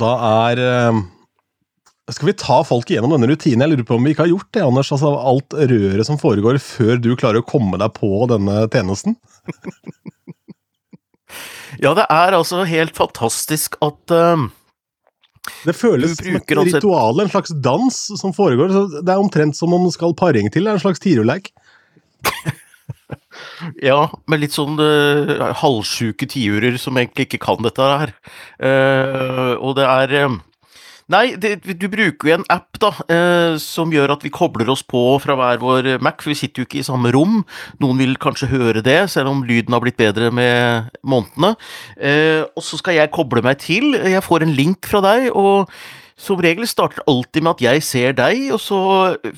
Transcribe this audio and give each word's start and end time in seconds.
da 0.00 0.12
er 0.48 0.62
eh, 0.64 1.00
Skal 2.10 2.30
vi 2.30 2.36
ta 2.40 2.60
folk 2.66 2.90
igjennom 2.90 3.14
denne 3.14 3.30
rutinen? 3.30 3.64
Jeg 3.64 3.74
lurer 3.74 3.88
på 3.88 3.98
om 3.98 4.06
vi 4.06 4.14
ikke 4.14 4.26
har 4.26 4.32
gjort 4.32 4.50
det, 4.56 4.64
Anders. 4.66 4.92
Altså 4.96 5.12
Alt 5.32 5.56
røret 5.56 6.08
som 6.08 6.20
foregår 6.20 6.60
før 6.64 7.00
du 7.02 7.12
klarer 7.14 7.42
å 7.42 7.46
komme 7.46 7.80
deg 7.80 7.94
på 7.98 8.10
denne 8.32 8.64
tjenesten? 8.72 9.18
Ja, 11.78 11.92
det 11.94 12.06
er 12.10 12.34
altså 12.34 12.64
helt 12.66 12.96
fantastisk 12.98 13.76
at 13.84 14.12
uh, 14.12 14.48
Det 15.64 15.76
føles 15.78 16.16
som 16.18 16.36
et 16.40 16.54
ritual, 16.58 17.22
en 17.22 17.30
slags 17.30 17.54
dans 17.64 18.00
som 18.20 18.34
foregår. 18.36 18.72
Så 18.74 19.00
det 19.00 19.14
er 19.14 19.22
omtrent 19.22 19.56
som 19.56 19.72
om 19.76 19.86
man 19.86 19.94
skal 19.94 20.16
paring 20.18 20.50
til. 20.50 20.66
Det 20.66 20.72
er 20.72 20.80
en 20.80 20.82
slags 20.82 21.02
tiurleik. 21.02 21.52
ja, 23.82 24.02
med 24.30 24.42
litt 24.42 24.56
sånn 24.56 24.78
uh, 24.80 25.50
halvsjuke 25.62 26.28
tiurer 26.30 26.78
som 26.80 26.98
egentlig 27.00 27.28
ikke 27.28 27.42
kan 27.46 27.64
dette 27.64 27.90
her. 28.02 28.14
Uh, 28.60 29.56
og 29.60 29.76
det 29.78 29.88
er 29.88 30.16
uh, 30.28 30.38
Nei, 31.10 31.32
det, 31.42 31.56
du 31.66 31.88
bruker 31.90 32.28
jo 32.28 32.34
en 32.36 32.44
app 32.52 32.78
da, 32.78 32.90
eh, 33.10 33.56
som 33.58 33.90
gjør 33.90 34.12
at 34.14 34.22
vi 34.22 34.30
kobler 34.30 34.68
oss 34.70 34.84
på 34.86 35.00
fra 35.22 35.34
hver 35.38 35.58
vår 35.58 35.88
Mac, 36.04 36.20
for 36.22 36.30
vi 36.30 36.38
sitter 36.38 36.62
jo 36.62 36.68
ikke 36.68 36.78
i 36.84 36.86
samme 36.86 37.10
rom. 37.16 37.40
Noen 37.82 37.98
vil 37.98 38.14
kanskje 38.22 38.50
høre 38.52 38.84
det, 38.86 39.00
selv 39.10 39.32
om 39.32 39.42
lyden 39.46 39.74
har 39.74 39.82
blitt 39.82 39.98
bedre 39.98 40.30
med 40.30 40.92
månedene. 41.02 41.56
Eh, 41.98 42.44
og 42.54 42.62
så 42.62 42.78
skal 42.78 43.00
jeg 43.00 43.10
koble 43.16 43.42
meg 43.42 43.58
til. 43.64 43.96
Jeg 43.98 44.22
får 44.22 44.46
en 44.46 44.54
link 44.54 44.86
fra 44.86 45.02
deg, 45.02 45.32
og 45.34 45.72
som 46.20 46.38
regel 46.38 46.68
starter 46.68 47.02
alltid 47.08 47.42
med 47.42 47.56
at 47.56 47.64
jeg 47.64 47.82
ser 47.88 48.14
deg, 48.14 48.46
og 48.54 48.60
så 48.62 48.80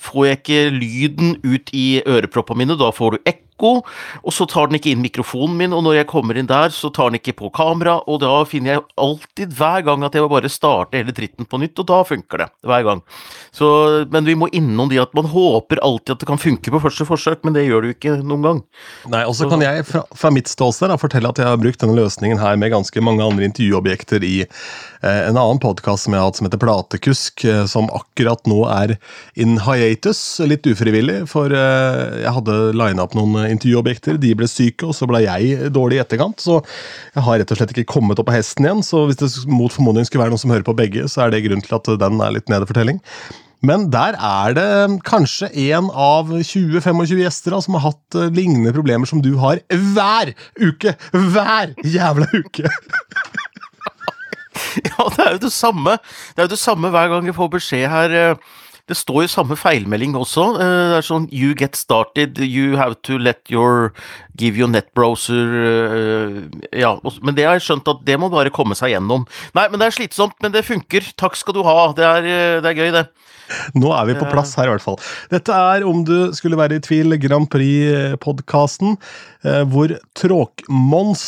får 0.03 0.27
jeg 0.27 0.41
ikke 0.43 0.63
lyden 0.77 1.37
ut 1.47 1.73
i 1.73 2.03
øreproppene 2.05 2.67
mine. 2.67 2.77
Da 2.77 2.91
får 2.93 3.17
du 3.17 3.33
ekko 3.33 3.52
ekko, 3.63 3.83
og 4.23 4.35
så 4.35 4.47
tar 4.47 4.69
den 4.69 4.79
ikke 4.79 4.93
inn 4.93 5.03
mikrofonen 5.03 5.57
min, 5.57 5.73
og 5.73 5.85
når 5.87 6.01
jeg 6.01 6.11
kommer 6.11 6.39
inn 6.39 6.51
der, 6.51 6.71
så 6.75 6.91
tar 6.91 7.11
den 7.11 7.21
ikke 7.21 7.37
på 7.39 7.51
kamera, 7.55 8.01
og 8.07 8.21
da 8.23 8.45
finner 8.49 8.77
jeg 8.77 8.85
alltid 8.97 9.55
hver 9.59 9.83
gang 9.87 10.03
at 10.05 10.15
jeg 10.15 10.25
må 10.25 10.31
bare 10.33 10.51
starte 10.51 10.99
hele 10.99 11.15
dritten 11.15 11.47
på 11.47 11.61
nytt, 11.63 11.79
og 11.79 11.89
da 11.89 12.03
funker 12.07 12.45
det. 12.45 12.49
Hver 12.67 12.85
gang. 12.87 13.03
Så, 13.53 13.69
men 14.13 14.27
vi 14.27 14.37
må 14.39 14.49
innom 14.53 14.91
de 14.91 15.01
at 15.03 15.13
man 15.15 15.29
håper 15.31 15.81
alltid 15.83 16.17
at 16.17 16.23
det 16.23 16.29
kan 16.31 16.41
funke 16.41 16.73
på 16.73 16.83
første 16.83 17.07
forsøk, 17.09 17.43
men 17.45 17.57
det 17.57 17.67
gjør 17.67 17.83
det 17.83 17.93
jo 17.93 17.97
ikke 17.99 18.17
noen 18.23 18.47
gang. 18.47 18.63
Nei, 19.13 19.25
og 19.29 19.37
så 19.39 19.49
kan 19.51 19.63
jeg 19.65 19.87
fra, 19.89 20.05
fra 20.17 20.33
mitt 20.35 20.51
ståsted 20.51 20.93
fortelle 21.03 21.31
at 21.31 21.41
jeg 21.41 21.49
har 21.49 21.61
brukt 21.61 21.81
denne 21.83 21.97
løsningen 21.97 22.41
her 22.41 22.59
med 22.61 22.73
ganske 22.75 23.05
mange 23.05 23.25
andre 23.25 23.47
intervjuobjekter 23.49 24.25
i 24.27 24.35
eh, 24.43 25.21
en 25.29 25.39
annen 25.39 25.61
podkast 25.63 26.07
som 26.07 26.15
jeg 26.15 26.23
har 26.23 26.31
hatt 26.31 26.39
som 26.39 26.49
heter 26.49 26.61
Platekusk, 26.63 27.45
eh, 27.49 27.65
som 27.71 27.91
akkurat 27.95 28.45
nå 28.51 28.61
er 28.71 28.97
in 29.41 29.57
hiatus, 29.65 30.21
litt 30.47 30.67
ufrivillig, 30.69 31.23
for 31.31 31.53
eh, 31.57 32.23
jeg 32.23 32.35
hadde 32.39 32.59
lina 32.77 33.07
opp 33.07 33.17
noen 33.19 33.52
intervjuobjekter. 33.55 34.19
De 34.23 34.33
ble 34.39 34.49
syke, 34.51 34.89
og 34.89 34.97
så 34.97 35.09
ble 35.11 35.23
jeg 35.25 35.71
dårlig 35.75 35.99
i 35.99 36.03
etterkant. 36.03 36.43
Så 36.43 36.59
jeg 37.15 37.27
har 37.27 37.41
rett 37.41 37.55
og 37.55 37.61
slett 37.61 37.75
ikke 37.75 37.93
kommet 37.95 38.21
opp 38.23 38.33
av 38.33 38.39
hesten 38.39 38.67
igjen. 38.67 38.83
Så 38.87 39.05
hvis 39.09 39.21
det 39.21 39.31
mot 39.51 39.73
formodning 39.73 40.09
skulle 40.09 40.25
være 40.25 40.35
noen 40.35 40.43
som 40.43 40.53
hører 40.55 40.67
på 40.67 40.77
begge, 40.79 41.07
så 41.11 41.27
er 41.27 41.33
det 41.33 41.45
grunn 41.47 41.65
til 41.65 41.79
at 41.79 41.91
den 42.03 42.21
er 42.25 42.37
litt 42.37 42.53
nedefortelling. 42.53 43.03
Men 43.63 43.87
der 43.95 44.17
er 44.19 44.57
det 44.57 44.69
kanskje 45.07 45.53
én 45.55 45.87
av 45.95 46.33
20-25 46.35 47.21
gjester 47.21 47.55
da, 47.55 47.61
som 47.63 47.77
har 47.79 47.93
hatt 47.93 48.17
uh, 48.19 48.27
lignende 48.35 48.73
problemer 48.75 49.07
som 49.07 49.23
du 49.23 49.37
har 49.39 49.63
hver 49.71 50.33
uke! 50.59 50.97
Hver 51.15 51.77
jævla 51.87 52.27
uke! 52.35 52.67
ja, 54.89 55.07
det 55.15 55.23
er 55.23 55.37
jo 55.37 55.45
det 55.47 55.53
samme. 55.55 55.95
Det 56.35 56.43
er 56.43 56.51
jo 56.51 56.55
det 56.57 56.61
samme 56.65 56.91
hver 56.91 57.15
gang 57.15 57.31
jeg 57.31 57.39
får 57.39 57.55
beskjed 57.55 57.89
her. 57.93 58.19
Uh 58.33 58.59
det 58.93 58.99
står 59.01 59.25
jo 59.25 59.33
samme 59.33 59.57
feilmelding 59.59 60.15
også. 60.19 60.45
Eh, 60.61 60.75
det 60.93 60.99
er 61.01 61.07
sånn 61.07 61.29
You 61.33 61.57
get 61.59 61.79
started, 61.79 62.41
you 62.45 62.77
have 62.81 63.01
to 63.09 63.19
let 63.19 63.41
your 63.53 63.93
Give 64.39 64.57
your 64.57 64.71
net 64.73 64.89
browser 64.97 65.51
eh, 65.61 66.37
Ja, 66.81 66.95
men 67.21 67.37
det 67.37 67.45
har 67.49 67.59
jeg 67.59 67.67
skjønt 67.67 67.91
at 67.93 68.05
det 68.07 68.19
må 68.21 68.31
bare 68.33 68.53
komme 68.55 68.77
seg 68.79 68.95
gjennom. 68.95 69.27
Nei, 69.57 69.67
men 69.69 69.81
det 69.81 69.89
er 69.89 69.97
slitsomt, 69.99 70.39
men 70.45 70.55
det 70.55 70.65
funker. 70.65 71.05
Takk 71.21 71.37
skal 71.37 71.57
du 71.57 71.63
ha. 71.67 71.77
Det 71.97 72.07
er, 72.07 72.29
eh, 72.29 72.61
det 72.65 72.73
er 72.73 72.81
gøy, 72.81 72.93
det. 72.97 73.07
Nå 73.79 73.93
er 73.97 74.09
vi 74.09 74.17
på 74.19 74.29
plass 74.31 74.55
her, 74.59 74.69
i 74.69 74.75
hvert 74.75 74.85
fall. 74.85 74.99
Dette 75.33 75.57
er, 75.73 75.87
om 75.89 76.05
du 76.09 76.33
skulle 76.37 76.59
være 76.61 76.79
i 76.79 76.85
tvil, 76.85 77.17
Grand 77.23 77.49
Prix-podkasten, 77.53 78.97
hvor 79.73 79.97
Tråkmons, 80.19 81.25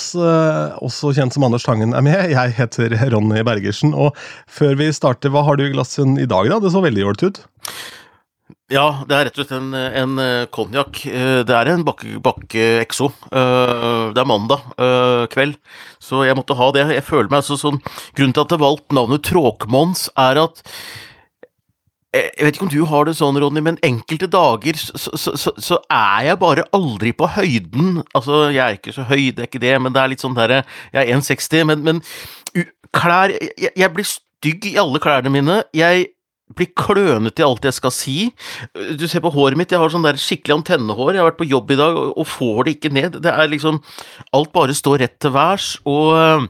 også 0.84 1.14
kjent 1.16 1.34
som 1.34 1.46
Anders 1.48 1.66
Tangen, 1.66 1.96
er 1.96 2.04
med. 2.06 2.30
Jeg 2.32 2.54
heter 2.58 2.94
Ronny 3.14 3.42
Bergersen. 3.46 3.94
Og 3.94 4.14
før 4.46 4.78
vi 4.80 4.92
starter, 4.94 5.34
hva 5.34 5.44
har 5.46 5.58
du 5.58 5.66
i 5.66 5.74
glasset 5.74 6.18
i 6.20 6.28
dag, 6.30 6.48
da? 6.52 6.62
Det 6.62 6.72
så 6.74 6.84
veldig 6.84 7.06
jålete 7.06 7.32
ut. 7.32 7.44
Ja, 8.72 9.04
det 9.04 9.12
er 9.12 9.26
rett 9.28 9.36
og 9.36 9.44
slett 9.44 9.58
en, 9.58 9.74
en 9.76 10.20
konjakk. 10.52 11.02
Eh, 11.06 11.40
det 11.44 11.52
er 11.52 11.68
en 11.68 11.84
bakke, 11.84 12.16
bakke 12.24 12.64
Exo. 12.80 13.10
Eh, 13.28 14.12
det 14.16 14.22
er 14.22 14.28
mandag 14.28 14.64
eh, 14.80 15.24
kveld, 15.32 15.58
så 16.00 16.22
jeg 16.24 16.36
måtte 16.38 16.56
ha 16.56 16.70
det. 16.72 16.86
Jeg 16.96 17.04
føler 17.04 17.28
meg 17.28 17.42
altså 17.42 17.58
sånn 17.60 17.82
Grunnen 18.16 18.32
til 18.32 18.44
at 18.46 18.54
jeg 18.54 18.62
valgte 18.64 18.96
navnet 18.96 19.26
Tråkmons, 19.28 20.06
er 20.16 20.40
at 20.46 20.64
jeg 22.14 22.46
vet 22.46 22.56
ikke 22.56 22.66
om 22.68 22.72
du 22.72 22.80
har 22.86 23.08
det 23.08 23.16
sånn, 23.18 23.38
Ronny, 23.42 23.62
men 23.64 23.78
enkelte 23.86 24.28
dager 24.30 24.78
så, 24.78 25.16
så, 25.18 25.34
så, 25.40 25.52
så, 25.58 25.80
er 25.90 26.28
jeg 26.28 26.40
bare 26.42 26.66
aldri 26.76 27.10
på 27.16 27.28
høyden. 27.36 28.02
Altså, 28.14 28.46
jeg 28.54 28.62
er 28.62 28.78
ikke 28.78 28.94
så 28.94 29.06
høy, 29.08 29.32
det 29.34 29.44
er 29.44 29.50
ikke 29.50 29.62
det, 29.64 29.74
men 29.82 29.94
det 29.94 30.02
er 30.02 30.12
litt 30.12 30.22
sånn 30.22 30.36
derre 30.36 30.62
Jeg 30.94 31.00
er 31.02 31.18
1,60, 31.18 31.64
men, 31.70 31.84
men 31.86 32.02
klær 32.94 33.34
jeg, 33.34 33.72
jeg, 33.74 33.90
blir 33.94 34.06
stygg 34.06 34.68
i 34.70 34.76
alle 34.80 35.00
klærne 35.02 35.32
mine. 35.34 35.62
Jeg 35.74 36.08
blir 36.54 36.70
klønete 36.76 37.42
i 37.42 37.46
alt 37.46 37.66
jeg 37.66 37.76
skal 37.78 37.94
si. 37.94 38.16
Du 38.98 39.06
ser 39.10 39.24
på 39.24 39.32
håret 39.34 39.58
mitt, 39.58 39.72
jeg 39.72 39.80
har 39.82 39.90
sånn 39.90 40.06
der 40.06 40.20
skikkelig 40.20 40.60
antennehår. 40.60 41.14
Jeg 41.14 41.24
har 41.24 41.30
vært 41.32 41.40
på 41.40 41.50
jobb 41.50 41.72
i 41.74 41.80
dag 41.80 41.98
og 42.04 42.28
får 42.30 42.60
det 42.66 42.76
ikke 42.76 42.92
ned. 42.94 43.18
Det 43.24 43.32
er 43.32 43.50
liksom 43.50 43.80
Alt 44.36 44.52
bare 44.54 44.76
står 44.76 45.00
rett 45.02 45.16
til 45.22 45.34
værs, 45.34 45.74
og 45.88 46.46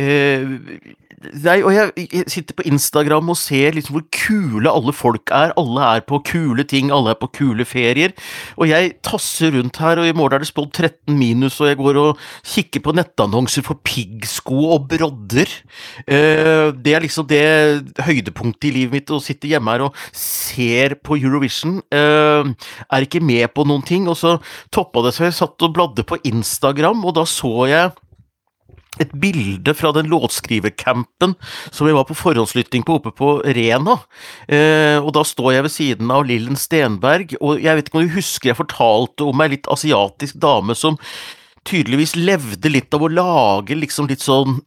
øh, 0.00 0.98
Nei, 1.20 1.58
og 1.60 1.74
jeg, 1.74 1.90
jeg, 2.00 2.24
sitter 2.32 2.56
på 2.56 2.64
Instagram 2.64 3.28
og 3.28 3.36
ser 3.36 3.74
liksom 3.76 3.98
hvor 3.98 4.04
kule 4.14 4.70
alle 4.72 4.94
folk 4.96 5.28
er. 5.36 5.52
Alle 5.60 5.84
er 5.84 6.04
på 6.08 6.22
kule 6.24 6.64
ting, 6.64 6.88
alle 6.96 7.12
er 7.12 7.18
på 7.20 7.28
kule 7.36 7.66
ferier. 7.68 8.14
Og 8.56 8.70
jeg 8.70 8.94
tasser 9.04 9.52
rundt 9.52 9.76
her, 9.84 10.00
og 10.00 10.08
i 10.08 10.14
morgen 10.16 10.38
er 10.38 10.46
det 10.46 10.48
spådd 10.48 10.72
13 10.72 11.18
minus, 11.18 11.60
og 11.60 11.68
jeg 11.68 11.80
går 11.82 12.00
og 12.00 12.24
kikker 12.54 12.84
på 12.86 12.96
nettannonser 12.96 13.68
for 13.68 13.82
piggsko 13.84 14.64
og 14.78 14.88
brodder. 14.94 15.52
Eh, 16.08 16.72
det 16.72 16.96
er 16.96 17.04
liksom 17.04 17.28
det 17.28 17.44
høydepunktet 18.00 18.70
i 18.70 18.74
livet 18.80 18.96
mitt, 18.96 19.12
å 19.12 19.20
sitte 19.20 19.50
hjemme 19.50 19.76
her 19.76 19.90
og 19.90 20.04
ser 20.16 20.96
på 21.04 21.20
Eurovision. 21.20 21.82
Eh, 21.92 22.70
er 22.88 23.04
ikke 23.04 23.20
med 23.20 23.52
på 23.52 23.68
noen 23.68 23.84
ting. 23.84 24.08
Og 24.08 24.16
så 24.16 24.38
toppa 24.72 25.04
det 25.04 25.18
seg, 25.18 25.28
jeg 25.28 25.42
satt 25.42 25.68
og 25.68 25.76
bladde 25.76 26.08
på 26.08 26.16
Instagram, 26.32 27.04
og 27.04 27.20
da 27.20 27.28
så 27.28 27.68
jeg 27.68 27.92
et 28.98 29.12
bilde 29.22 29.72
fra 29.78 29.92
den 29.94 30.08
låtskrivercampen 30.10 31.36
som 31.70 31.86
vi 31.86 31.94
var 31.94 32.08
på 32.08 32.16
forhåndslytting 32.18 32.82
på 32.86 32.98
oppe 32.98 33.12
på 33.14 33.36
Rena. 33.46 34.00
Eh, 34.50 34.98
og 34.98 35.12
da 35.16 35.22
står 35.26 35.54
jeg 35.54 35.66
ved 35.66 35.74
siden 35.74 36.10
av 36.14 36.26
Lillen 36.28 36.58
Stenberg, 36.58 37.36
og 37.40 37.62
jeg 37.62 37.76
vet 37.78 37.88
ikke 37.88 38.00
om 38.00 38.08
du 38.08 38.16
husker 38.16 38.50
jeg 38.50 38.60
fortalte 38.60 39.28
om 39.30 39.44
ei 39.44 39.52
litt 39.54 39.70
asiatisk 39.70 40.40
dame 40.42 40.76
som 40.78 40.98
tydeligvis 41.68 42.16
levde 42.18 42.72
litt 42.72 42.92
av 42.96 43.04
å 43.04 43.12
lage 43.12 43.78
liksom 43.78 44.08
litt 44.10 44.24
sånn 44.24 44.58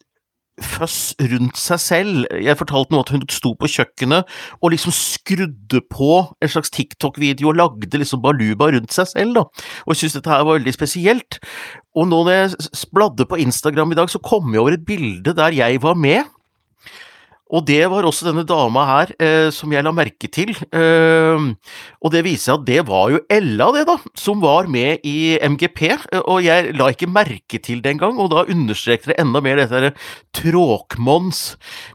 føss 0.62 1.16
rundt 1.32 1.58
seg 1.58 1.82
selv. 1.82 2.26
Jeg 2.38 2.58
fortalte 2.60 2.94
noe 2.94 3.06
at 3.06 3.12
hun 3.14 3.24
sto 3.32 3.54
på 3.58 3.70
kjøkkenet 3.74 4.30
og 4.60 4.74
liksom 4.74 4.94
skrudde 4.94 5.82
på 5.90 6.12
en 6.38 6.52
slags 6.52 6.74
TikTok-video 6.74 7.50
og 7.50 7.58
lagde 7.58 8.02
liksom 8.02 8.22
baluba 8.24 8.70
rundt 8.74 8.94
seg 8.94 9.10
selv, 9.10 9.40
da. 9.40 9.48
Og 9.86 9.94
jeg 9.94 10.04
syntes 10.04 10.20
dette 10.20 10.34
her 10.34 10.46
var 10.46 10.60
veldig 10.60 10.76
spesielt. 10.76 11.40
Og 11.98 12.08
nå 12.10 12.24
når 12.26 12.38
jeg 12.38 12.88
bladde 12.94 13.28
på 13.30 13.42
Instagram 13.42 13.94
i 13.94 14.00
dag, 14.02 14.10
så 14.14 14.22
kom 14.22 14.54
jeg 14.54 14.62
over 14.62 14.78
et 14.78 14.86
bilde 14.86 15.36
der 15.38 15.58
jeg 15.58 15.82
var 15.84 15.98
med. 15.98 16.30
Og 17.54 17.66
det 17.68 17.84
var 17.92 18.06
også 18.08 18.28
denne 18.30 18.46
dama 18.50 18.86
her 18.90 19.14
eh, 19.22 19.50
som 19.54 19.72
jeg 19.74 19.86
la 19.86 19.94
merke 19.94 20.30
til. 20.34 20.56
Eh, 20.74 21.46
og 22.02 22.14
det 22.14 22.24
viser 22.26 22.44
seg 22.44 22.56
at 22.56 22.66
det 22.68 22.80
var 22.88 23.12
jo 23.14 23.22
Ella, 23.32 23.70
det, 23.76 23.86
da, 23.90 23.98
som 24.18 24.42
var 24.44 24.70
med 24.72 25.06
i 25.08 25.38
MGP. 25.38 25.84
Og 26.24 26.42
jeg 26.46 26.74
la 26.80 26.90
ikke 26.94 27.12
merke 27.12 27.62
til 27.64 27.84
det 27.84 27.94
engang, 27.96 28.18
og 28.18 28.32
da 28.34 28.46
understreket 28.50 29.14
det 29.14 29.20
enda 29.22 29.44
mer 29.44 29.62
dette 29.62 29.84
her 29.84 29.94
Tråkmons. 30.34 31.44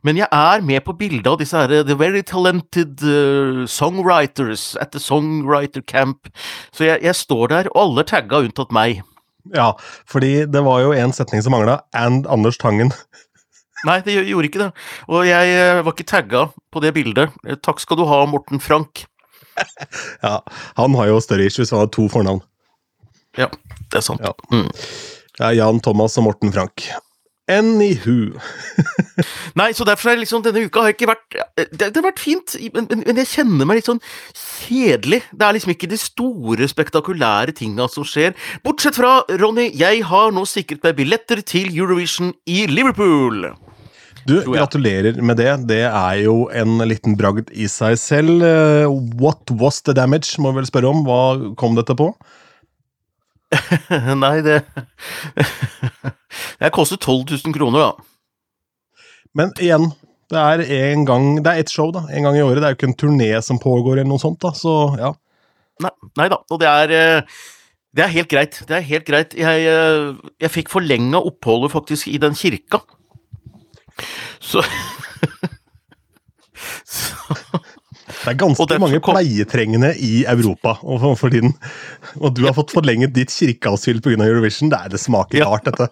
Men 0.07 0.23
jeg 0.23 0.31
er 0.31 0.65
med 0.65 0.85
på 0.87 0.95
bildet 0.99 1.29
av 1.31 1.41
disse 1.43 1.59
her 1.59 1.83
The 1.89 1.99
Very 1.99 2.23
Talented 2.23 3.03
uh, 3.03 3.67
Songwriters 3.69 4.71
at 4.81 4.95
the 4.95 5.03
Songwriter 5.03 5.83
Camp. 5.83 6.31
Så 6.73 6.87
jeg, 6.87 7.03
jeg 7.03 7.19
står 7.19 7.55
der, 7.55 7.73
og 7.75 7.89
alle 7.89 8.07
tagga 8.09 8.45
unntatt 8.47 8.75
meg. 8.75 9.03
Ja, 9.55 9.73
fordi 10.09 10.45
det 10.51 10.61
var 10.67 10.83
jo 10.83 10.93
en 10.93 11.15
setning 11.15 11.43
som 11.45 11.55
mangla, 11.57 11.81
and 11.97 12.27
Anders 12.29 12.59
Tangen. 12.61 12.93
Nei, 13.87 14.01
det 14.03 14.17
gjorde 14.17 14.49
ikke 14.49 14.63
det. 14.65 14.71
Og 15.07 15.27
jeg 15.29 15.55
eh, 15.55 15.83
var 15.87 15.95
ikke 15.95 16.09
tagga 16.09 16.47
på 16.73 16.83
det 16.83 16.95
bildet. 16.97 17.35
Eh, 17.47 17.59
takk 17.63 17.83
skal 17.83 18.01
du 18.01 18.07
ha, 18.11 18.25
Morten 18.31 18.63
Frank. 18.63 19.05
ja, 20.27 20.39
han 20.79 20.97
har 20.99 21.11
jo 21.13 21.21
større 21.23 21.47
issues, 21.47 21.71
han 21.75 21.85
har 21.85 21.93
to 21.95 22.09
fornavn. 22.11 22.43
Ja, 23.39 23.51
det 23.93 24.01
er 24.01 24.07
sant. 24.07 24.25
Ja. 24.25 24.35
Mm. 24.51 24.71
Det 25.39 25.47
er 25.47 25.61
Jan 25.61 25.79
Thomas 25.85 26.19
og 26.19 26.27
Morten 26.27 26.55
Frank. 26.55 26.89
Anywho. 27.49 28.37
Nei, 29.59 29.71
så 29.73 29.87
derfor 29.89 30.11
er 30.11 30.19
liksom 30.21 30.43
denne 30.45 30.67
uka 30.69 30.83
har 30.85 30.93
ikke 30.93 31.09
vært 31.09 31.37
Det, 31.57 31.79
det 31.81 31.97
har 31.97 32.05
vært 32.05 32.21
fint, 32.21 32.59
men, 32.75 32.85
men, 32.91 33.05
men, 33.07 33.21
jeg 33.23 33.31
kjenner 33.31 33.69
meg 33.69 33.79
litt 33.79 33.89
sånn 33.89 34.03
kjedelig. 34.37 35.23
Det 35.33 35.47
er 35.47 35.57
liksom 35.57 35.73
ikke 35.73 35.89
de 35.89 36.01
store, 36.03 36.69
spektakulære 36.69 37.57
tinga 37.57 37.89
som 37.93 38.05
skjer. 38.07 38.37
Bortsett 38.67 38.99
fra, 39.01 39.23
Ronny, 39.41 39.71
jeg 39.79 40.05
har 40.11 40.35
nå 40.37 40.45
sikret 40.49 40.85
meg 40.85 40.99
billetter 41.01 41.41
til 41.41 41.73
Eurovision 41.73 42.35
i 42.51 42.67
Liverpool. 42.69 43.47
Du, 44.29 44.35
gratulerer 44.53 45.17
med 45.25 45.39
det. 45.41 45.53
Det 45.71 45.85
er 45.89 46.19
jo 46.21 46.49
en 46.53 46.83
liten 46.85 47.17
bragd 47.17 47.49
i 47.57 47.69
seg 47.71 47.97
selv. 48.01 48.43
Eh, 48.45 48.89
what 49.21 49.49
was 49.61 49.81
the 49.87 49.95
damage, 49.97 50.37
må 50.43 50.53
vi 50.53 50.61
vel 50.61 50.69
spørre 50.69 50.91
om. 50.93 51.01
Hva 51.07 51.55
kom 51.61 51.79
dette 51.79 51.97
på? 51.97 52.11
Nei, 54.23 54.35
det 54.45 54.61
Det 56.61 56.69
kostet 56.75 57.01
12 57.01 57.25
000 57.47 57.57
kroner, 57.57 57.87
da. 57.87 59.01
Men 59.39 59.55
igjen, 59.57 59.89
det 60.29 60.41
er 60.43 60.63
en 60.93 61.07
gang 61.09 61.29
Det 61.41 61.53
er 61.53 61.63
ett 61.63 61.73
show, 61.73 61.89
da. 61.95 62.05
En 62.13 62.29
gang 62.29 62.37
i 62.37 62.45
året. 62.45 62.61
Det 62.61 62.69
er 62.69 62.75
jo 62.75 62.81
ikke 62.83 62.91
en 62.91 63.01
turné 63.01 63.31
som 63.45 63.63
pågår, 63.63 63.97
eller 63.97 64.11
noe 64.11 64.21
sånt, 64.21 64.43
da. 64.45 64.53
Så 64.53 64.75
ja. 65.01 65.15
Nei, 65.81 65.95
nei 66.19 66.29
da. 66.29 66.43
Og 66.53 66.61
det 66.61 66.69
er 66.69 66.95
eh, 66.99 67.41
det 67.97 68.05
er 68.05 68.13
helt 68.13 68.29
greit. 68.31 68.61
Det 68.69 68.77
er 68.77 68.85
helt 68.85 69.09
greit. 69.09 69.35
Jeg, 69.39 69.65
eh, 69.73 70.13
jeg 70.45 70.53
fikk 70.53 70.69
forlenga 70.71 71.23
oppholdet 71.25 71.73
faktisk 71.73 72.13
i 72.13 72.21
den 72.21 72.37
kirka. 72.37 72.83
Så, 74.41 74.65
Så 76.87 77.15
Det 78.09 78.33
er 78.33 78.39
ganske 78.41 78.79
mange 78.81 79.01
kom... 79.05 79.17
pleietrengende 79.17 79.93
i 80.05 80.25
Europa 80.29 80.75
for, 80.81 81.15
for 81.17 81.33
tiden. 81.33 81.55
Og 82.19 82.35
du 82.37 82.43
har 82.47 82.57
fått 82.57 82.73
forlenget 82.75 83.15
ditt 83.17 83.33
kirkeasyl 83.33 84.03
pga. 84.05 84.19
Eurovision. 84.25 84.73
Det, 84.73 84.81
er, 84.81 84.93
det 84.93 85.01
smaker 85.01 85.43
ja. 85.43 85.49
rart, 85.49 85.69
dette. 85.69 85.89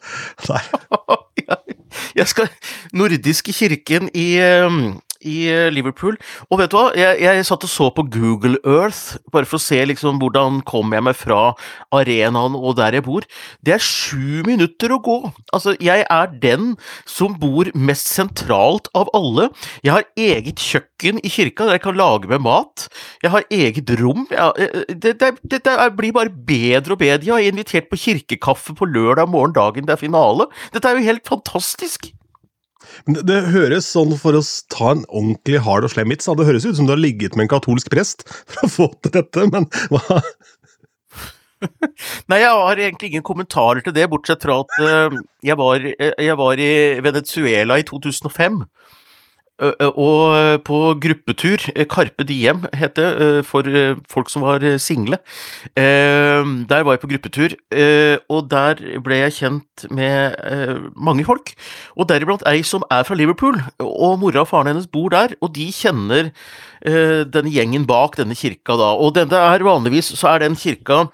jeg 2.19 2.29
skal 2.32 2.50
Nordiske 2.97 3.55
kirken 3.56 4.11
i 4.17 4.26
um, 4.67 4.97
i 5.26 5.37
eh, 5.50 5.69
Liverpool. 5.75 6.17
Og 6.50 6.61
vet 6.61 6.73
du 6.73 6.78
hva, 6.78 6.90
jeg, 6.96 7.20
jeg, 7.25 7.46
satt 7.49 7.67
og 7.67 7.73
så 7.73 7.88
på 7.94 8.06
Google 8.12 8.61
Earth, 8.67 9.19
bare 9.34 9.49
for 9.49 9.58
å 9.58 9.62
se 9.62 9.78
liksom 9.90 10.20
hvordan 10.23 10.62
kom 10.69 10.94
jeg 10.94 11.05
meg 11.06 11.19
fra 11.19 11.40
arenaen 11.94 12.56
og 12.56 12.76
der 12.78 12.99
jeg 12.99 13.06
bor. 13.06 13.26
Det 13.64 13.76
er 13.76 13.82
sju 13.82 14.43
minutter 14.46 14.94
å 14.94 15.00
gå! 15.02 15.19
Altså, 15.56 15.76
jeg 15.82 16.06
er 16.08 16.32
den 16.43 16.75
som 17.08 17.37
bor 17.40 17.70
mest 17.75 18.11
sentralt 18.12 18.90
av 18.96 19.11
alle. 19.17 19.50
Jeg 19.84 19.94
har 19.94 20.08
eget 20.19 20.62
kjøkken 20.62 21.20
i 21.23 21.32
kirka 21.32 21.67
der 21.67 21.79
jeg 21.79 21.87
kan 21.87 21.99
lage 21.99 22.31
meg 22.31 22.43
mat. 22.44 22.88
Jeg 23.25 23.34
har 23.34 23.49
eget 23.52 23.94
rom. 24.00 24.26
Jeg, 24.31 24.69
eh, 24.69 24.94
det, 24.94 25.17
det, 25.22 25.32
det, 25.43 25.62
det, 25.67 25.76
blir 25.96 26.14
bare 26.17 26.32
bedre 26.32 26.96
og 26.96 27.02
bedre. 27.02 27.26
Jeg 27.26 27.34
har 27.34 27.50
invitert 27.50 27.90
på 27.90 28.00
kirkekaffe 28.00 28.76
på 28.76 28.88
lørdag 28.90 29.31
morgen 29.31 29.56
dagen 29.56 29.87
det 29.87 29.96
er 29.96 30.05
finale. 30.06 30.50
Dette 30.75 30.88
er 30.88 30.99
jo 30.99 31.11
helt 31.11 31.29
fantastisk! 31.29 32.16
Men 33.04 33.19
det, 33.19 33.26
det, 33.28 33.38
høres 33.54 33.88
sånn, 33.93 34.14
For 34.20 34.38
å 34.38 34.43
ta 34.72 34.94
en 34.94 35.04
ordentlig 35.10 35.60
hard 35.66 35.87
og 35.87 35.93
slem 35.93 36.14
vits, 36.14 36.26
det 36.26 36.48
høres 36.48 36.66
ut 36.66 36.78
som 36.78 36.88
du 36.88 36.94
har 36.94 37.02
ligget 37.02 37.37
med 37.37 37.46
en 37.46 37.54
katolsk 37.56 37.90
prest 37.93 38.26
for 38.26 38.66
å 38.66 38.72
få 38.72 38.90
til 39.04 39.16
dette, 39.19 39.48
men 39.52 39.69
hva 39.93 40.22
Nei, 42.28 42.43
jeg 42.43 42.52
har 42.52 42.81
egentlig 42.81 43.10
ingen 43.10 43.25
kommentarer 43.25 43.81
til 43.84 43.94
det, 43.96 44.04
bortsett 44.12 44.43
fra 44.44 44.58
at 44.60 44.75
uh, 44.82 45.14
jeg, 45.44 45.56
var, 45.56 45.81
jeg 45.81 46.37
var 46.38 46.60
i 46.60 46.72
Venezuela 47.04 47.78
i 47.81 47.87
2005. 47.88 48.58
Og 49.56 50.61
på 50.67 50.79
gruppetur, 51.00 51.62
Carpe 51.88 52.25
Diem 52.29 52.67
het 52.76 52.97
det, 52.99 53.44
for 53.49 53.64
folk 54.12 54.29
som 54.29 54.43
var 54.44 54.61
single. 54.82 55.17
Der 55.76 56.82
var 56.85 56.93
jeg 56.93 57.00
på 57.00 57.11
gruppetur, 57.14 57.56
og 58.29 58.50
der 58.53 58.82
ble 59.05 59.23
jeg 59.23 59.37
kjent 59.38 59.87
med 59.91 60.37
mange 60.93 61.25
folk. 61.25 61.55
Og 61.97 62.08
deriblant 62.11 62.44
ei 62.49 62.61
som 62.67 62.85
er 62.91 63.08
fra 63.08 63.17
Liverpool, 63.17 63.56
og 63.81 64.19
mora 64.20 64.44
og 64.44 64.50
faren 64.53 64.69
hennes 64.75 64.91
bor 64.93 65.08
der, 65.14 65.32
og 65.41 65.55
de 65.56 65.70
kjenner 65.73 66.32
denne 66.84 67.50
gjengen 67.50 67.87
bak 67.88 68.19
denne 68.19 68.37
kirka 68.37 68.76
da. 68.78 68.93
Og 69.00 69.14
denne 69.17 69.38
er 69.55 69.64
vanligvis 69.64 70.12
så 70.19 70.34
er 70.34 70.44
den 70.44 70.56
kirka 70.58 71.06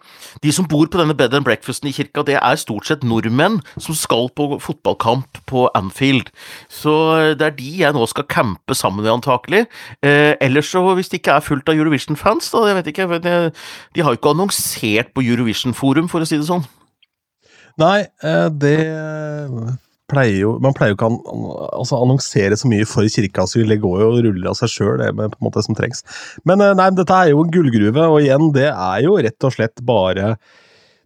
De 0.42 0.52
som 0.52 0.66
bor 0.68 0.88
på 0.88 0.98
denne 0.98 1.14
bed 1.14 1.34
and 1.36 1.44
breakfasten 1.44 1.90
i 1.90 1.92
kirka, 1.94 2.24
det 2.24 2.38
er 2.38 2.56
stort 2.60 2.88
sett 2.88 3.04
nordmenn 3.04 3.60
som 3.76 3.96
skal 3.96 4.30
på 4.32 4.46
fotballkamp 4.64 5.42
på 5.46 5.66
Anfield. 5.76 6.30
Så 6.72 6.94
det 7.38 7.46
er 7.46 7.56
de 7.58 7.70
jeg 7.82 7.94
nå 7.94 8.06
skal 8.10 8.26
campe 8.32 8.74
sammen 8.74 9.04
med, 9.04 9.12
antakelig. 9.12 9.66
Eh, 10.02 10.34
ellers 10.40 10.72
så, 10.72 10.82
hvis 10.96 11.12
det 11.12 11.20
ikke 11.20 11.36
er 11.36 11.46
fullt 11.46 11.68
av 11.68 11.78
Eurovision-fans, 11.78 12.50
da, 12.54 12.64
jeg 12.70 12.78
vet 12.80 12.92
ikke 12.92 13.20
De, 13.22 13.36
de 13.94 14.02
har 14.02 14.14
jo 14.14 14.20
ikke 14.20 14.32
annonsert 14.32 15.12
på 15.14 15.24
Eurovision-forum, 15.26 16.08
for 16.08 16.24
å 16.24 16.28
si 16.28 16.40
det 16.40 16.48
sånn. 16.48 16.64
Nei, 17.80 18.04
eh, 18.24 18.48
det 18.52 18.78
pleier 20.10 20.40
jo 20.42 20.56
Man 20.62 20.74
pleier 20.76 20.92
jo 20.92 20.98
ikke 20.98 21.10
å 21.10 21.52
altså, 21.82 22.00
annonsere 22.00 22.58
så 22.58 22.70
mye 22.70 22.88
for 22.88 23.06
kirkeasyl. 23.08 23.68
Det 23.70 23.80
går 23.82 24.02
jo 24.02 24.10
og 24.10 24.18
ruller 24.26 24.50
av 24.50 24.58
seg 24.58 24.72
sjøl, 24.72 24.96
det 25.00 25.12
med 25.18 25.32
på 25.34 25.40
en 25.40 25.48
måte 25.48 25.64
som 25.64 25.78
trengs. 25.78 26.04
Men 26.48 26.64
eh, 26.64 26.74
nei, 26.78 26.90
dette 26.96 27.16
er 27.16 27.32
jo 27.32 27.44
en 27.44 27.54
gullgruve, 27.54 28.08
og 28.08 28.20
igjen, 28.22 28.50
det 28.56 28.68
er 28.72 29.06
jo 29.06 29.16
rett 29.22 29.48
og 29.48 29.56
slett 29.56 29.82
bare 29.86 30.34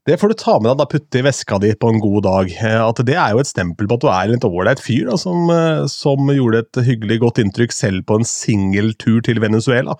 det 0.06 0.20
får 0.20 0.30
du 0.30 0.38
ta 0.38 0.52
med 0.60 0.68
deg 0.70 0.78
da 0.78 0.84
putte 0.86 1.18
i 1.18 1.24
veska 1.26 1.56
di 1.58 1.72
på 1.74 1.88
en 1.90 1.96
god 2.02 2.22
dag. 2.28 2.50
Eh, 2.54 2.78
at 2.78 3.02
Det 3.08 3.16
er 3.18 3.34
jo 3.34 3.42
et 3.42 3.50
stempel 3.50 3.88
på 3.90 3.98
at 3.98 4.04
du 4.04 4.08
er 4.12 4.28
en 4.28 4.34
litt 4.36 4.46
ålreit 4.46 4.82
fyr 4.82 5.10
da, 5.10 5.16
som, 5.18 5.50
eh, 5.50 5.82
som, 5.90 6.30
gjorde 6.30 6.62
et 6.62 6.82
hyggelig 6.86 7.20
godt 7.24 7.40
inntrykk 7.42 7.74
selv 7.74 8.06
på 8.06 8.20
en 8.20 8.28
singeltur 8.28 9.18
til 9.26 9.42
Venezuela. 9.42 9.98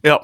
Ja, 0.00 0.16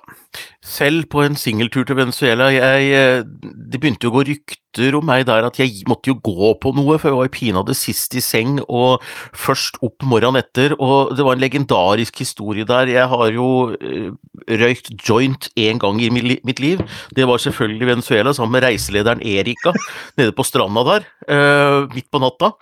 selv 0.65 1.05
på 1.13 1.21
en 1.21 1.35
singeltur 1.37 1.85
til 1.85 1.99
Venezuela. 1.99 2.49
Jeg, 2.49 2.87
eh, 2.97 3.25
det 3.45 3.77
begynte 3.77 4.07
jo 4.07 4.13
å 4.13 4.15
gå 4.15 4.23
rykter 4.31 4.95
om 4.97 5.05
meg 5.05 5.27
der 5.29 5.45
at 5.45 5.59
jeg 5.61 5.83
måtte 5.89 6.09
jo 6.09 6.17
gå 6.17 6.55
på 6.63 6.73
noe, 6.77 6.97
for 6.97 7.11
jeg 7.11 7.19
var 7.19 7.33
pinadø 7.35 7.75
sist 7.77 8.15
i 8.17 8.23
seng 8.25 8.57
og 8.65 9.05
først 9.37 9.77
opp 9.85 10.07
morgenen 10.09 10.41
etter. 10.41 10.73
Og 10.81 11.13
det 11.17 11.27
var 11.27 11.37
en 11.37 11.45
legendarisk 11.45 12.23
historie 12.25 12.65
der. 12.65 12.89
Jeg 12.89 13.05
har 13.13 13.33
jo 13.37 13.49
eh, 13.77 14.15
røykt 14.49 14.95
joint 14.97 15.51
én 15.61 15.81
gang 15.83 16.01
i 16.01 16.09
mitt 16.11 16.63
liv. 16.63 16.81
Det 17.13 17.29
var 17.29 17.43
selvfølgelig 17.45 17.91
Venezuela 17.91 18.33
sammen 18.33 18.57
med 18.57 18.65
reiselederen 18.65 19.21
Erika 19.21 19.75
nede 20.17 20.33
på 20.33 20.47
stranda 20.47 20.87
der, 20.89 21.05
uh, 21.29 21.85
midt 21.93 22.09
på 22.09 22.21
natta. 22.23 22.55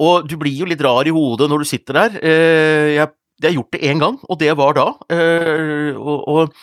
Og 0.00 0.24
du 0.24 0.38
blir 0.40 0.56
jo 0.56 0.66
litt 0.66 0.80
rar 0.82 1.06
i 1.06 1.12
hodet 1.14 1.50
når 1.50 1.62
du 1.62 1.68
sitter 1.68 2.00
der. 2.00 2.16
Jeg 2.24 3.12
jeg 3.42 3.50
har 3.50 3.56
gjort 3.58 3.74
det 3.74 3.82
én 3.82 4.02
gang, 4.02 4.18
og 4.30 4.38
det 4.40 4.52
var 4.58 4.76
da. 4.76 4.88
Eh, 5.12 5.94
og, 5.96 6.28
og, 6.28 6.54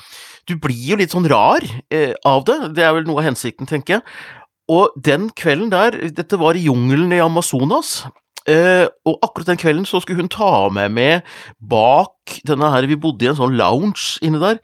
du 0.50 0.56
blir 0.58 0.94
jo 0.94 0.98
litt 1.00 1.14
sånn 1.14 1.28
rar 1.30 1.64
eh, 1.94 2.14
av 2.28 2.46
det. 2.48 2.58
Det 2.78 2.86
er 2.86 2.96
vel 2.96 3.06
noe 3.08 3.22
av 3.22 3.28
hensikten, 3.30 3.70
tenker 3.70 4.00
jeg. 4.00 4.06
Og 4.72 4.96
den 5.04 5.30
kvelden 5.38 5.70
der, 5.72 5.98
dette 6.16 6.40
var 6.40 6.58
i 6.58 6.66
jungelen 6.66 7.14
i 7.14 7.22
Amazonas. 7.22 8.06
eh, 8.48 8.88
og 9.06 9.20
akkurat 9.22 9.52
den 9.52 9.62
kvelden 9.62 9.86
så 9.86 10.02
skulle 10.02 10.24
hun 10.24 10.32
ta 10.32 10.70
meg 10.74 10.92
med 10.92 11.22
bak 11.60 12.40
denne 12.48 12.72
her 12.74 12.88
Vi 12.90 12.98
bodde 12.98 13.26
i 13.26 13.30
en 13.30 13.38
sånn 13.38 13.58
lounge 13.60 14.18
inne 14.22 14.42
der. 14.42 14.58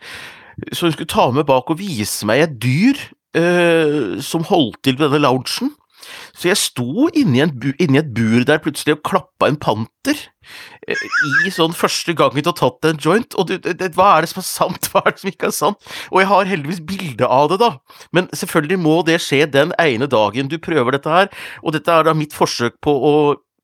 Så 0.73 0.87
hun 0.87 0.95
skulle 0.95 1.13
ta 1.13 1.29
meg 1.31 1.45
bak 1.45 1.69
og 1.69 1.77
vise 1.77 2.25
meg 2.25 2.41
et 2.41 2.57
dyr 2.57 2.97
som 4.23 4.41
holdt 4.49 4.79
til 4.81 4.95
ved 4.97 5.11
denne 5.11 5.27
loungen. 5.27 5.75
Så 6.37 6.49
jeg 6.49 6.59
sto 6.61 7.07
inni, 7.17 7.45
bu, 7.51 7.69
inni, 7.81 8.01
et 8.01 8.11
bur 8.15 8.45
der 8.47 8.61
plutselig 8.63 8.97
og 8.97 9.03
klappa 9.07 9.49
en 9.49 9.59
panter. 9.61 10.21
Eh, 10.87 11.05
I 11.47 11.53
sånn 11.53 11.75
første 11.77 12.15
gangen 12.17 12.43
du 12.43 12.51
har 12.51 12.57
tatt 12.59 12.89
en 12.89 13.01
joint. 13.01 13.37
Og 13.39 13.49
du, 13.49 13.55
det, 13.57 13.91
hva 13.97 14.13
er 14.15 14.25
det 14.25 14.31
som 14.33 14.43
er 14.43 14.49
sant, 14.49 14.87
hva 14.91 15.03
er 15.05 15.15
det 15.15 15.23
som 15.23 15.31
ikke 15.33 15.49
er 15.51 15.57
sant? 15.57 15.89
Og 16.11 16.21
jeg 16.23 16.31
har 16.33 16.53
heldigvis 16.53 16.83
bilde 16.87 17.31
av 17.39 17.51
det, 17.53 17.61
da. 17.63 17.73
Men 18.15 18.31
selvfølgelig 18.35 18.81
må 18.83 19.01
det 19.07 19.19
skje 19.23 19.45
den 19.53 19.73
ene 19.81 20.09
dagen 20.11 20.51
du 20.51 20.59
prøver 20.61 20.97
dette 20.97 21.11
her. 21.11 21.33
Og 21.63 21.75
dette 21.75 21.91
er 21.91 22.07
da 22.07 22.15
mitt 22.17 22.35
forsøk 22.37 22.79
på 22.83 22.93
å 22.93 23.17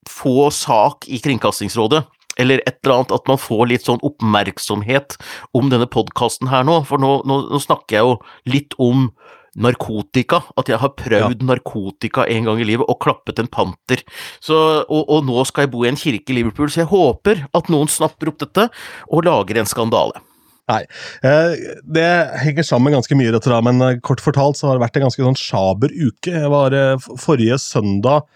få 0.10 0.50
sak 0.52 1.08
i 1.08 1.22
Kringkastingsrådet 1.24 2.04
eller 2.42 2.62
et 2.66 2.80
eller 2.84 2.96
annet, 2.98 3.14
at 3.14 3.30
man 3.30 3.40
får 3.42 3.68
litt 3.70 3.88
sånn 3.88 4.02
oppmerksomhet 4.06 5.18
om 5.58 5.70
denne 5.70 5.90
podkasten 5.90 6.50
her 6.52 6.66
nå. 6.68 6.80
For 6.90 7.02
nå, 7.02 7.20
nå, 7.30 7.40
nå, 7.52 7.62
snakker 7.62 7.98
jeg 8.00 8.08
jo 8.08 8.16
litt 8.50 8.78
om 8.82 9.12
narkotika. 9.56 10.42
At 10.60 10.72
jeg 10.72 10.82
har 10.82 10.94
prøvd 10.98 11.40
ja. 11.44 11.48
narkotika 11.54 12.28
en 12.32 12.50
gang 12.50 12.62
i 12.62 12.68
livet 12.68 12.90
og 12.90 13.00
klappet 13.04 13.42
en 13.42 13.52
panter. 13.52 14.04
Så, 14.44 14.58
og, 14.84 15.04
og, 15.04 15.24
nå 15.28 15.46
skal 15.50 15.68
jeg 15.68 15.74
bo 15.74 15.86
i 15.86 15.92
en 15.92 16.00
kirke 16.00 16.34
i 16.34 16.40
Liverpool, 16.42 16.72
så 16.72 16.84
jeg 16.84 16.92
håper 16.94 17.48
at 17.54 17.74
noen 17.74 17.92
snapper 17.92 18.34
opp 18.34 18.44
dette 18.44 18.70
og 19.10 19.28
lager 19.28 19.62
en 19.62 19.70
skandale. 19.70 20.24
Nei, 20.72 20.80
eh, 21.28 21.54
det 21.84 22.10
henger 22.40 22.64
sammen 22.64 22.94
ganske 22.96 23.16
mye, 23.20 23.34
dette 23.36 23.52
da, 23.52 23.60
men 23.66 23.84
eh, 23.84 23.98
kort 24.06 24.24
fortalt 24.24 24.56
så 24.56 24.70
har 24.70 24.78
det 24.78 24.86
vært 24.86 25.00
en 25.00 25.06
ganske 25.10 25.26
sånn 25.26 25.40
sjaber 25.40 25.92
uke. 25.92 26.32
Jeg 26.32 26.52
var 26.54 26.76
eh, 26.78 27.10
Forrige 27.20 27.58
søndag 27.60 28.30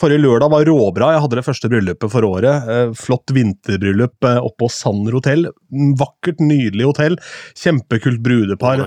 Forrige 0.00 0.24
lørdag 0.24 0.50
var 0.50 0.66
råbra. 0.66 1.10
Jeg 1.14 1.22
hadde 1.24 1.38
det 1.38 1.44
første 1.46 1.70
bryllupet 1.70 2.10
for 2.12 2.26
året. 2.26 2.70
Flott 2.98 3.30
vinterbryllup 3.34 4.26
oppe 4.26 4.64
på 4.64 4.70
Sander 4.72 5.14
hotell. 5.18 5.46
Vakkert, 6.00 6.42
nydelig 6.42 6.88
hotell. 6.88 7.18
Kjempekult 7.60 8.22
brudepar. 8.24 8.86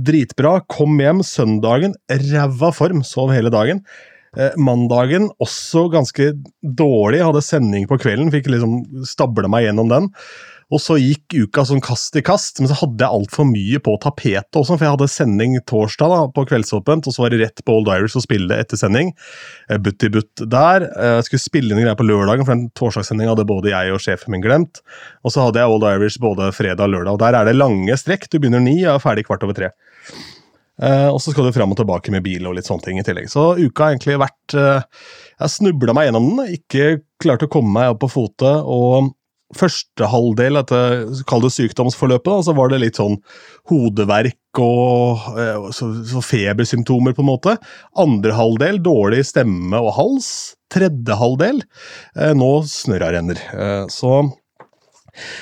Dritbra. 0.00 0.54
Kom 0.72 0.96
hjem 1.02 1.20
søndagen, 1.26 1.96
ræva 2.08 2.72
form, 2.76 3.04
sov 3.06 3.34
hele 3.34 3.52
dagen. 3.52 3.84
Mandagen 4.56 5.28
også 5.42 5.88
ganske 5.92 6.30
dårlig. 6.62 7.24
Hadde 7.26 7.44
sending 7.44 7.88
på 7.90 7.98
kvelden, 8.00 8.30
fikk 8.32 8.48
liksom 8.52 8.80
stable 9.08 9.50
meg 9.52 9.66
gjennom 9.68 9.90
den. 9.90 10.08
Og 10.70 10.78
så 10.78 10.96
gikk 11.00 11.34
uka 11.34 11.64
sånn 11.66 11.82
kast 11.82 12.14
i 12.18 12.22
kast, 12.22 12.60
men 12.60 12.70
så 12.70 12.76
hadde 12.78 13.02
jeg 13.02 13.10
altfor 13.10 13.46
mye 13.48 13.80
på 13.82 13.96
tapetet 14.02 14.58
også, 14.58 14.76
for 14.76 14.86
jeg 14.86 14.94
hadde 14.94 15.08
sending 15.10 15.56
torsdag 15.66 16.12
da, 16.12 16.20
på 16.30 16.44
Kveldsåpent, 16.46 17.08
og 17.10 17.16
så 17.16 17.24
var 17.24 17.34
det 17.34 17.40
rett 17.42 17.64
på 17.66 17.74
Old 17.74 17.90
Irish 17.90 18.18
å 18.18 18.22
spille 18.22 18.58
etter 18.62 18.78
sending. 18.78 19.10
Butt 19.82 20.06
i 20.06 20.12
butt 20.14 20.44
der. 20.46 20.86
Eh, 20.90 21.16
jeg 21.18 21.26
skulle 21.26 21.42
spille 21.42 21.74
inn 21.74 21.82
en 21.82 21.88
greie 21.88 21.98
på 21.98 22.06
lørdagen, 22.06 22.46
for 22.46 22.54
den 22.54 22.70
torsdagssendinga 22.78 23.34
hadde 23.34 23.48
både 23.50 23.74
jeg 23.74 23.96
og 23.96 24.02
sjefen 24.04 24.34
min 24.34 24.44
glemt. 24.46 24.82
Og 25.26 25.34
så 25.34 25.48
hadde 25.48 25.62
jeg 25.62 25.74
Old 25.74 25.88
Irish 25.90 26.22
både 26.22 26.52
fredag 26.54 26.86
og 26.86 26.94
lørdag, 26.94 27.16
og 27.16 27.22
der 27.24 27.40
er 27.40 27.50
det 27.50 27.58
lange 27.58 27.98
strekk. 27.98 28.30
Du 28.30 28.38
begynner 28.38 28.62
ni 28.62 28.78
og 28.84 28.94
er 28.94 29.02
ferdig 29.02 29.26
kvart 29.26 29.46
over 29.46 29.58
tre. 29.58 29.74
Uh, 30.80 31.10
og 31.12 31.18
så 31.20 31.34
skal 31.34 31.44
du 31.44 31.52
fram 31.52 31.74
og 31.74 31.76
tilbake 31.76 32.12
med 32.14 32.24
bil 32.24 32.46
og 32.48 32.54
litt 32.56 32.64
sånne 32.64 32.86
ting 32.86 33.00
i 33.00 33.04
tillegg. 33.04 33.26
Så 33.28 33.50
uka 33.58 33.84
har 33.84 33.92
egentlig 33.92 34.14
vært 34.22 34.54
uh, 34.56 34.80
Jeg 35.36 35.52
snubla 35.52 35.92
meg 35.92 36.06
gjennom 36.08 36.30
den, 36.30 36.54
ikke 36.56 37.02
klarte 37.20 37.50
å 37.50 37.52
komme 37.52 37.74
meg 37.74 37.92
opp 37.92 38.00
på 38.06 38.08
fote. 38.14 38.52
og 38.64 39.10
Første 39.58 40.06
halvdel 40.06 40.58
dette 40.60 40.80
kall 41.26 41.42
det 41.42 41.50
sykdomsforløpet, 41.56 42.46
så 42.46 42.54
var 42.54 42.70
det 42.70 42.82
litt 42.84 43.00
sånn 43.00 43.16
hodeverk 43.70 44.60
og 44.62 45.24
eh, 45.34 45.70
så, 45.74 46.22
febersymptomer, 46.22 47.14
på 47.16 47.24
en 47.24 47.30
måte. 47.32 47.56
Andre 47.98 48.36
halvdel 48.38 48.78
dårlig 48.84 49.24
stemme 49.26 49.80
og 49.82 49.94
hals. 49.98 50.30
Tredje 50.70 51.16
halvdel 51.18 51.62
eh, 51.62 52.34
nå 52.38 52.52
snørra 52.70 53.10
renner. 53.16 53.42
Eh, 53.54 53.88
så 53.90 54.22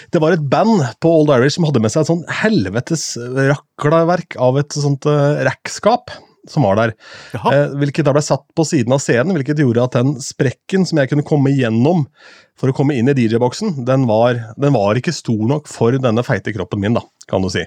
det 0.08 0.22
var 0.24 0.32
et 0.32 0.46
band 0.48 0.80
på 1.04 1.12
Old 1.12 1.34
Irish 1.34 1.58
som 1.58 1.68
hadde 1.68 1.82
med 1.84 1.92
seg 1.92 2.06
et 2.06 2.08
sånn 2.08 2.24
helvetes 2.40 3.10
raklaverk 3.36 4.38
av 4.40 4.56
et 4.62 4.72
sånt 4.72 5.04
rackskap 5.44 6.08
som 6.52 6.66
var 6.66 6.78
der. 6.80 6.94
Eh, 7.36 7.76
hvilket 7.80 8.06
da 8.06 8.14
ble 8.16 8.24
satt 8.24 8.46
på 8.56 8.66
siden 8.66 8.94
av 8.94 9.02
scenen, 9.02 9.34
hvilket 9.36 9.62
gjorde 9.62 9.84
at 9.84 9.98
den 9.98 10.16
sprekken 10.22 10.86
som 10.88 11.00
jeg 11.00 11.12
kunne 11.12 11.26
komme 11.26 11.52
gjennom 11.54 12.06
for 12.58 12.70
å 12.70 12.76
komme 12.76 12.96
inn 12.98 13.10
i 13.10 13.14
DJ-boksen, 13.14 13.84
den, 13.86 14.06
den, 14.08 14.74
var 14.74 14.98
ikke 14.98 15.14
stor 15.14 15.44
nok 15.46 15.70
for 15.70 15.94
denne 15.94 16.24
feite 16.26 16.54
kroppen 16.56 16.82
min, 16.82 16.96
da, 16.98 17.04
kan 17.28 17.44
du 17.44 17.50
si. 17.52 17.62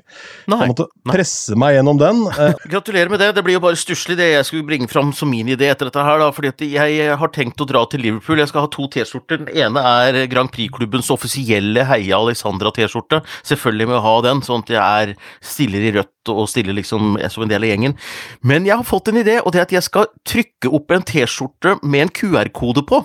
Nei, 0.49 0.57
jeg 0.63 0.71
måtte 0.71 0.87
presse 1.05 1.55
meg 1.59 1.75
gjennom 1.75 1.99
den. 2.01 2.23
Eh. 2.33 2.55
Gratulerer 2.73 3.11
med 3.13 3.21
det. 3.21 3.31
Det 3.37 3.43
blir 3.45 3.59
jo 3.59 3.63
bare 3.63 3.79
stusslig 3.79 4.17
det 4.19 4.31
jeg 4.31 4.47
skulle 4.47 4.67
bringe 4.67 4.89
fram 4.91 5.11
som 5.15 5.29
min 5.31 5.51
idé 5.53 5.69
etter 5.71 5.89
dette 5.89 6.05
her, 6.05 6.21
da, 6.21 6.31
fordi 6.35 6.71
jeg 6.73 7.17
har 7.21 7.33
tenkt 7.35 7.61
å 7.61 7.67
dra 7.69 7.83
til 7.89 8.03
Liverpool. 8.05 8.41
Jeg 8.41 8.51
skal 8.51 8.65
ha 8.65 8.71
to 8.73 8.87
T-skjorter. 8.91 9.43
Den 9.45 9.53
ene 9.67 9.83
er 10.01 10.19
Grand 10.31 10.51
Prix-klubbens 10.53 11.11
offisielle 11.13 11.85
Heia 11.87 12.19
Alexandra-T-skjorte. 12.19 13.21
Selvfølgelig 13.47 13.89
må 13.91 13.97
jeg 13.97 14.05
ha 14.07 14.15
den, 14.27 14.43
sånn 14.47 14.65
at 14.65 14.73
jeg 14.73 14.81
er 14.81 15.15
stiller 15.45 15.85
i 15.85 15.93
rødt 15.99 16.33
og 16.33 16.43
stiller 16.49 16.77
liksom 16.77 17.15
som 17.29 17.45
en 17.45 17.53
del 17.53 17.65
av 17.65 17.71
gjengen. 17.71 17.97
Men 18.45 18.65
jeg 18.67 18.77
har 18.81 18.87
fått 18.87 19.11
en 19.11 19.21
idé, 19.21 19.39
og 19.41 19.53
det 19.53 19.61
er 19.61 19.69
at 19.69 19.77
jeg 19.77 19.87
skal 19.87 20.09
trykke 20.27 20.73
opp 20.73 20.93
en 20.95 21.05
T-skjorte 21.05 21.77
med 21.85 22.07
en 22.07 22.13
QR-kode 22.21 22.85
på. 22.89 23.03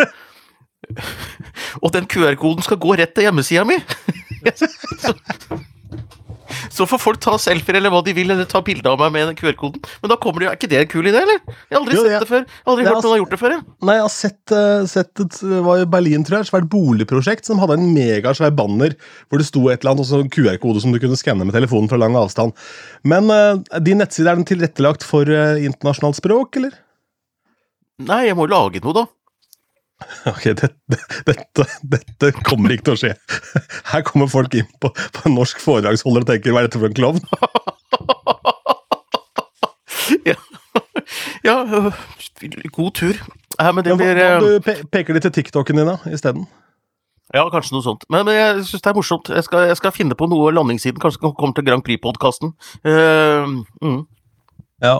og 1.84 1.92
den 1.94 2.08
QR-koden 2.10 2.64
skal 2.64 2.80
gå 2.80 2.96
rett 3.00 3.14
til 3.16 3.28
hjemmesida 3.28 3.68
mi! 3.68 3.80
så, 6.76 6.86
får 6.88 7.00
folk 7.00 7.20
ta 7.22 7.36
selfier 7.40 7.78
eller 7.78 7.92
hva 7.92 8.00
de 8.06 8.14
vil, 8.16 8.30
eller 8.32 8.48
ta 8.48 8.62
bilde 8.64 8.90
av 8.90 9.00
meg 9.02 9.12
med 9.14 9.32
QR-koden. 9.38 9.82
Men 10.02 10.12
da 10.12 10.18
kommer 10.20 10.42
det 10.42 10.46
jo 10.46 10.52
Er 10.52 10.58
ikke 10.58 10.70
det 10.72 10.80
en 10.80 10.90
kul 10.90 11.10
idé, 11.10 11.22
eller? 11.22 11.40
Jeg 11.44 11.76
har 11.76 11.82
aldri 11.82 11.96
jo, 11.96 12.04
sett 12.04 12.14
jeg, 12.14 12.24
det 12.24 12.30
før. 12.30 12.46
Jeg 12.46 12.66
har 12.66 12.74
aldri 12.74 12.88
hørt 12.88 12.98
noen 12.98 13.14
har 13.14 13.22
gjort 13.22 13.34
det 13.34 13.40
før. 13.42 13.56
Jeg. 13.56 13.66
Nei, 13.88 13.96
jeg 13.98 14.06
har 14.06 14.14
sett, 14.16 14.54
uh, 14.54 14.90
sett 14.94 15.24
et 15.26 15.40
var 15.68 15.84
i 15.84 15.88
Berlin, 15.94 16.26
tror 16.26 16.38
jeg, 16.38 16.48
et 16.48 16.52
svært 16.52 16.70
boligprosjekt 16.72 17.50
som 17.50 17.62
hadde 17.62 17.78
en 17.78 17.88
megasvær 17.94 18.54
banner 18.56 18.96
hvor 19.28 19.42
det 19.42 19.48
sto 19.48 19.66
et 19.68 19.80
eller 19.80 19.94
annet, 19.94 20.12
og 20.16 20.34
QR-kode 20.34 20.84
som 20.84 20.94
du 20.94 21.00
kunne 21.02 21.20
skanne 21.20 21.46
med 21.46 21.56
telefonen 21.56 21.90
fra 21.92 22.00
lang 22.00 22.18
avstand. 22.18 22.56
Men 23.08 23.32
uh, 23.32 23.80
din 23.84 24.02
nettside, 24.02 24.30
er 24.30 24.40
den 24.40 24.48
tilrettelagt 24.48 25.06
for 25.06 25.28
uh, 25.28 25.60
internasjonalt 25.60 26.20
språk, 26.20 26.60
eller? 26.62 26.76
Nei, 28.00 28.24
jeg 28.30 28.36
må 28.38 28.46
lage 28.48 28.80
noe, 28.80 28.96
da. 28.96 29.08
Ok, 30.30 30.44
dette, 30.56 30.98
dette, 31.26 31.66
dette, 31.92 32.30
kommer 32.46 32.72
ikke 32.74 32.90
til 32.90 32.94
å 32.96 33.00
skje. 33.00 33.12
Her 33.92 34.04
kommer 34.06 34.30
folk 34.32 34.54
inn 34.58 34.68
på, 34.82 34.90
på 34.90 35.26
en 35.28 35.36
norsk 35.36 35.60
foredragsholder 35.62 36.24
og 36.24 36.30
tenker 36.30 36.54
'hva 36.54 36.62
er 36.62 36.68
dette 36.68 36.80
for 36.80 36.88
en 36.88 36.96
klovn'? 36.96 37.24
ja. 40.30 40.36
ja, 41.44 41.56
god 42.72 42.92
tur. 42.96 43.20
Ja, 43.58 43.72
men 43.72 43.84
det 43.84 43.96
blir 44.00 44.16
ja, 44.16 44.38
hva, 44.38 44.56
Du 44.58 44.86
peker 44.92 45.14
de 45.14 45.20
til 45.26 45.36
TikToken 45.40 45.76
din 45.80 45.92
da, 45.92 45.98
isteden? 46.12 46.46
Ja, 47.34 47.44
kanskje 47.52 47.76
noe 47.76 47.84
sånt. 47.84 48.06
Men, 48.10 48.24
men 48.26 48.34
jeg 48.34 48.64
syns 48.66 48.82
det 48.82 48.90
er 48.90 48.96
morsomt. 48.96 49.28
Jeg 49.30 49.46
skal, 49.46 49.68
jeg 49.70 49.78
skal, 49.78 49.94
finne 49.94 50.16
på 50.18 50.26
noe 50.30 50.50
landingssiden. 50.54 50.98
Kanskje 51.02 51.30
kommer 51.30 51.54
til 51.54 51.66
Grand 51.68 51.84
Prix-podkasten. 51.86 52.56
Uh, 52.82 53.60
mm. 53.84 54.00
Ja. 54.82 54.96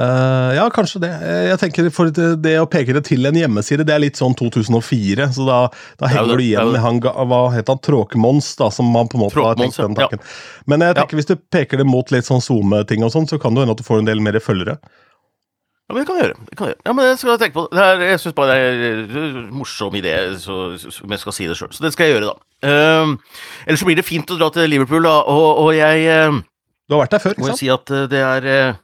Uh, 0.00 0.54
ja, 0.56 0.64
kanskje 0.72 1.02
det. 1.02 1.10
Jeg 1.50 1.58
tenker 1.60 1.88
for 1.92 2.08
det, 2.14 2.28
det, 2.40 2.54
å 2.62 2.68
peke 2.70 2.94
det 2.96 3.02
til 3.10 3.28
en 3.28 3.36
hjemmeside, 3.36 3.84
det 3.84 3.92
er 3.92 4.00
litt 4.00 4.20
sånn 4.20 4.36
2004. 4.38 5.26
Så 5.36 5.44
da, 5.44 5.58
da 6.00 6.08
henger 6.08 6.40
du 6.40 6.44
igjen 6.44 6.72
med 6.72 6.80
han 6.80 7.02
hva 7.04 7.42
het 7.52 7.68
han, 7.68 7.82
Tråkemons, 7.84 8.54
da, 8.60 8.70
som 8.72 8.88
man 8.94 9.10
på 9.10 9.18
en 9.18 9.24
måte 9.26 9.44
har 9.44 9.58
tenkt 9.60 9.76
den 9.76 9.98
tanken. 9.98 10.22
Ja. 10.22 10.64
Men 10.72 10.86
jeg 10.86 10.96
tenker 10.96 11.18
ja. 11.18 11.20
hvis 11.20 11.30
du 11.32 11.36
peker 11.52 11.82
det 11.82 11.88
mot 11.88 12.14
litt 12.14 12.28
sånn 12.28 12.40
SoMe-ting 12.44 13.04
og 13.04 13.12
sånn, 13.12 13.28
så 13.28 13.40
kan 13.42 13.56
det 13.56 13.66
hende 13.66 13.76
at 13.76 13.82
du 13.82 13.86
får 13.86 14.00
en 14.00 14.08
del 14.08 14.24
mer 14.24 14.40
følgere. 14.40 14.78
Ja, 14.80 15.92
men 15.92 16.00
det 16.00 16.08
kan 16.08 16.20
jeg 16.20 16.28
gjøre. 16.28 16.42
Det 16.48 16.56
kan 16.56 16.68
jeg 16.68 16.76
gjøre. 16.76 16.84
Ja, 16.86 16.92
men 16.96 17.06
det 17.10 17.14
skal 17.18 17.32
jeg 17.34 17.42
tenke 17.42 17.58
på 17.58 17.68
det. 17.68 17.84
Er, 17.84 18.04
jeg 18.06 18.20
syns 18.22 18.36
bare 18.40 18.56
det 18.56 18.92
er 18.92 19.16
en 19.20 19.48
morsom 19.58 19.96
idé, 19.98 20.18
så, 20.40 20.60
om 21.04 21.16
jeg 21.16 21.22
skal 21.26 21.34
si 21.34 21.48
det 21.50 21.56
sjøl. 21.58 21.72
Så 21.76 21.84
det 21.84 21.90
skal 21.92 22.08
jeg 22.08 22.16
gjøre, 22.16 22.30
da. 22.30 22.36
Uh, 22.60 23.42
ellers 23.66 23.82
så 23.82 23.88
blir 23.88 23.98
det 23.98 24.06
fint 24.06 24.30
å 24.30 24.36
dra 24.38 24.48
til 24.54 24.70
Liverpool, 24.70 25.02
da, 25.04 25.16
og, 25.28 25.48
og 25.64 25.74
jeg 25.74 26.06
uh, 26.08 26.38
Du 26.86 26.94
har 26.94 27.02
vært 27.02 27.18
der 27.18 27.24
før, 27.24 27.34
ikke 27.34 27.50
sant? 27.50 27.50
Må 27.50 27.56
jeg 27.58 27.60
si 27.66 27.74
at 27.74 27.92
det 28.12 28.22
er 28.22 28.78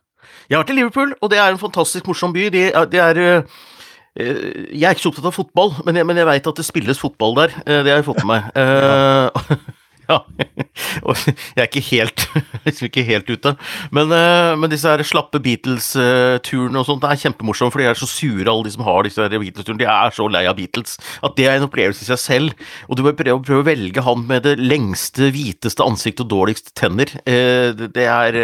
jeg 0.46 0.56
har 0.56 0.64
vært 0.64 0.74
i 0.74 0.78
Liverpool, 0.80 1.14
og 1.20 1.32
det 1.32 1.40
er 1.42 1.52
en 1.52 1.62
fantastisk 1.62 2.06
morsom 2.10 2.34
by. 2.36 2.48
Det, 2.54 2.66
det 2.92 3.02
er 3.02 3.22
uh, 3.22 3.64
jeg 4.16 4.86
er 4.86 4.94
ikke 4.94 5.04
så 5.04 5.10
opptatt 5.12 5.28
av 5.28 5.36
fotball, 5.36 5.74
men 5.84 5.98
jeg, 5.98 6.08
men 6.08 6.16
jeg 6.16 6.28
veit 6.28 6.46
at 6.48 6.60
det 6.60 6.64
spilles 6.64 7.00
fotball 7.02 7.36
der. 7.42 7.58
Uh, 7.66 7.80
det 7.82 7.90
har 7.92 8.00
jeg 8.00 8.08
fått 8.10 8.22
med 8.24 8.32
meg. 8.36 8.46
Ja. 10.06 10.20
Og 11.06 11.18
jeg 11.18 11.58
er 11.58 11.66
ikke 11.66 11.82
helt, 11.88 12.24
liksom 12.66 12.88
ikke 12.88 13.04
helt 13.06 13.30
ute. 13.30 13.52
Men, 13.94 14.12
men 14.60 14.70
disse 14.72 14.90
her 14.90 15.02
slappe 15.06 15.40
Beatles-turene 15.42 16.80
og 16.80 16.88
sånt 16.88 17.02
det 17.04 17.12
er 17.12 17.22
kjempemorsomt, 17.24 17.74
for 17.74 17.82
de 17.82 17.88
er 17.90 17.98
så 17.98 18.08
sure, 18.10 18.46
alle 18.46 18.68
de 18.68 18.74
som 18.76 18.84
har 18.86 19.06
disse 19.06 19.28
Beatles-turene. 19.32 19.80
De 19.82 19.88
er 19.90 20.14
så 20.16 20.28
lei 20.30 20.44
av 20.48 20.58
Beatles 20.58 20.96
at 21.26 21.36
det 21.38 21.48
er 21.48 21.58
en 21.58 21.66
opplevelse 21.68 22.04
i 22.04 22.10
seg 22.10 22.22
selv. 22.22 22.68
Og 22.86 22.98
du 22.98 23.04
bør 23.06 23.16
prøve, 23.18 23.40
prøve 23.46 23.64
å 23.64 23.68
velge 23.70 24.06
han 24.06 24.24
med 24.28 24.46
det 24.46 24.56
lengste, 24.62 25.30
hviteste 25.34 25.84
ansikt 25.86 26.22
og 26.24 26.30
dårligste 26.32 26.74
tenner. 26.78 27.10
Det 27.26 28.06
er 28.06 28.40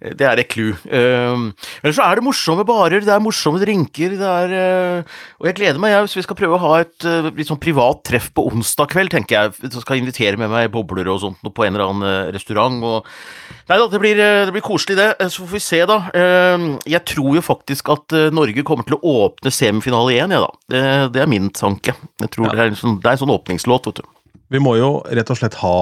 det 0.00 0.24
er 0.24 0.40
et 0.40 0.48
clou. 0.48 0.72
Uh, 0.88 1.50
Ellers 1.82 1.98
så 1.98 2.06
er 2.06 2.16
det 2.16 2.24
morsomme 2.24 2.64
barer, 2.64 3.02
det 3.04 3.12
er 3.12 3.20
morsomme 3.20 3.60
drinker, 3.60 4.14
det 4.16 4.30
er 4.30 4.54
uh, 4.54 5.18
Og 5.40 5.50
jeg 5.50 5.58
gleder 5.58 5.80
meg, 5.82 5.92
jeg, 5.92 6.06
hvis 6.06 6.16
vi 6.16 6.24
skal 6.24 6.38
prøve 6.38 6.56
å 6.56 6.62
ha 6.62 6.70
et 6.80 7.04
uh, 7.04 7.28
litt 7.28 7.50
sånn 7.50 7.60
privat 7.60 8.00
treff 8.08 8.30
på 8.32 8.46
onsdag 8.48 8.88
kveld, 8.94 9.12
tenker 9.12 9.36
jeg. 9.36 9.72
Så 9.74 9.82
skal 9.82 9.98
jeg 9.98 10.06
invitere 10.06 10.40
med 10.40 10.48
meg 10.52 10.70
bobler 10.72 11.10
og 11.12 11.20
sånt 11.20 11.44
på 11.44 11.66
en 11.66 11.74
eller 11.74 11.84
annen 11.84 12.06
uh, 12.08 12.30
restaurant. 12.32 12.80
Og 12.80 13.68
Nei 13.70 13.76
da, 13.76 13.90
det 13.92 14.00
blir, 14.02 14.18
det 14.18 14.54
blir, 14.54 14.64
koselig, 14.64 14.96
det. 14.98 15.28
Så 15.30 15.44
får 15.44 15.52
vi 15.52 15.60
se, 15.62 15.78
da. 15.86 15.98
Ehm, 16.16 16.64
jeg 16.90 17.04
tror 17.06 17.36
jo 17.36 17.42
faktisk 17.44 17.92
at 17.94 18.16
Norge 18.34 18.64
kommer 18.66 18.82
til 18.88 18.96
å 18.96 19.12
åpne 19.28 19.52
semifinale 19.54 20.16
igjen, 20.16 20.34
jeg, 20.34 20.40
ja, 20.42 20.48
da. 20.48 20.72
Det, 20.72 20.80
det, 21.14 21.22
er 21.22 21.30
min 21.30 21.46
tanke. 21.54 21.94
Jeg 22.18 22.32
tror 22.34 22.48
ja. 22.48 22.56
det, 22.56 22.64
er 22.64 22.80
sånn, 22.80 22.96
det, 22.98 23.06
er 23.06 23.14
en 23.14 23.22
sånn 23.22 23.34
åpningslåt, 23.36 23.86
vet 23.86 24.02
du. 24.02 24.10
Vi 24.50 24.58
må 24.58 24.74
jo 24.80 24.90
rett 25.06 25.30
og 25.30 25.38
slett 25.38 25.60
ha 25.60 25.76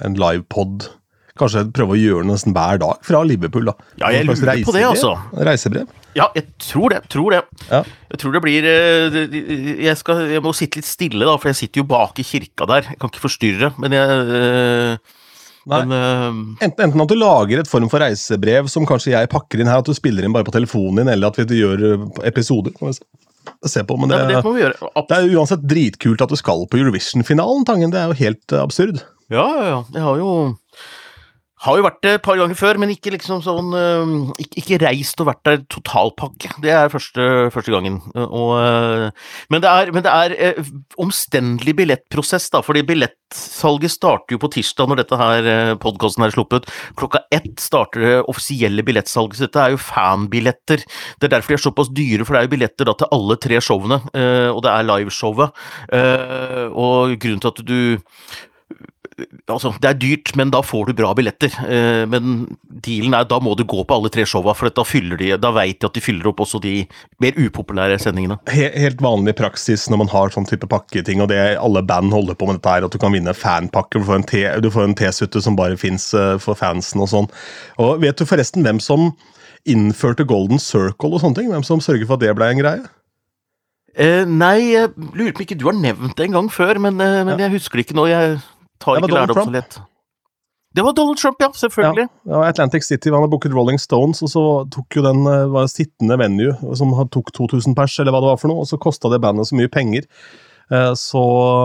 en 0.00 0.16
livepod 0.16 0.88
Kanskje 1.38 1.66
prøve 1.74 1.94
å 1.94 2.00
gjøre 2.00 2.24
det 2.24 2.32
nesten 2.32 2.54
hver 2.56 2.80
dag 2.82 3.06
fra 3.06 3.22
Liverpool. 3.26 3.70
da. 3.70 3.74
Ja, 4.00 4.10
jeg 4.14 4.26
lurer 4.26 4.64
på 4.66 4.74
det, 4.74 4.84
altså. 4.88 5.14
Reisebrev? 5.36 5.92
Ja, 6.18 6.26
jeg 6.34 6.48
tror 6.58 6.90
det. 6.90 7.04
Tror 7.12 7.36
det. 7.36 7.44
Ja. 7.68 7.84
Jeg 8.10 8.20
tror 8.22 8.34
det 8.34 8.42
blir 8.42 8.66
eh, 8.66 9.20
jeg, 9.84 9.94
skal, 10.00 10.24
jeg, 10.32 10.42
må 10.42 10.52
sitte 10.56 10.80
litt 10.80 10.88
stille, 10.88 11.22
da, 11.22 11.36
for 11.38 11.52
jeg 11.52 11.60
sitter 11.62 11.84
jo 11.84 11.88
bak 11.90 12.18
i 12.18 12.26
kirka 12.26 12.66
der. 12.70 12.90
Jeg 12.90 13.00
kan 13.00 13.12
ikke 13.12 13.24
forstyrre, 13.28 13.72
men 13.80 13.94
jeg 13.94 14.20
eh, 14.40 15.16
men, 15.70 15.92
uh, 15.92 16.32
enten, 16.64 16.86
enten, 16.86 17.02
at 17.04 17.10
du 17.12 17.18
lager 17.20 17.60
et 17.60 17.68
form 17.68 17.84
for 17.92 18.00
reisebrev 18.02 18.66
som 18.72 18.86
kanskje 18.88 19.12
jeg 19.12 19.28
pakker 19.30 19.60
inn 19.60 19.68
her, 19.68 19.82
at 19.82 19.86
du 19.86 19.92
spiller 19.94 20.24
inn 20.24 20.32
bare 20.34 20.46
på 20.48 20.54
telefonen 20.56 21.02
din, 21.02 21.10
eller 21.12 21.28
at 21.28 21.36
vi 21.36 21.60
gjør 21.60 22.08
episoder. 22.26 22.72
Se 23.68 23.84
på, 23.84 23.98
men 24.00 24.10
det, 24.10 24.22
ja, 24.24 24.40
det, 24.40 24.70
det, 24.80 25.18
er 25.18 25.36
uansett 25.36 25.62
dritkult 25.68 26.24
at 26.24 26.32
du 26.32 26.38
skal 26.40 26.64
på 26.64 26.80
Eurovision-finalen, 26.80 27.68
Tangen. 27.68 27.92
Det 27.92 28.00
er 28.00 28.08
jo 28.08 28.18
helt 28.22 28.56
absurd. 28.56 29.04
Ja, 29.30 29.44
ja, 29.44 29.66
ja. 29.68 29.78
Jeg 29.94 30.06
har 30.06 30.18
jo 30.18 30.30
har 31.60 31.76
jo 31.76 31.84
vært 31.84 31.98
det 32.04 32.12
et 32.16 32.22
par 32.24 32.38
ganger 32.40 32.56
før, 32.56 32.78
men 32.80 32.92
ikke 32.94 33.12
liksom 33.12 33.42
sånn 33.44 33.74
ikke, 34.40 34.62
ikke, 34.62 34.78
reist 34.80 35.20
og 35.20 35.28
vært 35.28 35.42
der 35.44 35.58
totalpakke. 35.68 36.54
Det 36.64 36.72
er 36.72 36.88
første, 36.92 37.26
første 37.52 37.74
gangen. 37.74 37.98
Og, 38.16 38.54
uh, 38.56 39.34
men 39.52 39.64
det 39.64 39.68
er, 39.68 39.92
men 39.92 40.06
det 40.06 40.14
er 40.14 40.36
uh, 40.56 40.72
omstendelig 41.04 41.76
billettprosess, 41.82 42.48
da, 42.54 42.62
fordi 42.64 42.84
billettsalget 42.88 43.92
starter 43.92 44.36
jo 44.36 44.40
på 44.40 44.52
tirsdag 44.56 44.88
når 44.88 45.02
dette 45.02 45.20
her 45.20 45.50
uh, 45.50 45.74
podkasten 45.84 46.24
er 46.24 46.34
sluppet. 46.34 46.70
Klokka 47.00 47.26
ett 47.28 47.52
starter 47.60 48.06
det 48.06 48.16
offisielle 48.32 48.84
billettsalget, 48.86 49.36
så 49.36 49.48
dette 49.48 49.64
er 49.66 49.76
jo 49.76 49.84
fanbilletter. 49.84 50.86
Det 51.20 51.28
er 51.28 51.36
derfor 51.36 51.52
de 51.52 51.60
er 51.60 51.64
såpass 51.68 51.92
dyre, 51.92 52.24
for 52.24 52.36
det 52.36 52.40
er 52.40 52.48
jo 52.48 52.54
billetter 52.56 52.88
da 52.88 52.96
til 52.96 53.12
alle 53.18 53.36
tre 53.40 53.60
showene, 53.60 54.00
og 54.50 54.60
det 54.64 54.70
er 54.72 54.86
liveshowet. 54.88 55.60
og 56.70 57.18
grunnen 57.20 57.42
til 57.42 57.52
at 57.52 57.60
du 57.68 57.80
Altså, 59.50 59.72
det 59.82 59.88
er 59.88 59.98
dyrt, 60.00 60.32
men 60.38 60.52
da 60.52 60.60
får 60.64 60.90
du 60.90 60.94
bra 60.98 61.12
billetter. 61.16 61.54
Eh, 61.66 62.02
men 62.10 62.44
dealen 62.84 63.16
er 63.16 63.28
da 63.30 63.40
må 63.42 63.54
du 63.58 63.64
gå 63.68 63.84
på 63.84 63.96
alle 63.96 64.10
tre 64.12 64.26
showa, 64.28 64.54
for 64.56 64.72
da, 64.74 64.84
fyller 64.86 65.20
de, 65.20 65.32
da 65.40 65.52
vet 65.56 65.80
de 65.80 65.88
at 65.88 65.96
de 65.96 66.02
fyller 66.04 66.30
opp 66.30 66.42
også 66.44 66.60
de 66.64 66.74
mer 67.22 67.38
upopulære 67.38 67.98
sendingene. 68.02 68.38
Helt 68.50 69.02
vanlig 69.04 69.36
praksis 69.40 69.88
når 69.90 70.04
man 70.04 70.12
har 70.12 70.34
sånn 70.34 70.48
type 70.50 70.68
pakketing, 70.70 71.24
og 71.24 71.32
det 71.32 71.40
alle 71.60 71.84
band 71.86 72.14
holder 72.14 72.38
på 72.38 72.50
med 72.50 72.60
dette 72.60 72.76
her, 72.76 72.86
at 72.86 72.94
du 72.94 73.00
kan 73.02 73.14
vinne 73.16 73.34
fanpakker. 73.36 74.04
Du 74.62 74.70
får 74.72 74.88
en 74.88 74.96
T-sutte 74.98 75.42
som 75.44 75.58
bare 75.58 75.78
fins 75.80 76.12
eh, 76.14 76.36
for 76.42 76.58
fansen 76.58 77.02
og 77.02 77.12
sånn. 77.12 77.30
Og 77.82 77.98
Vet 78.00 78.16
du 78.16 78.24
forresten 78.28 78.64
hvem 78.64 78.80
som 78.80 79.10
innførte 79.68 80.24
Golden 80.24 80.60
Circle 80.62 81.12
og 81.12 81.20
sånne 81.22 81.40
ting? 81.40 81.50
Hvem 81.52 81.66
som 81.66 81.82
sørger 81.84 82.08
for 82.08 82.16
at 82.16 82.24
det 82.24 82.32
ble 82.38 82.48
en 82.54 82.62
greie? 82.62 82.88
Eh, 83.98 84.22
nei, 84.28 84.70
jeg 84.70 84.92
lurer 84.96 85.34
på 85.34 85.42
om 85.42 85.46
ikke 85.48 85.58
du 85.58 85.66
har 85.66 85.76
nevnt 85.76 86.14
det 86.16 86.28
en 86.28 86.38
gang 86.38 86.48
før, 86.52 86.78
men, 86.78 87.00
eh, 87.02 87.20
men 87.26 87.34
ja. 87.34 87.46
jeg 87.46 87.58
husker 87.58 87.80
det 87.80 87.88
ikke 87.88 87.98
nå. 87.98 88.06
Jeg 88.10 88.38
tar 88.82 89.00
ikke 89.00 89.14
lærdom 89.14 89.42
så 89.44 89.54
lett. 89.54 89.80
Det 90.70 90.84
var 90.86 90.94
Donald 90.94 91.18
Trump, 91.18 91.40
ja. 91.42 91.48
Selvfølgelig. 91.54 92.06
Ja, 92.30 92.42
Atlantic 92.46 92.86
City 92.86 93.10
han 93.10 93.18
hadde 93.18 93.30
booket 93.32 93.54
Rolling 93.54 93.80
Stones, 93.82 94.22
og 94.22 94.30
så 94.30 94.44
tok 94.70 95.00
jo 95.00 95.02
den 95.02 95.24
eh, 95.26 95.48
var 95.50 95.66
sittende 95.70 96.18
venue 96.20 96.54
som 96.78 96.94
tok 97.10 97.32
2000 97.34 97.74
pers, 97.78 97.96
eller 97.98 98.14
hva 98.14 98.22
det 98.22 98.30
var 98.30 98.38
for 98.38 98.52
noe, 98.52 98.62
og 98.62 98.70
så 98.70 98.78
kosta 98.78 99.10
det 99.10 99.18
bandet 99.24 99.50
så 99.50 99.58
mye 99.58 99.72
penger 99.72 100.06
så 100.94 101.22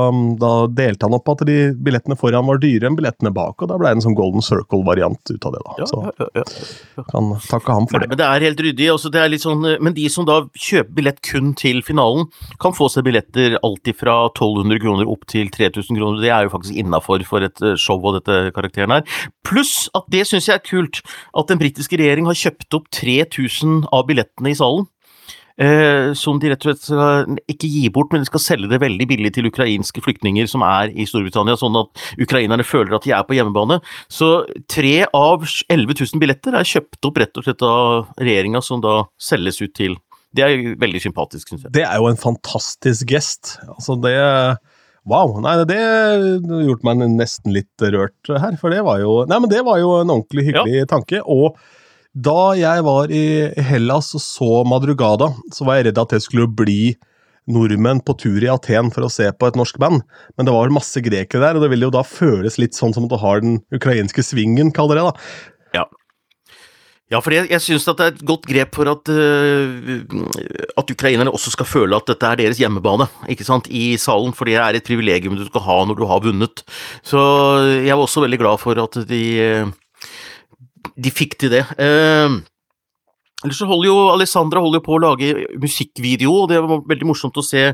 um, 0.10 0.22
da 0.42 0.66
delte 0.72 1.06
han 1.06 1.16
opp 1.18 1.30
at 1.36 1.44
de 1.46 1.58
billettene 1.86 2.18
foran 2.18 2.48
var 2.48 2.58
dyrere 2.62 2.90
enn 2.90 2.98
billettene 2.98 3.32
bak, 3.36 3.62
og 3.62 3.70
da 3.70 3.78
ble 3.78 3.92
det 3.92 4.00
en 4.00 4.06
sånn 4.08 4.18
Golden 4.18 4.46
Circle-variant 4.46 5.32
ut 5.34 5.46
av 5.46 5.54
det. 5.54 5.62
da. 5.66 5.76
Ja, 5.82 5.88
så 5.92 6.00
ja, 6.08 6.28
ja, 6.42 7.06
kan 7.12 7.30
takke 7.46 7.76
ham 7.76 7.86
for 7.90 8.00
Nei, 8.00 8.06
det. 8.06 8.12
men 8.14 8.22
det 8.22 8.30
er 8.30 8.46
helt 8.48 8.64
ryddig. 8.66 8.90
Også 8.96 9.12
det 9.14 9.22
er 9.22 9.32
litt 9.34 9.46
sånn, 9.46 9.62
men 9.86 9.96
de 9.98 10.08
som 10.12 10.26
da 10.28 10.40
kjøper 10.58 10.98
billett 10.98 11.22
kun 11.26 11.54
til 11.60 11.84
finalen, 11.86 12.30
kan 12.62 12.76
få 12.76 12.90
seg 12.92 13.06
billetter 13.08 13.60
alltid 13.62 14.00
fra 14.00 14.18
1200 14.32 14.82
kroner 14.82 15.12
opp 15.12 15.28
til 15.32 15.52
3000 15.54 16.00
kroner. 16.00 16.24
Det 16.24 16.34
er 16.34 16.48
jo 16.48 16.56
faktisk 16.56 16.82
innafor 16.82 17.26
for 17.30 17.46
et 17.46 17.62
eh, 17.62 17.78
show 17.80 18.02
av 18.10 18.18
dette 18.20 18.56
karakteren 18.56 18.98
her. 18.98 19.06
Pluss 19.46 19.86
at 19.98 20.10
det 20.14 20.26
syns 20.30 20.50
jeg 20.50 20.58
er 20.58 20.66
kult, 20.66 21.04
at 21.38 21.52
den 21.52 21.62
britiske 21.62 22.02
regjering 22.02 22.26
har 22.30 22.38
kjøpt 22.42 22.80
opp 22.80 22.90
3000 22.96 23.86
av 23.94 24.08
billettene 24.10 24.54
i 24.54 24.58
salen. 24.58 24.90
Eh, 25.56 26.12
som 26.20 26.40
de 26.42 26.50
rett 26.52 26.66
og 26.66 26.74
slett 26.74 26.82
skal 26.84 27.38
ikke 27.48 27.70
gi 27.72 27.86
bort, 27.94 28.12
men 28.12 28.24
de 28.24 28.28
skal 28.28 28.44
selge 28.44 28.68
det 28.74 28.82
veldig 28.84 29.06
billig 29.08 29.32
til 29.38 29.48
ukrainske 29.48 30.02
flyktninger 30.04 30.50
som 30.52 30.66
er 30.68 30.92
i 30.92 31.06
Storbritannia, 31.08 31.56
sånn 31.60 31.78
at 31.80 32.02
ukrainerne 32.20 32.66
føler 32.68 32.98
at 32.98 33.08
de 33.08 33.14
er 33.16 33.24
på 33.24 33.38
hjemmebane. 33.38 33.80
Så 34.12 34.44
tre 34.72 35.06
av 35.16 35.46
11 35.72 35.96
000 35.96 36.20
billetter 36.20 36.58
er 36.60 36.68
kjøpt 36.68 37.08
opp 37.08 37.22
rett 37.24 37.40
og 37.40 37.48
slett 37.48 37.64
av 37.64 38.12
regjeringa, 38.20 38.60
som 38.66 38.84
da 38.84 39.06
selges 39.16 39.62
ut 39.64 39.76
til 39.76 39.96
Det 40.36 40.44
er 40.44 40.74
veldig 40.76 41.00
sympatisk, 41.00 41.48
syns 41.48 41.62
jeg. 41.64 41.72
Det 41.78 41.84
er 41.88 41.96
jo 41.96 42.10
en 42.10 42.20
fantastisk 42.20 43.08
gest. 43.08 43.54
Altså, 43.72 43.96
det 44.04 44.18
Wow. 45.06 45.38
Nei, 45.40 45.54
det 45.70 45.78
gjorde 46.66 46.84
meg 46.88 47.04
nesten 47.14 47.54
litt 47.54 47.84
rørt 47.94 48.28
her, 48.28 48.58
for 48.60 48.74
det 48.74 48.82
var 48.84 49.00
jo 49.04 49.20
Nei, 49.30 49.38
men 49.40 49.52
det 49.52 49.62
var 49.64 49.78
jo 49.80 50.00
en 50.02 50.12
ordentlig 50.12 50.48
hyggelig 50.50 50.88
tanke. 50.92 51.22
og 51.22 51.56
da 52.16 52.56
jeg 52.56 52.84
var 52.88 53.12
i 53.12 53.26
Hellas 53.68 54.14
og 54.16 54.24
så 54.24 54.52
Madrugada, 54.68 55.34
så 55.52 55.68
var 55.68 55.80
jeg 55.80 55.90
redd 55.90 56.00
at 56.00 56.16
det 56.16 56.22
skulle 56.24 56.48
bli 56.48 56.96
nordmenn 57.52 58.00
på 58.02 58.16
tur 58.18 58.40
i 58.42 58.50
Aten 58.50 58.88
for 58.94 59.06
å 59.06 59.12
se 59.12 59.28
på 59.36 59.50
et 59.50 59.60
norsk 59.60 59.78
band, 59.82 60.02
men 60.38 60.48
det 60.48 60.54
var 60.56 60.72
masse 60.74 61.02
grekere 61.04 61.44
der, 61.44 61.60
og 61.60 61.66
det 61.66 61.70
ville 61.74 61.90
jo 61.90 61.94
da 61.94 62.06
føles 62.08 62.58
litt 62.62 62.78
sånn 62.78 62.96
som 62.96 63.06
at 63.06 63.14
du 63.14 63.20
har 63.22 63.44
den 63.44 63.60
ukrainske 63.76 64.26
svingen, 64.26 64.72
kaller 64.74 64.98
det 64.98 65.06
da. 65.10 65.14
Ja. 65.82 65.86
Ja, 67.14 67.20
for 67.22 67.36
jeg, 67.36 67.46
jeg 67.52 67.62
syns 67.62 67.84
det 67.86 68.02
er 68.02 68.16
et 68.16 68.24
godt 68.26 68.48
grep 68.50 68.74
for 68.74 68.90
at, 68.90 69.12
uh, 69.14 70.16
at 70.82 70.90
ukrainerne 70.90 71.30
også 71.36 71.54
skal 71.54 71.68
føle 71.70 72.00
at 72.00 72.10
dette 72.10 72.32
er 72.32 72.40
deres 72.40 72.58
hjemmebane 72.58 73.06
ikke 73.30 73.46
sant, 73.46 73.70
i 73.70 73.94
salen, 74.02 74.34
for 74.34 74.50
det 74.50 74.58
er 74.58 74.80
et 74.80 74.88
privilegium 74.88 75.38
du 75.38 75.46
skal 75.46 75.68
ha 75.68 75.78
når 75.86 76.00
du 76.00 76.08
har 76.10 76.24
vunnet. 76.26 76.64
Så 77.06 77.20
jeg 77.86 77.94
var 77.94 78.08
også 78.08 78.26
veldig 78.26 78.42
glad 78.42 78.64
for 78.64 78.82
at 78.82 78.98
de 79.12 79.22
uh, 79.38 79.76
de 80.96 81.12
fikk 81.12 81.38
til 81.40 81.52
det. 81.52 81.66
Eh, 81.80 82.38
Ellers 83.46 83.60
så 83.62 83.68
holder 83.70 83.92
jo 83.92 83.98
Alessandra 84.10 84.62
holder 84.64 84.82
på 84.82 84.96
å 84.96 85.02
lage 85.04 85.32
musikkvideo, 85.62 86.32
og 86.34 86.50
det 86.50 86.58
var 86.64 86.82
veldig 86.90 87.10
morsomt 87.12 87.38
å 87.38 87.46
se 87.46 87.68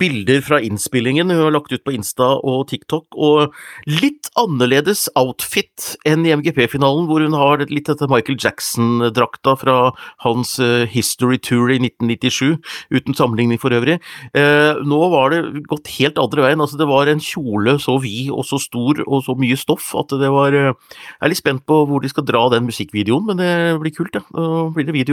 bilder 0.00 0.40
fra 0.44 0.60
innspillingen 0.64 1.28
hun 1.28 1.42
har 1.44 1.52
lagt 1.52 1.74
ut 1.74 1.82
på 1.84 1.92
Insta 1.92 2.32
og 2.40 2.70
TikTok, 2.70 3.18
og 3.20 3.52
litt 4.00 4.30
annerledes 4.40 5.08
outfit 5.18 5.90
enn 6.08 6.24
i 6.24 6.32
MGP-finalen, 6.38 7.04
hvor 7.10 7.20
hun 7.20 7.36
har 7.36 7.66
litt 7.68 7.90
dette 7.90 8.08
Michael 8.08 8.38
Jackson-drakta 8.40 9.58
fra 9.60 9.76
hans 10.24 10.54
uh, 10.62 10.86
History 10.88 11.36
Tour 11.36 11.68
i 11.74 11.76
1997, 11.82 12.56
uten 12.96 13.18
sammenligning 13.18 13.60
for 13.60 13.76
øvrig. 13.76 13.98
Uh, 14.32 14.80
nå 14.88 15.02
var 15.12 15.34
det 15.34 15.66
gått 15.68 15.92
helt 15.98 16.20
andre 16.22 16.46
veien, 16.46 16.64
altså 16.64 16.80
det 16.80 16.88
var 16.88 17.12
en 17.12 17.20
kjole 17.20 17.76
så 17.82 17.98
vid 18.00 18.32
og 18.32 18.46
så 18.48 18.60
stor 18.62 19.02
og 19.04 19.26
så 19.26 19.36
mye 19.36 19.58
stoff 19.58 19.92
at 19.98 20.16
det 20.20 20.30
var 20.32 20.56
uh, 20.56 20.70
Jeg 20.70 21.26
er 21.26 21.32
litt 21.34 21.42
spent 21.42 21.66
på 21.68 21.82
hvor 21.90 22.00
de 22.00 22.08
skal 22.08 22.24
dra 22.24 22.46
den 22.54 22.70
musikkvideoen, 22.70 23.28
men 23.28 23.40
det 23.42 23.52
blir 23.82 23.94
kult, 24.00 24.16
ja. 24.16 24.24
Da 24.30 24.70
blir 24.72 24.88
det 24.88 24.96
video. 24.96 25.09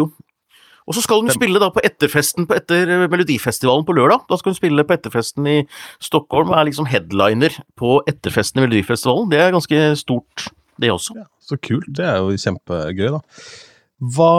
Og 0.87 0.95
så 0.95 1.03
skal 1.03 1.19
hun 1.19 1.33
spille 1.33 1.59
da 1.59 1.67
på 1.73 1.83
etterfesten 1.83 2.47
på 2.47 2.55
etter 2.55 2.87
Melodifestivalen 3.11 3.83
på 3.87 3.95
lørdag. 3.97 4.23
Da 4.29 4.37
skal 4.39 4.53
hun 4.53 4.59
spille 4.59 4.85
på 4.87 4.95
etterfesten 4.95 5.47
i 5.51 5.57
Stockholm 6.03 6.53
og 6.53 6.59
er 6.59 6.69
liksom 6.69 6.87
headliner 6.87 7.57
på 7.79 7.97
etterfesten 8.07 8.61
i 8.61 8.65
Melodifestivalen. 8.65 9.27
Det 9.33 9.41
er 9.43 9.55
ganske 9.55 9.81
stort, 9.99 10.47
det 10.79 10.93
også. 10.93 11.17
Ja, 11.19 11.27
så 11.43 11.57
kult. 11.59 11.89
Det 11.97 12.05
er 12.07 12.21
jo 12.21 12.37
kjempegøy, 12.39 13.09
da. 13.17 13.19
Hva 14.15 14.31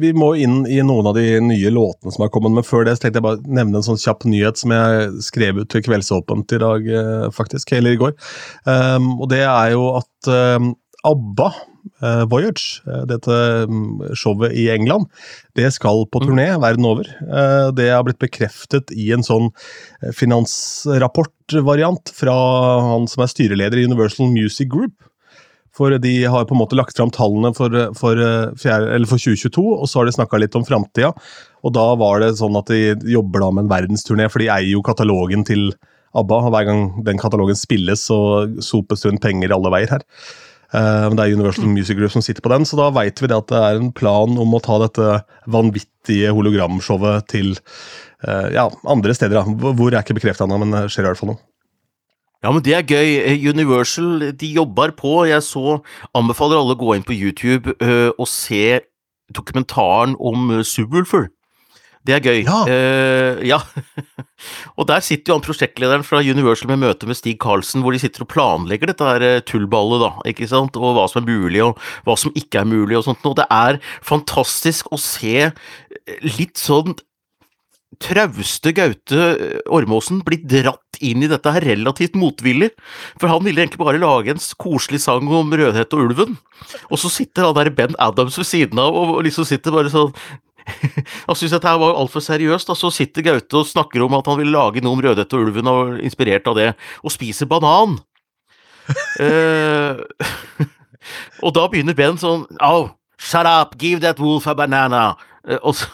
Vi 0.00 0.12
må 0.14 0.28
inn 0.38 0.60
i 0.70 0.78
noen 0.86 1.06
av 1.10 1.16
de 1.18 1.40
nye 1.42 1.70
låtene 1.74 2.12
som 2.14 2.22
har 2.22 2.30
kommet, 2.34 2.54
men 2.54 2.66
før 2.66 2.86
det 2.86 2.94
så 2.94 3.04
tenkte 3.04 3.18
jeg 3.18 3.26
bare 3.26 3.54
nevne 3.58 3.80
en 3.80 3.86
sånn 3.86 3.98
kjapp 3.98 4.22
nyhet 4.30 4.58
som 4.58 4.70
jeg 4.70 5.08
skrev 5.26 5.58
ut 5.58 5.70
til 5.70 5.82
Kveldsåpent 5.82 6.54
i 6.54 6.60
dag, 6.62 6.86
faktisk, 7.34 7.74
eller 7.74 7.94
i 7.94 7.98
går. 7.98 8.14
Um, 8.70 9.16
og 9.18 9.28
det 9.34 9.42
er 9.42 9.74
jo 9.74 9.88
at 9.98 10.30
um, 10.30 10.70
ABBA 11.10 11.48
Voyage, 12.30 12.80
uh, 12.88 13.04
dette 13.08 13.38
um, 13.68 14.02
showet 14.16 14.54
i 14.56 14.68
England, 14.72 15.08
det 15.58 15.70
skal 15.76 16.06
på 16.10 16.22
turné 16.24 16.48
verden 16.60 16.86
over. 16.88 17.08
Uh, 17.28 17.70
det 17.76 17.90
har 17.92 18.04
blitt 18.06 18.22
bekreftet 18.22 18.92
i 18.94 19.10
en 19.14 19.24
sånn 19.26 19.50
finansrapportvariant 20.16 22.12
fra 22.16 22.36
han 22.90 23.08
som 23.10 23.24
er 23.24 23.32
styreleder 23.32 23.80
i 23.80 23.88
Universal 23.90 24.32
Music 24.32 24.70
Group. 24.72 24.96
For 25.74 25.90
de 25.98 26.12
har 26.30 26.44
på 26.46 26.54
en 26.54 26.60
måte 26.60 26.76
lagt 26.78 26.94
fram 26.96 27.10
tallene 27.10 27.50
for, 27.56 27.72
for, 27.98 28.20
for 28.62 29.16
2022, 29.18 29.64
og 29.74 29.88
så 29.90 30.00
har 30.00 30.06
de 30.06 30.14
snakka 30.14 30.38
litt 30.38 30.54
om 30.54 30.66
framtida. 30.66 31.10
Og 31.66 31.74
da 31.74 31.88
var 31.98 32.22
det 32.22 32.36
sånn 32.38 32.54
at 32.60 32.70
de 32.70 32.94
jobber 33.10 33.42
da 33.42 33.50
med 33.50 33.66
en 33.66 33.72
verdensturné, 33.72 34.28
for 34.30 34.38
de 34.44 34.52
eier 34.54 34.70
jo 34.70 34.84
katalogen 34.86 35.42
til 35.48 35.72
ABBA. 36.14 36.38
og 36.38 36.50
Hver 36.54 36.68
gang 36.68 36.82
den 37.06 37.20
katalogen 37.20 37.58
spilles, 37.58 38.06
så 38.06 38.18
sopes 38.62 39.02
det 39.02 39.10
rundt 39.10 39.24
penger 39.24 39.54
alle 39.56 39.72
veier 39.74 39.96
her. 39.96 40.04
Det 40.74 41.22
er 41.22 41.34
Universal 41.36 41.68
Music 41.70 41.94
Group 41.94 42.10
som 42.10 42.24
sitter 42.24 42.42
på 42.42 42.50
den, 42.50 42.64
så 42.66 42.74
da 42.80 42.88
veit 42.90 43.20
vi 43.22 43.28
det 43.30 43.36
at 43.36 43.50
det 43.52 43.60
er 43.62 43.78
en 43.78 43.92
plan 43.94 44.32
om 44.42 44.56
å 44.56 44.62
ta 44.64 44.80
dette 44.82 45.20
vanvittige 45.46 46.32
hologramshowet 46.34 47.28
til 47.30 47.52
ja, 48.24 48.64
andre 48.90 49.14
steder. 49.14 49.46
Hvor 49.46 49.92
er 49.92 50.00
ikke 50.00 50.16
bekrefta 50.18 50.48
ennå, 50.48 50.58
men 50.64 50.74
det 50.74 50.88
skjer 50.90 51.06
i 51.06 51.12
hvert 51.12 51.20
fall 51.20 51.30
noe. 51.34 51.42
Ja, 52.42 52.50
men 52.50 52.64
det 52.66 52.74
er 52.76 52.90
gøy. 52.90 53.38
Universal 53.54 54.32
de 54.34 54.50
jobber 54.56 54.96
på. 54.98 55.14
Jeg 55.30 55.46
så 55.46 55.78
Anbefaler 56.16 56.58
alle 56.58 56.74
å 56.74 56.82
gå 56.82 56.96
inn 56.96 57.06
på 57.06 57.14
YouTube 57.14 57.76
og 58.18 58.26
se 58.28 58.82
dokumentaren 59.32 60.18
om 60.18 60.58
Subwoolfer. 60.66 61.30
Det 62.04 62.16
er 62.18 62.24
gøy. 62.24 62.42
Ja. 62.44 62.58
Uh, 62.68 63.40
ja. 63.48 63.60
og 64.78 64.88
der 64.90 65.04
sitter 65.04 65.32
jo 65.32 65.38
han 65.38 65.46
prosjektlederen 65.46 66.04
fra 66.04 66.20
Universal 66.20 66.68
med 66.72 66.82
møte 66.82 67.08
med 67.08 67.16
Stig 67.16 67.38
Karlsen, 67.40 67.84
hvor 67.84 67.96
de 67.96 68.02
sitter 68.02 68.26
og 68.26 68.30
planlegger 68.34 68.92
dette 68.92 69.08
her 69.08 69.40
tullballet, 69.48 70.04
da, 70.04 70.12
ikke 70.34 70.50
sant, 70.50 70.76
og 70.76 70.98
hva 70.98 71.06
som 71.08 71.22
er 71.22 71.32
mulig, 71.32 71.64
og 71.64 71.80
hva 72.04 72.18
som 72.20 72.34
ikke 72.36 72.60
er 72.60 72.68
mulig, 72.68 72.98
og 72.98 73.06
sånt. 73.08 73.24
noe. 73.24 73.38
det 73.40 73.48
er 73.48 73.80
fantastisk 74.04 74.92
å 74.92 75.00
se 75.00 75.48
litt 76.36 76.60
sånn 76.60 76.96
trauste 78.02 78.72
Gaute 78.74 79.26
Ormåsen 79.72 80.22
bli 80.26 80.40
dratt 80.50 80.98
inn 81.04 81.24
i 81.24 81.30
dette 81.30 81.50
her 81.54 81.64
relativt 81.64 82.16
motvillig, 82.18 82.70
for 83.20 83.30
han 83.30 83.44
ville 83.46 83.62
egentlig 83.62 83.82
bare 83.82 84.00
lage 84.02 84.34
en 84.34 84.42
koselig 84.60 85.02
sang 85.04 85.28
om 85.28 85.52
Rødhette 85.54 85.96
og 85.96 86.10
ulven, 86.10 86.38
og 86.90 87.00
så 87.00 87.10
sitter 87.12 87.48
han 87.48 87.58
der 87.58 87.72
Ben 87.74 87.96
Adams 88.02 88.38
ved 88.40 88.48
siden 88.48 88.82
av 88.82 88.96
og 88.96 89.22
liksom 89.26 89.46
sitter 89.48 89.74
bare 89.74 89.92
sånn 89.92 90.14
han 91.26 91.36
syntes 91.36 91.54
dette 91.56 91.74
var 91.80 91.98
altfor 92.00 92.24
seriøst, 92.24 92.70
og 92.72 92.78
så 92.78 92.90
sitter 92.94 93.26
Gaute 93.26 93.60
og 93.60 93.68
snakker 93.68 94.04
om 94.04 94.16
at 94.18 94.30
han 94.30 94.40
vil 94.40 94.52
lage 94.54 94.82
noe 94.84 94.96
om 94.96 95.02
Rødhette 95.04 95.36
og 95.36 95.48
ulven, 95.48 95.70
og 95.70 95.98
inspirert 96.04 96.48
av 96.50 96.58
det, 96.58 96.70
og 97.04 97.14
spiser 97.14 97.50
banan. 97.50 97.98
uh, 99.20 100.00
og 101.44 101.54
da 101.56 101.66
begynner 101.70 101.96
Ben 101.96 102.18
sånn 102.20 102.46
Oh, 102.60 102.92
shut 103.18 103.48
up, 103.48 103.76
give 103.80 104.02
that 104.04 104.20
wolf 104.22 104.48
a 104.48 104.56
banana. 104.56 105.12
Uh, 105.44 105.58
og 105.62 105.76
så 105.78 105.90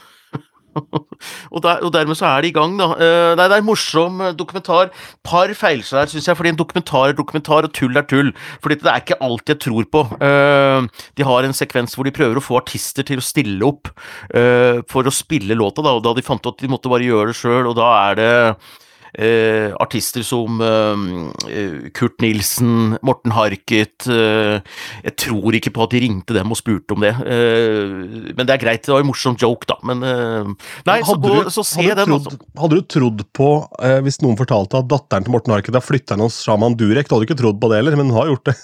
og, 1.55 1.59
der, 1.65 1.81
og, 1.85 1.93
dermed 1.95 2.19
så 2.19 2.29
er 2.31 2.45
de 2.45 2.51
i 2.51 2.57
gang, 2.57 2.77
da. 2.81 2.91
Uh, 2.97 3.33
nei, 3.39 3.47
det 3.47 3.57
er 3.57 3.65
en 3.65 3.69
morsom 3.69 4.23
dokumentar. 4.39 4.93
Par 5.27 5.53
feilskjær, 5.57 6.11
syns 6.13 6.29
jeg, 6.31 6.39
fordi 6.39 6.55
en 6.55 6.61
dokumentar 6.61 7.13
er 7.13 7.19
dokumentar, 7.19 7.69
og 7.69 7.75
tull 7.77 7.97
er 7.99 8.07
tull. 8.11 8.35
Fordi 8.63 8.81
det 8.83 8.93
er 8.93 9.05
ikke 9.05 9.21
alt 9.27 9.55
jeg 9.55 9.63
tror 9.67 9.89
på. 9.93 10.05
Uh, 10.21 10.87
de 11.19 11.27
har 11.27 11.47
en 11.47 11.57
sekvens 11.57 11.97
hvor 11.97 12.09
de 12.09 12.15
prøver 12.15 12.39
å 12.39 12.45
få 12.45 12.61
artister 12.61 13.07
til 13.07 13.23
å 13.23 13.25
stille 13.25 13.67
opp 13.67 13.91
uh, 14.35 14.81
for 14.91 15.07
å 15.07 15.15
spille 15.15 15.59
låta, 15.59 15.85
da, 15.87 15.97
og 15.97 16.05
da 16.07 16.15
de 16.17 16.27
fant 16.27 16.43
ut 16.45 16.55
at 16.55 16.63
de 16.63 16.71
måtte 16.71 16.93
bare 16.93 17.07
gjøre 17.07 17.33
det 17.33 17.41
sjøl, 17.41 17.71
og 17.71 17.77
da 17.79 17.91
er 18.11 18.21
det 18.21 18.33
Eh, 19.11 19.73
artister 19.83 20.23
som 20.23 20.61
eh, 20.63 21.91
Kurt 21.97 22.21
Nilsen, 22.23 22.95
Morten 23.03 23.35
Harket 23.35 24.07
eh, 24.07 24.61
Jeg 25.03 25.15
tror 25.19 25.57
ikke 25.59 25.73
på 25.75 25.83
at 25.83 25.95
de 25.97 26.03
ringte 26.05 26.37
dem 26.37 26.55
og 26.55 26.61
spurte 26.61 26.95
om 26.95 27.03
det. 27.03 27.13
men 27.21 28.47
det 28.47 28.55
er 28.55 28.63
greit, 28.63 28.85
det 28.87 28.93
var 28.93 29.03
en 29.03 29.09
morsom 29.09 29.37
joke, 29.41 29.67
da. 29.69 29.79
Men 29.87 30.03
Nei, 30.03 31.01
så, 31.07 31.17
gå, 31.19 31.33
du, 31.47 31.51
så 31.53 31.65
se 31.67 31.83
hadde 31.83 31.97
den, 32.03 32.13
trodd, 32.13 32.29
altså. 32.31 32.51
Hadde 32.61 32.79
du 32.79 32.87
trodd 32.95 33.25
på, 33.37 33.49
hvis 34.07 34.21
noen 34.25 34.39
fortalte 34.39 34.81
at 34.81 34.91
datteren 34.91 35.27
til 35.27 35.35
Morten 35.35 35.55
Harket 35.55 35.79
har 35.79 35.85
flytta 35.85 36.17
inn 36.17 36.25
hos 36.25 36.41
sjaman 36.45 36.77
Durek, 36.79 37.09
du 37.09 37.17
hadde 37.17 37.29
ikke 37.29 37.41
trodd 37.41 37.61
på 37.63 37.71
det 37.73 37.81
heller, 37.81 37.99
men 37.99 38.13
hun 38.13 38.21
har 38.21 38.31
gjort 38.31 38.53
det. 38.53 38.57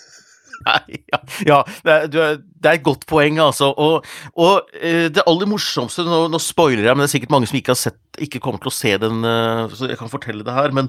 Nei, 0.67 1.01
ja, 1.13 1.21
ja 1.47 1.59
det, 1.85 1.93
er, 1.93 2.09
det, 2.11 2.23
er, 2.23 2.77
et 2.77 2.85
godt 2.87 3.07
poeng, 3.09 3.39
altså. 3.43 3.71
Og, 3.73 4.07
og 4.41 4.71
uh, 4.73 5.07
det 5.13 5.25
aller 5.27 5.51
morsomste 5.51 6.05
Nå, 6.07 6.27
nå 6.33 6.41
spoiler 6.43 6.87
jeg, 6.87 6.97
men 6.97 7.05
det 7.05 7.11
er 7.11 7.15
sikkert 7.17 7.35
mange 7.35 7.51
som 7.51 7.59
ikke 7.61 7.75
har 7.75 7.81
sett 7.81 8.03
ikke 8.17 8.41
kommer 8.41 8.63
til 8.63 8.71
å 8.71 8.73
se 8.73 8.95
den, 9.03 9.21
uh, 9.29 9.67
så 9.77 9.91
jeg 9.91 10.01
kan 10.01 10.09
fortelle 10.09 10.47
det 10.47 10.55
her. 10.57 10.73
Men 10.73 10.87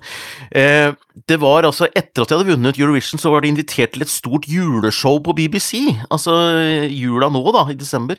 eh, 0.56 0.94
det 1.28 1.36
var 1.42 1.68
altså 1.68 1.90
Etter 1.90 2.24
at 2.24 2.32
jeg 2.32 2.40
hadde 2.40 2.54
vunnet 2.54 2.80
Eurovision, 2.80 3.20
så 3.20 3.34
var 3.34 3.44
de 3.44 3.52
invitert 3.52 3.92
til 3.96 4.06
et 4.06 4.12
stort 4.12 4.48
juleshow 4.48 5.20
på 5.26 5.36
BBC. 5.36 5.82
Altså 6.08 6.38
jula 6.88 7.28
nå, 7.34 7.44
da, 7.52 7.66
i 7.68 7.76
desember. 7.76 8.16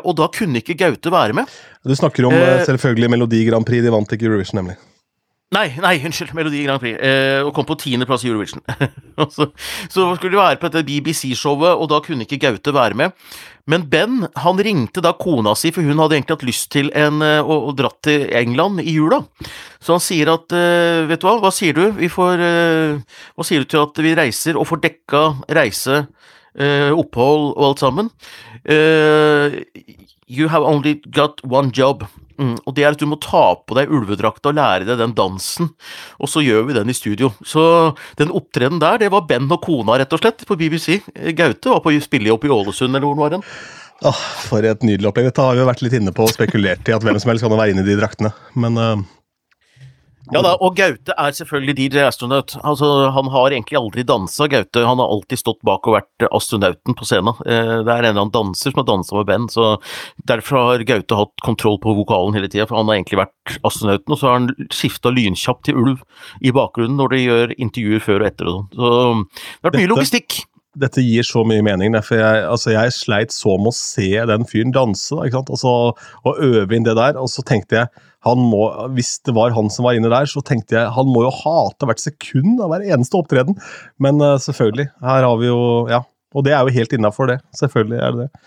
og 0.00 0.14
da 0.16 0.30
kunne 0.32 0.62
ikke 0.62 0.78
Gaute 0.80 1.12
være 1.12 1.36
med. 1.36 1.58
Du 1.84 1.92
snakker 1.92 2.30
om 2.30 2.38
selvfølgelig 2.70 3.12
Melodi 3.12 3.44
Grand 3.50 3.68
Prix. 3.68 3.84
De 3.84 3.92
vant 3.92 4.16
ikke 4.16 4.30
Eurovision, 4.30 4.62
nemlig. 4.62 4.78
Nei, 5.50 5.72
nei, 5.82 5.96
unnskyld. 6.06 6.30
Melodi 6.38 6.60
Grand 6.62 6.78
Prix. 6.78 6.94
Eh, 7.02 7.40
og 7.42 7.50
kom 7.56 7.66
på 7.66 7.74
tiendeplass 7.82 8.22
i 8.22 8.28
Eurovision. 8.30 8.62
så, 9.34 9.48
så 9.90 10.04
skulle 10.14 10.36
de 10.36 10.38
være 10.38 10.60
på 10.62 10.68
dette 10.70 10.86
BBC-showet, 10.86 11.72
og 11.74 11.88
da 11.90 11.98
kunne 12.04 12.22
ikke 12.22 12.38
Gaute 12.44 12.74
være 12.76 12.94
med. 13.00 13.16
Men 13.70 13.88
Ben 13.90 14.28
han 14.44 14.62
ringte 14.62 15.02
da 15.02 15.10
kona 15.18 15.56
si, 15.58 15.72
for 15.74 15.82
hun 15.82 15.98
hadde 15.98 16.20
egentlig 16.20 16.36
hatt 16.36 16.46
lyst 16.46 16.70
til 16.70 16.92
en, 16.94 17.18
eh, 17.26 17.42
å, 17.42 17.56
å 17.66 17.74
dratt 17.74 17.98
til 18.06 18.28
England 18.30 18.84
i 18.84 18.94
jula. 18.94 19.24
Så 19.82 19.96
han 19.96 20.04
sier 20.04 20.30
at 20.36 20.54
eh, 20.54 21.02
Vet 21.10 21.24
du 21.24 21.26
hva, 21.26 21.34
hva 21.42 21.50
sier 21.54 21.74
du? 21.74 21.82
Vi 21.98 22.06
får 22.12 22.46
eh, 22.46 23.18
Hva 23.34 23.46
sier 23.46 23.64
du 23.64 23.70
til 23.74 23.82
at 23.82 23.98
vi 24.06 24.14
reiser 24.18 24.54
og 24.54 24.68
får 24.70 24.84
dekka 24.86 25.24
reise, 25.56 26.04
uh, 26.60 26.90
opphold 26.94 27.56
og 27.56 27.66
alt 27.72 27.82
sammen? 27.82 28.14
you 30.30 30.46
have 30.46 30.62
only 30.62 31.00
got 31.10 31.40
one 31.42 31.72
job. 31.74 32.04
Mm, 32.40 32.54
og 32.64 32.76
det 32.76 32.84
er 32.84 32.94
at 32.94 33.02
du 33.02 33.08
må 33.10 33.18
ta 33.20 33.42
på 33.60 33.76
deg 33.76 33.90
ulvedrakta 33.92 34.50
og 34.50 34.56
lære 34.56 34.88
deg 34.88 35.00
den 35.00 35.12
dansen, 35.16 35.68
og 36.16 36.30
så 36.32 36.42
gjør 36.44 36.64
vi 36.70 36.78
den 36.78 36.92
i 36.92 36.96
studio. 36.96 37.32
Så 37.44 37.62
den 38.20 38.32
opptredenen 38.32 38.80
der, 38.80 39.02
det 39.02 39.12
var 39.12 39.26
Ben 39.28 39.50
og 39.50 39.60
kona, 39.66 39.98
rett 40.00 40.16
og 40.16 40.22
slett, 40.22 40.46
på 40.48 40.56
BBC. 40.60 41.02
Gaute 41.36 41.74
var 41.74 41.84
på 41.84 41.94
spille 42.00 42.32
opp 42.32 42.48
i 42.48 42.52
Ålesund, 42.54 42.94
eller 42.94 43.06
hvor 43.06 43.20
var 43.20 43.36
hen. 43.36 43.46
Åh, 44.08 44.20
for 44.48 44.64
et 44.64 44.84
nydelig 44.86 45.10
opplegg. 45.10 45.28
Dette 45.28 45.44
har 45.44 45.52
vi 45.52 45.60
jo 45.60 45.68
vært 45.68 45.82
litt 45.84 45.96
inne 45.98 46.14
på 46.16 46.24
og 46.24 46.32
spekulert 46.32 46.88
i 46.88 46.94
at 46.96 47.04
hvem 47.04 47.18
som 47.20 47.34
helst 47.34 47.44
kan 47.44 47.52
være 47.52 47.74
inne 47.74 47.84
i 47.84 47.90
de 47.90 47.98
draktene, 48.00 48.32
men 48.56 48.80
uh 48.80 48.94
ja 50.34 50.42
da, 50.44 50.52
og 50.62 50.76
Gaute 50.78 51.14
er 51.14 51.34
selvfølgelig 51.36 51.74
DJ 51.78 52.04
Astronaut. 52.06 52.54
Altså, 52.66 52.88
han 53.14 53.30
har 53.34 53.54
egentlig 53.54 53.78
aldri 53.80 54.04
dansa, 54.06 54.48
Gaute. 54.50 54.84
Han 54.86 55.02
har 55.02 55.12
alltid 55.12 55.42
stått 55.42 55.60
bak 55.66 55.88
og 55.88 55.96
vært 55.98 56.26
astronauten 56.30 56.96
på 56.98 57.08
scenen. 57.08 57.34
Eh, 57.46 57.80
det 57.86 57.90
er 57.90 58.04
en 58.04 58.10
eller 58.10 58.24
annen 58.26 58.34
danser 58.34 58.74
som 58.74 58.82
har 58.82 58.88
dansa 58.90 59.18
med 59.18 59.30
Ben, 59.30 59.48
så 59.52 59.70
derfor 60.30 60.60
har 60.68 60.86
Gaute 60.88 61.18
hatt 61.18 61.34
kontroll 61.46 61.80
på 61.82 61.96
vokalen 61.98 62.36
hele 62.38 62.50
tida, 62.50 62.68
for 62.70 62.80
han 62.80 62.90
har 62.90 63.00
egentlig 63.00 63.22
vært 63.22 63.58
astronauten, 63.66 64.14
og 64.14 64.20
så 64.20 64.30
har 64.30 64.38
han 64.38 64.70
skifta 64.74 65.14
lynkjapt 65.14 65.66
til 65.68 65.80
ulv 65.80 66.04
i 66.44 66.54
bakgrunnen 66.54 67.00
når 67.00 67.14
de 67.14 67.24
gjør 67.24 67.56
intervjuer 67.58 68.04
før 68.04 68.22
og 68.22 68.30
etter 68.30 68.50
og 68.50 68.56
sånn. 68.56 68.70
Så 68.76 68.94
det 68.94 69.66
har 69.66 69.70
vært 69.70 69.82
mye 69.82 69.92
logistikk 69.94 70.40
dette 70.78 71.02
gir 71.02 71.26
så 71.26 71.42
mye 71.46 71.62
mening. 71.66 71.96
for 72.02 72.20
jeg, 72.20 72.44
altså 72.46 72.74
jeg 72.74 72.94
sleit 72.94 73.34
så 73.34 73.56
med 73.58 73.72
å 73.72 73.76
se 73.76 74.10
den 74.30 74.46
fyren 74.46 74.74
danse. 74.74 75.14
Da? 75.16 75.42
Altså, 75.42 75.72
og 76.24 76.38
øve 76.38 76.76
inn 76.76 76.86
det 76.86 76.96
der. 76.98 77.18
Og 77.18 77.30
så 77.32 77.42
tenkte 77.46 77.80
jeg 77.80 78.06
må, 78.26 78.64
Hvis 78.96 79.18
det 79.24 79.34
var 79.36 79.54
han 79.56 79.70
som 79.72 79.86
var 79.88 79.96
inne 79.96 80.10
der, 80.12 80.28
så 80.28 80.42
tenkte 80.44 80.76
jeg 80.76 80.94
han 80.96 81.08
må 81.08 81.24
jo 81.24 81.32
hate 81.32 81.88
hvert 81.88 82.02
sekund 82.02 82.60
av 82.60 82.72
hver 82.72 82.84
eneste 82.84 83.16
opptreden. 83.16 83.56
Men 83.98 84.20
uh, 84.20 84.36
selvfølgelig. 84.40 84.90
Her 85.00 85.28
har 85.28 85.36
vi 85.40 85.48
jo 85.50 85.60
Ja. 85.90 86.04
Og 86.30 86.44
det 86.46 86.52
er 86.54 86.62
jo 86.62 86.70
helt 86.70 86.92
innafor, 86.94 87.26
det. 87.26 87.40
Selvfølgelig 87.58 87.96
er 87.98 88.12
det 88.14 88.26
det. 88.28 88.42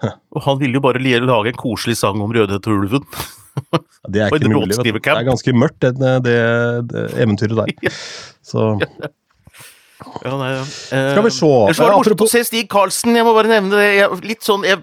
Og 0.36 0.44
han 0.44 0.60
ville 0.60 0.78
jo 0.78 0.82
bare 0.84 1.00
lage 1.02 1.50
en 1.50 1.58
koselig 1.58 1.96
sang 1.98 2.20
om 2.22 2.30
Rødhette 2.30 2.70
og 2.70 2.84
ulven. 2.84 3.06
det 4.08 4.22
er 4.22 4.30
ikke 4.36 4.52
mulig. 4.52 4.76
Det 4.78 4.94
er 4.94 5.24
ganske 5.26 5.54
mørkt, 5.56 5.80
det, 5.82 6.12
det, 6.24 6.36
det 6.92 7.06
eventyret 7.18 7.58
der. 7.58 7.96
Så 8.50 8.76
ja, 10.24 10.34
nei, 10.36 10.50
ja. 10.54 10.62
Skal 10.64 11.24
vi 11.26 11.32
se. 11.34 11.48
Det 11.70 11.78
var 11.78 11.92
det 11.92 11.98
morsomt 11.98 12.22
å 12.24 12.28
se 12.30 12.42
Stig 12.46 12.68
Karlsen, 12.72 13.16
jeg 13.16 13.26
må 13.26 13.34
bare 13.36 13.50
nevne 13.50 13.76
det. 13.76 13.88
Jeg, 13.98 14.20
litt 14.26 14.46
sånn 14.46 14.64
jeg, 14.66 14.80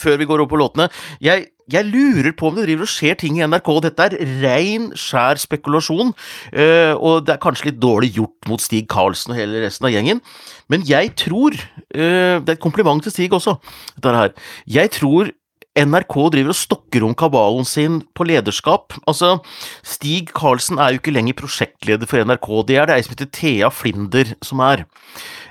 før 0.00 0.18
vi 0.20 0.28
går 0.28 0.42
opp 0.44 0.52
på 0.52 0.60
låtene. 0.60 0.88
Jeg, 1.24 1.48
jeg, 1.72 1.88
lurer 1.88 2.34
på 2.36 2.50
om 2.50 2.58
det 2.58 2.66
driver 2.66 2.84
og 2.84 2.92
skjer 2.92 3.18
ting 3.22 3.38
i 3.38 3.44
NRK. 3.46 3.70
Dette 3.86 4.08
er 4.08 4.18
rein, 4.44 4.90
skjær 4.98 5.40
spekulasjon. 5.40 6.14
Uh, 6.52 6.94
og 6.96 7.26
det 7.28 7.36
er 7.36 7.42
kanskje 7.42 7.70
litt 7.70 7.80
dårlig 7.82 8.12
gjort 8.18 8.50
mot 8.50 8.62
Stig 8.64 8.88
Karlsen 8.92 9.34
og 9.34 9.40
hele 9.40 9.64
resten 9.64 9.88
av 9.88 9.94
gjengen. 9.94 10.22
Men 10.68 10.84
jeg 10.84 11.14
tror 11.16 11.56
uh, 11.56 12.36
Det 12.40 12.48
er 12.52 12.56
et 12.56 12.64
kompliment 12.64 13.00
til 13.04 13.14
Stig 13.14 13.36
også, 13.36 13.56
dette 13.96 14.16
her. 14.20 14.34
Jeg 14.68 14.92
tror 14.96 15.32
NRK 15.78 16.14
driver 16.34 16.52
og 16.52 16.58
stokker 16.58 17.06
om 17.06 17.14
kabalen 17.18 17.66
sin 17.68 18.00
på 18.16 18.26
lederskap. 18.28 18.96
Altså, 19.08 19.38
Stig 19.86 20.32
Karlsen 20.36 20.80
er 20.82 20.94
jo 20.94 21.02
ikke 21.02 21.14
lenger 21.14 21.38
prosjektleder 21.38 22.10
for 22.10 22.22
NRK, 22.24 22.48
det 22.68 22.78
er 22.78 22.88
det 22.88 22.98
ei 22.98 23.06
som 23.06 23.14
heter 23.14 23.32
Thea 23.38 23.72
Flinder 23.72 24.34
som 24.44 24.62
er. 24.64 24.84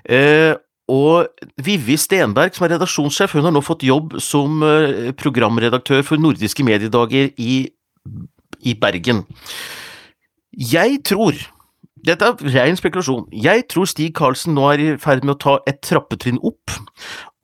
Eh, 0.04 0.54
og 0.88 1.28
Vivi 1.64 1.98
Stenberg, 2.00 2.56
som 2.56 2.68
er 2.68 2.76
redaksjonssjef, 2.78 3.36
hun 3.36 3.50
har 3.50 3.56
nå 3.56 3.64
fått 3.66 3.84
jobb 3.88 4.18
som 4.24 4.64
eh, 4.64 5.12
programredaktør 5.20 6.04
for 6.08 6.22
Nordiske 6.22 6.64
mediedager 6.64 7.34
i, 7.36 7.60
i 8.64 8.78
Bergen. 8.80 9.26
Jeg 10.58 11.04
tror 11.08 11.36
dette 12.08 12.24
er 12.24 12.54
ren 12.54 12.78
spekulasjon. 12.78 13.26
Jeg 13.34 13.66
tror 13.72 13.88
Stig 13.90 14.14
Karlsen 14.16 14.56
nå 14.56 14.68
er 14.72 14.84
i 14.84 14.90
ferd 15.02 15.26
med 15.26 15.36
å 15.36 15.42
ta 15.42 15.56
et 15.68 15.82
trappetrinn 15.84 16.40
opp, 16.46 16.72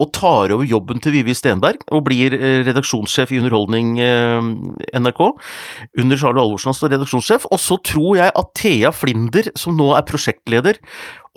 og 0.04 0.12
tar 0.16 0.54
over 0.56 0.68
jobben 0.68 1.02
til 1.04 1.16
Vivi 1.16 1.36
Stenberg, 1.38 1.82
og 1.94 2.06
blir 2.08 2.36
eh, 2.36 2.62
redaksjonssjef 2.68 3.34
i 3.34 3.40
Underholdning 3.42 3.96
eh, 4.04 4.52
NRK. 5.00 5.24
Under 6.04 6.20
Charlo 6.20 6.44
Alvorsen, 6.44 6.76
som 6.76 6.92
redaksjonssjef. 6.92 7.48
Og 7.52 7.62
så 7.62 7.80
tror 7.86 8.20
jeg 8.20 8.36
at 8.36 8.56
Thea 8.60 8.94
Flinder, 8.96 9.52
som 9.60 9.78
nå 9.80 9.94
er 9.98 10.08
prosjektleder, 10.08 10.82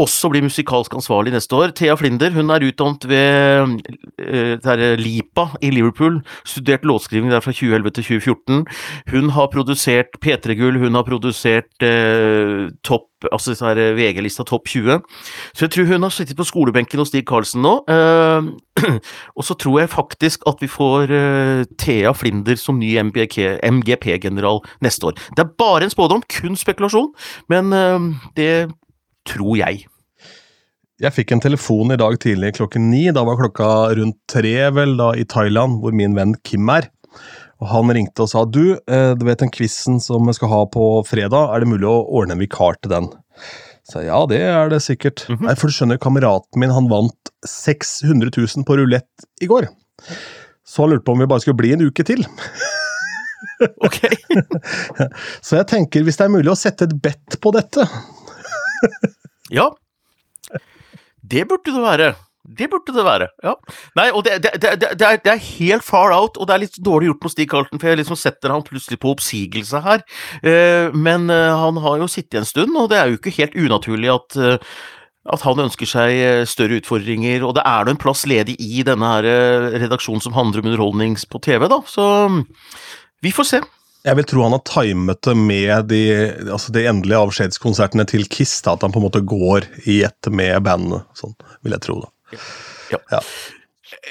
også 0.02 0.28
blir 0.28 0.44
musikalsk 0.44 0.92
ansvarlig 0.98 1.32
neste 1.32 1.56
år. 1.56 1.72
Thea 1.76 1.94
Flinder 1.96 2.34
hun 2.34 2.52
er 2.52 2.64
utdannet 2.66 3.06
ved 3.08 3.78
uh, 4.20 4.82
LIPA 5.00 5.46
i 5.64 5.70
Liverpool, 5.72 6.20
studert 6.44 6.84
låtskriving 6.84 7.32
der 7.32 7.40
fra 7.40 7.54
2011 7.56 7.94
til 7.96 8.08
2014. 8.20 8.66
Hun 9.14 9.32
har 9.32 9.48
produsert 9.52 10.18
P3-gull, 10.20 10.82
hun 10.84 11.00
har 11.00 11.06
produsert 11.08 11.72
uh, 11.80 12.68
topp 12.84 13.08
altså 13.32 13.54
VG-lista 13.96 14.44
Topp 14.44 14.68
20. 14.68 15.00
Så 15.54 15.64
jeg 15.64 15.72
tror 15.72 15.88
hun 15.90 16.02
har 16.06 16.14
sittet 16.14 16.36
på 16.36 16.46
skolebenken 16.46 17.00
hos 17.00 17.08
Stig 17.12 17.26
Karlsen 17.28 17.62
nå. 17.64 17.78
Uh, 17.88 18.52
og 19.38 19.44
så 19.44 19.56
tror 19.58 19.80
jeg 19.80 19.92
faktisk 19.92 20.46
at 20.46 20.60
vi 20.60 20.68
får 20.68 21.10
uh, 21.10 21.64
Thea 21.78 22.12
Flinder 22.12 22.56
som 22.60 22.78
ny 22.78 22.94
MGP-general 23.00 24.62
neste 24.84 25.10
år. 25.10 25.18
Det 25.36 25.44
er 25.44 25.54
bare 25.58 25.84
en 25.84 25.92
spådom, 25.92 26.22
kun 26.38 26.56
spekulasjon, 26.56 27.12
men 27.48 27.72
uh, 27.72 28.30
det 28.36 28.68
tror 29.26 29.56
jeg. 29.56 29.86
Jeg 30.96 31.12
fikk 31.12 31.34
en 31.34 31.42
telefon 31.44 31.92
i 31.92 31.98
dag 32.00 32.14
tidlig 32.22 32.54
klokken 32.56 32.86
ni. 32.88 33.02
Da 33.12 33.24
var 33.26 33.36
klokka 33.36 33.66
rundt 33.98 34.16
tre 34.32 34.54
vel, 34.72 34.94
da, 34.96 35.10
i 35.12 35.26
Thailand, 35.28 35.82
hvor 35.82 35.92
min 35.92 36.16
venn 36.16 36.32
Kim 36.44 36.70
er. 36.72 36.88
Og 37.62 37.70
Han 37.70 37.92
ringte 37.94 38.24
og 38.24 38.30
sa 38.32 38.44
du, 38.44 38.76
eh, 38.76 39.12
du 39.16 39.24
vet 39.24 39.40
den 39.40 39.52
quizen 39.52 40.00
som 40.02 40.26
vi 40.28 40.34
skal 40.36 40.52
ha 40.52 40.64
på 40.68 40.88
fredag, 41.08 41.54
er 41.54 41.62
det 41.62 41.70
mulig 41.70 41.88
å 41.88 42.04
ordne 42.04 42.36
en 42.36 42.42
vikar 42.42 42.76
til 42.82 42.92
den? 42.92 43.08
Så 43.86 44.02
ja, 44.02 44.18
det 44.28 44.40
er 44.42 44.68
det 44.68 44.82
sikkert. 44.82 45.24
Mm 45.28 45.36
-hmm. 45.36 45.46
Nei, 45.46 45.54
For 45.54 45.66
du 45.68 45.72
skjønner, 45.72 45.98
kameraten 45.98 46.60
min 46.60 46.70
han 46.70 46.88
vant 46.88 47.30
600 47.46 48.30
000 48.36 48.64
på 48.64 48.76
rulett 48.76 49.26
i 49.40 49.46
går. 49.46 49.68
Så 50.64 50.82
han 50.82 50.90
lurte 50.90 51.04
på 51.04 51.12
om 51.12 51.18
vi 51.18 51.26
bare 51.26 51.40
skulle 51.40 51.56
bli 51.56 51.72
en 51.72 51.86
uke 51.86 52.04
til. 52.04 52.26
ok. 53.86 54.00
Så 55.46 55.56
jeg 55.56 55.66
tenker, 55.66 56.02
hvis 56.02 56.16
det 56.16 56.24
er 56.24 56.34
mulig 56.34 56.50
å 56.50 56.58
sette 56.58 56.84
et 56.84 57.02
bet 57.02 57.40
på 57.40 57.52
dette 57.52 57.86
ja. 59.50 59.70
Det 61.22 61.46
burde 61.48 61.72
det 61.72 61.82
være. 61.82 62.14
Det 62.46 62.68
burde 62.70 62.94
det 62.94 63.04
være, 63.06 63.28
ja. 63.44 63.54
Nei, 63.98 64.06
og 64.12 64.24
det, 64.26 64.38
det, 64.44 64.52
det, 64.62 64.74
det, 64.98 65.06
er, 65.06 65.20
er, 65.32 65.40
helt 65.58 65.86
far 65.86 66.14
out, 66.14 66.38
og 66.38 66.48
det 66.48 66.54
er 66.54 66.62
litt 66.66 66.80
dårlig 66.84 67.10
gjort 67.10 67.24
mot 67.26 67.34
Stig 67.34 67.48
Carlton, 67.50 67.80
for 67.82 67.90
jeg 67.90 68.00
liksom 68.00 68.18
setter 68.20 68.54
han 68.54 68.66
plutselig 68.66 69.00
på 69.02 69.14
oppsigelse 69.14 69.82
her. 69.86 70.04
Uh, 70.44 70.94
men 70.94 71.30
uh, 71.32 71.56
han 71.58 71.80
har 71.82 72.02
jo 72.02 72.10
sittet 72.10 72.40
en 72.42 72.48
stund, 72.48 72.76
og 72.78 72.90
det 72.92 73.00
er 73.00 73.10
jo 73.10 73.18
ikke 73.20 73.34
helt 73.40 73.56
unaturlig 73.58 74.12
at 74.14 74.38
uh, 74.38 74.76
at 75.26 75.42
han 75.42 75.58
ønsker 75.58 75.88
seg 75.90 76.44
større 76.46 76.76
utfordringer, 76.78 77.42
og 77.42 77.56
det 77.56 77.64
er 77.66 77.82
nå 77.82 77.96
en 77.96 77.98
plass 77.98 78.20
ledig 78.30 78.54
i 78.62 78.84
denne 78.86 79.08
her 79.10 79.26
redaksjonen 79.82 80.22
som 80.22 80.36
handler 80.36 80.62
om 80.62 80.68
underholdning 80.70 81.16
på 81.18 81.40
TV, 81.42 81.64
da, 81.66 81.80
så 81.90 82.04
vi 83.26 83.32
får 83.34 83.48
se. 83.50 83.60
Jeg 84.06 84.20
vil 84.20 84.26
tro 84.30 84.44
han 84.44 84.54
har 84.54 84.62
timet 84.68 85.22
det 85.26 85.34
med 85.34 85.88
de, 85.90 86.02
altså 86.46 86.70
de 86.74 86.84
endelige 86.86 87.22
avskjedskonsertene 87.26 88.06
til 88.06 88.28
Kiss. 88.30 88.60
Da, 88.62 88.76
at 88.76 88.84
han 88.86 88.94
på 88.94 89.00
en 89.00 89.06
måte 89.08 89.24
går 89.26 89.66
i 89.90 90.04
ett 90.06 90.30
med 90.30 90.62
bandet. 90.62 91.08
Sånn 91.18 91.34
vil 91.66 91.74
jeg 91.74 91.82
tro, 91.88 91.98
da. 92.04 92.12
Ja. 92.32 93.00
ja. 93.12 93.22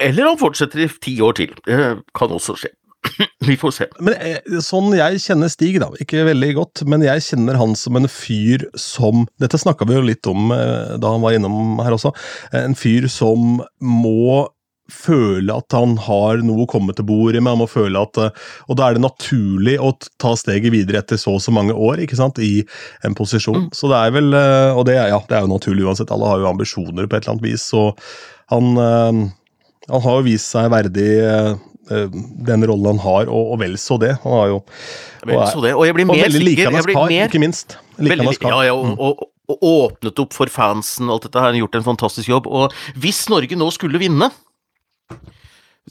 Eller 0.01 0.29
han 0.29 0.39
fortsetter 0.39 0.85
i 0.85 0.89
ti 1.01 1.17
år 1.23 1.37
til. 1.39 1.53
Det 1.67 1.77
kan 2.15 2.33
også 2.33 2.57
skje. 2.59 2.71
Vi 3.47 3.57
får 3.59 3.73
se. 3.75 3.87
Men 4.01 4.15
eh, 4.17 4.57
Sånn 4.63 4.93
jeg 4.97 5.21
kjenner 5.23 5.51
Stig, 5.51 5.77
da, 5.83 5.91
ikke 6.01 6.25
veldig 6.27 6.51
godt, 6.57 6.83
men 6.89 7.05
jeg 7.05 7.23
kjenner 7.27 7.59
han 7.59 7.75
som 7.77 7.99
en 7.99 8.09
fyr 8.11 8.65
som 8.79 9.27
Dette 9.41 9.59
snakka 9.61 9.87
vi 9.87 9.97
jo 9.97 10.05
litt 10.07 10.25
om 10.31 10.49
eh, 10.55 10.95
da 11.01 11.13
han 11.13 11.23
var 11.25 11.37
innom 11.37 11.79
her 11.83 11.95
også. 11.95 12.13
En 12.57 12.77
fyr 12.77 13.09
som 13.11 13.59
må 13.79 14.45
føle 14.91 15.49
at 15.49 15.73
han 15.73 15.95
har 16.05 16.41
noe 16.45 16.65
å 16.65 16.69
komme 16.69 16.93
til 16.95 17.07
bordet 17.07 17.41
med. 17.41 17.55
han 17.55 17.61
må 17.63 17.67
føle 17.69 18.01
at, 18.01 18.17
eh, 18.21 18.29
Og 18.69 18.77
da 18.77 18.87
er 18.87 18.93
det 18.93 19.05
naturlig 19.05 19.77
å 19.81 19.93
ta 20.21 20.35
steget 20.35 20.71
videre 20.71 21.01
etter 21.01 21.17
så 21.17 21.35
og 21.35 21.41
så 21.41 21.51
mange 21.51 21.73
år 21.73 22.03
ikke 22.03 22.17
sant, 22.17 22.37
i 22.39 22.63
en 23.03 23.15
posisjon. 23.15 23.65
Mm. 23.65 23.69
Så 23.73 23.89
det 23.89 23.97
er 23.97 24.11
vel, 24.11 24.33
eh, 24.33 24.73
Og 24.75 24.85
det, 24.85 24.95
ja, 24.95 25.19
det 25.19 25.37
er 25.37 25.41
jo 25.41 25.53
naturlig 25.53 25.85
uansett, 25.85 26.11
alle 26.11 26.27
har 26.27 26.39
jo 26.39 26.51
ambisjoner 26.51 27.07
på 27.07 27.17
et 27.17 27.25
eller 27.25 27.35
annet 27.35 27.49
vis. 27.49 27.65
så 27.65 27.95
han, 28.47 28.77
eh, 28.77 29.31
han 29.89 30.01
har 30.01 30.19
jo 30.19 30.27
vist 30.27 30.51
seg 30.51 30.69
verdig 30.69 31.59
den 31.85 32.65
rollen 32.65 32.97
han 32.97 32.99
har, 32.99 33.27
og, 33.29 33.51
og 33.53 33.59
vel 33.61 33.77
så 33.77 33.99
det. 34.01 34.17
Han 34.23 34.33
har 34.33 34.47
jo 34.49 34.63
Vel 35.25 35.41
så 35.49 35.61
det, 35.61 35.73
og 35.75 35.85
jeg 35.85 35.93
blir 35.93 36.05
mer 36.05 36.29
sikker. 36.29 36.71
Jeg 36.73 36.85
kar, 36.89 37.09
mer, 37.09 37.27
ikke 37.29 37.41
minst. 37.41 37.77
Veldig, 37.97 38.33
ja, 38.41 38.63
ja, 38.65 38.73
og, 38.73 38.85
mm. 38.85 38.95
og, 38.97 39.27
og, 39.49 39.57
åpnet 39.61 40.17
opp 40.19 40.33
for 40.33 40.49
fansen, 40.49 41.09
alt 41.09 41.27
dette 41.27 41.41
her, 41.41 41.53
gjort 41.53 41.77
en 41.77 41.85
fantastisk 41.85 42.29
jobb. 42.29 42.49
Og 42.49 42.73
hvis 42.97 43.27
Norge 43.29 43.57
nå 43.57 43.69
skulle 43.73 44.01
vinne 44.01 44.31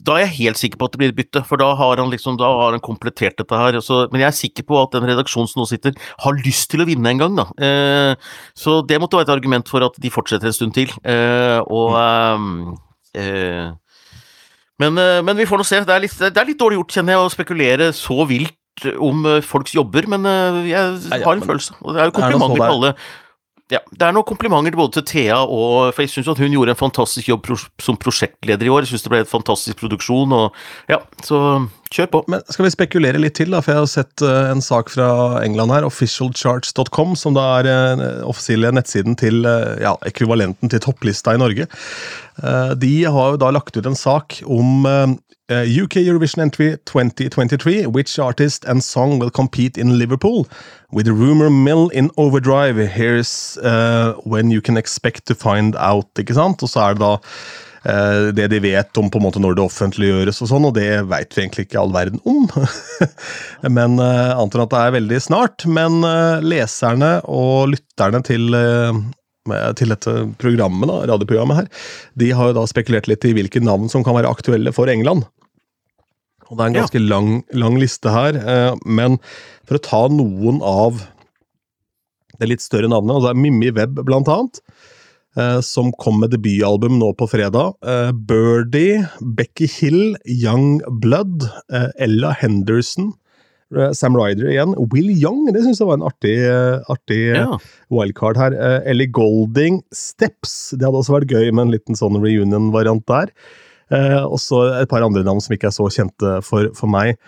da 0.05 0.17
er 0.17 0.25
jeg 0.25 0.35
helt 0.41 0.59
sikker 0.59 0.79
på 0.79 0.87
at 0.87 0.95
det 0.95 0.99
blir 0.99 1.11
et 1.13 1.17
bytte, 1.17 1.41
for 1.47 1.61
da 1.61 1.69
har 1.79 2.01
han 2.01 2.11
liksom, 2.11 2.35
da 2.39 2.49
har 2.59 2.75
han 2.75 2.83
komplettert 2.83 3.37
dette 3.39 3.59
her. 3.59 3.77
Så, 3.83 4.01
men 4.11 4.21
jeg 4.21 4.27
er 4.27 4.35
sikker 4.35 4.65
på 4.67 4.77
at 4.81 4.91
den 4.93 5.07
redaksjonen 5.07 5.47
som 5.47 5.61
nå 5.63 5.67
sitter, 5.69 5.95
har 6.25 6.41
lyst 6.43 6.67
til 6.73 6.83
å 6.83 6.87
vinne 6.89 7.13
en 7.13 7.21
gang, 7.21 7.39
da. 7.39 7.47
Eh, 7.63 8.33
så 8.59 8.81
det 8.85 8.99
måtte 9.01 9.17
være 9.17 9.29
et 9.29 9.33
argument 9.37 9.71
for 9.71 9.85
at 9.87 9.95
de 10.01 10.11
fortsetter 10.11 10.51
en 10.51 10.57
stund 10.57 10.75
til. 10.75 10.91
Eh, 11.07 11.61
og 11.63 11.95
mm. 11.95 12.59
eh, 13.23 13.71
men, 14.83 14.99
eh, 14.99 15.21
men, 15.23 15.39
vi 15.39 15.47
får 15.47 15.63
nå 15.63 15.67
se. 15.67 15.79
Det 15.87 15.95
er, 15.95 16.03
litt, 16.03 16.19
det 16.19 16.43
er 16.43 16.51
litt 16.51 16.59
dårlig 16.59 16.81
gjort, 16.81 16.99
kjenner 16.99 17.15
jeg, 17.15 17.23
å 17.23 17.33
spekulere 17.33 17.91
så 17.95 18.27
vilt 18.27 18.89
om 18.99 19.23
eh, 19.31 19.43
folks 19.45 19.75
jobber, 19.77 20.09
men 20.11 20.27
eh, 20.27 20.65
jeg 20.73 21.21
har 21.23 21.37
en 21.37 21.45
følelse. 21.45 21.79
Og 21.81 21.95
det 21.95 22.03
er 22.03 22.11
jo 22.11 22.17
komplimenter 22.19 22.59
til 22.59 22.67
alle 22.67 22.97
ja, 23.73 23.79
det 23.89 24.05
er 24.05 24.13
noen 24.13 24.27
komplimenter 24.29 24.75
både 24.77 24.99
til 24.99 25.05
Thea 25.09 25.39
og 25.41 25.95
For 25.95 26.03
jeg 26.03 26.11
syns 26.13 26.27
hun 26.37 26.53
gjorde 26.53 26.75
en 26.75 26.77
fantastisk 26.77 27.31
jobb 27.31 27.47
som 27.81 27.97
prosjektleder 27.97 28.67
i 28.67 28.69
år. 28.69 28.85
Jeg 28.85 28.93
syns 28.93 29.05
det 29.07 29.11
ble 29.13 29.23
en 29.23 29.31
fantastisk 29.31 29.79
produksjon, 29.79 30.35
og 30.37 30.91
ja, 30.91 30.99
så 31.25 31.39
kjør 31.89 32.11
på. 32.13 32.21
Men 32.29 32.43
skal 32.45 32.67
vi 32.67 32.73
spekulere 32.75 33.21
litt 33.21 33.37
til, 33.39 33.49
da? 33.55 33.63
For 33.65 33.73
jeg 33.73 33.81
har 33.81 33.89
sett 33.89 34.25
uh, 34.25 34.51
en 34.51 34.61
sak 34.61 34.93
fra 34.93 35.07
England 35.41 35.73
her, 35.73 35.87
officialcharts.com, 35.87 37.17
som 37.17 37.33
da 37.37 37.47
er 37.55 37.67
den 37.69 38.05
uh, 38.05 38.21
offisielle 38.29 38.69
nettsiden 38.75 39.17
til 39.17 39.41
uh, 39.49 39.73
ja, 39.81 39.95
ekvivalenten 40.05 40.69
til 40.69 40.85
topplista 40.85 41.33
i 41.33 41.41
Norge. 41.41 41.65
De 42.75 42.89
har 43.07 43.29
jo 43.31 43.37
da 43.39 43.47
lagt 43.55 43.77
ut 43.79 43.85
en 43.87 43.95
sak 43.95 44.41
om 44.51 44.83
UK 45.49 46.01
Eurovision 46.01 46.41
Entry 46.41 46.77
2023. 46.85 47.85
Which 47.85 48.17
artist 48.17 48.65
and 48.65 48.83
song 48.83 49.19
will 49.19 49.29
compete 49.29 49.77
in 49.77 49.99
Liverpool? 49.99 50.47
With 50.91 51.07
rumor 51.07 51.49
mill 51.49 51.89
in 51.89 52.09
overdrive, 52.17 52.77
here's 52.77 53.57
uh, 53.57 54.13
when 54.23 54.49
you 54.49 54.61
can 54.61 54.77
expect 54.77 55.25
to 55.27 55.35
find 55.35 55.75
out. 55.75 56.07
ikke 56.17 56.33
sant? 56.33 56.63
Og 56.63 56.69
så 56.69 56.79
er 56.81 56.95
det 56.95 57.03
da 57.03 57.11
uh, 57.85 58.31
det 58.33 58.47
de 58.55 58.61
vet 58.63 58.97
om 58.97 59.11
på 59.11 59.21
en 59.21 59.25
måte 59.27 59.41
når 59.43 59.57
det 59.57 59.65
offentliggjøres, 59.67 60.41
og 60.41 60.49
sånn, 60.49 60.65
og 60.65 60.73
det 60.79 61.03
veit 61.11 61.35
vi 61.35 61.43
egentlig 61.43 61.67
ikke 61.67 61.81
all 61.83 61.93
verden 61.93 62.23
om. 62.25 62.49
men 63.77 63.99
uh, 64.01 64.33
antar 64.39 64.65
at 64.65 64.73
det 64.73 64.81
er 64.81 64.97
veldig 64.97 65.21
snart. 65.27 65.67
Men 65.69 66.01
uh, 66.01 66.41
leserne 66.41 67.19
og 67.29 67.75
lytterne 67.75 68.23
til 68.25 68.49
til 69.77 69.91
dette 69.93 70.11
programmet, 70.41 70.89
da, 70.89 71.03
radioprogrammet 71.05 71.59
her, 71.59 71.65
de 72.17 72.31
har 72.33 72.47
jo 72.49 72.55
da 72.57 72.63
spekulert 72.65 73.05
litt 73.05 73.27
i 73.29 73.33
hvilke 73.37 73.61
navn 73.61 73.85
som 73.93 74.01
kan 74.01 74.15
være 74.17 74.31
aktuelle 74.33 74.73
for 74.73 74.89
England. 74.89 75.27
Og 76.49 76.57
Det 76.57 76.63
er 76.63 76.69
en 76.69 76.79
ganske 76.79 77.01
ja. 77.01 77.07
lang, 77.09 77.29
lang, 77.57 77.77
liste 77.81 78.11
her, 78.13 78.37
eh, 78.37 78.73
men 78.85 79.17
for 79.65 79.79
å 79.79 79.85
ta 79.85 80.01
noen 80.13 80.61
av 80.65 81.01
det 82.39 82.49
litt 82.51 82.63
større 82.63 82.89
navnet, 82.91 83.15
altså 83.15 83.33
Mimmi 83.39 83.71
Webb 83.73 84.03
blant 84.05 84.29
annet, 84.29 84.59
eh, 85.39 85.59
som 85.65 85.93
kom 86.01 86.19
med 86.21 86.35
debutalbum 86.35 86.99
nå 86.99 87.13
på 87.17 87.29
fredag. 87.31 87.77
Eh, 87.81 88.11
Birdie, 88.13 89.05
Becky 89.21 89.69
Hill, 89.71 90.17
Young 90.29 90.81
Blood, 91.01 91.47
Ella 91.97 92.35
Henderson, 92.37 93.13
Sam 93.97 94.13
Ryder 94.13 94.51
igjen. 94.51 94.75
Will 94.93 95.09
Young, 95.09 95.47
det 95.51 95.63
syns 95.65 95.79
jeg 95.81 95.89
var 95.89 95.97
en 95.97 96.05
artig, 96.05 96.35
artig 96.93 97.21
ja. 97.33 97.55
wildcard 97.91 98.37
her. 98.37 98.53
Ellie 98.85 99.09
Golding, 99.09 99.81
Steps, 99.89 100.75
det 100.77 100.85
hadde 100.85 101.01
også 101.01 101.17
vært 101.17 101.33
gøy 101.33 101.49
med 101.49 101.65
en 101.65 101.73
liten 101.73 101.97
sånn 101.97 102.21
reunion-variant 102.21 103.03
der. 103.09 103.33
Eh, 103.93 104.21
og 104.23 104.39
så 104.41 104.63
et 104.81 104.89
par 104.89 105.05
andre 105.05 105.25
navn 105.25 105.43
som 105.43 105.53
ikke 105.55 105.69
er 105.69 105.75
så 105.75 105.89
kjente 105.93 106.39
for, 106.45 106.71
for 106.77 106.91
meg. 106.91 107.19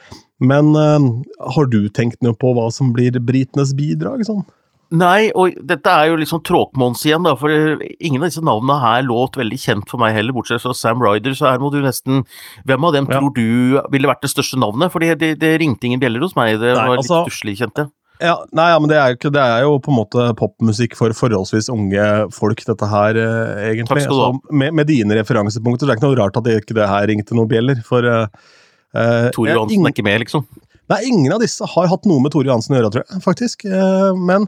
Men 0.41 0.73
eh, 0.77 1.09
har 1.55 1.69
du 1.71 1.83
tenkt 1.93 2.21
noe 2.25 2.37
på 2.37 2.53
hva 2.57 2.69
som 2.73 2.93
blir 2.95 3.17
britenes 3.21 3.75
bidrag? 3.77 4.25
sånn? 4.27 4.45
Nei, 4.87 5.33
og 5.35 5.57
dette 5.67 5.91
er 5.91 6.13
jo 6.13 6.19
liksom 6.21 6.39
tråkmåns 6.47 7.01
igjen, 7.03 7.25
da, 7.27 7.33
for 7.35 7.51
ingen 7.51 8.21
av 8.21 8.29
disse 8.29 8.43
navnene 8.45 8.77
her 8.79 9.01
låt 9.03 9.35
veldig 9.35 9.57
kjent 9.59 9.89
for 9.91 9.99
meg 9.99 10.13
heller, 10.15 10.31
bortsett 10.31 10.63
fra 10.63 10.71
Sam 10.77 11.03
Ryder, 11.03 11.35
så 11.35 11.49
her 11.49 11.59
må 11.59 11.73
du 11.73 11.81
nesten 11.83 12.23
Hvem 12.63 12.87
av 12.87 12.95
dem 12.95 13.09
ja. 13.09 13.17
tror 13.17 13.33
du 13.35 13.81
ville 13.91 14.07
vært 14.07 14.23
det 14.23 14.31
største 14.31 14.59
navnet? 14.61 14.93
For 14.93 15.03
det, 15.03 15.17
det, 15.19 15.33
det 15.43 15.57
ringte 15.59 15.89
ingen 15.89 15.99
bjeller 15.99 16.23
hos 16.23 16.37
meg, 16.39 16.55
det 16.61 16.71
Nei, 16.71 16.85
var 16.87 17.01
altså, 17.01 17.19
litt 17.25 17.33
stusslig, 17.33 17.57
kjente 17.59 17.89
ja, 18.19 18.33
nei, 18.55 18.67
ja, 18.71 18.77
men 18.81 18.89
det 18.89 18.97
er, 18.97 19.15
ikke, 19.15 19.29
det 19.33 19.41
er 19.41 19.63
jo 19.65 19.77
på 19.83 19.91
en 19.91 19.97
måte 19.99 20.27
popmusikk 20.39 20.95
for 20.97 21.13
forholdsvis 21.17 21.69
unge 21.73 22.05
folk, 22.33 22.63
dette 22.65 22.89
her, 22.89 23.19
eh, 23.21 23.65
egentlig. 23.71 24.03
Takk 24.03 24.07
skal 24.07 24.17
du 24.17 24.23
ha. 24.23 24.29
Så 24.33 24.57
med, 24.63 24.77
med, 24.79 24.89
dine 24.89 25.17
referansepunkter 25.19 25.85
så 25.85 25.91
er 25.91 25.95
det 25.95 25.99
ikke 25.99 26.09
noe 26.09 26.19
rart 26.21 26.39
at 26.39 26.47
det 26.47 26.55
ikke 26.63 26.77
det 26.77 26.87
her 26.89 27.05
ringte 27.11 27.37
noen 27.37 27.51
bjeller. 27.51 27.83
For 27.85 28.07
eh, 28.07 29.27
Tore 29.35 29.53
Johansen 29.53 29.85
er 29.85 29.95
ikke 29.95 30.07
med, 30.07 30.23
liksom? 30.25 30.47
Nei, 30.87 31.01
ingen 31.09 31.35
av 31.35 31.43
disse 31.43 31.67
har 31.67 31.91
hatt 31.91 32.07
noe 32.09 32.23
med 32.23 32.33
Tore 32.33 32.49
Johansen 32.49 32.73
å 32.73 32.79
gjøre, 32.79 32.93
tror 32.95 33.05
jeg, 33.05 33.23
faktisk. 33.25 33.67
Eh, 33.69 34.11
men 34.17 34.47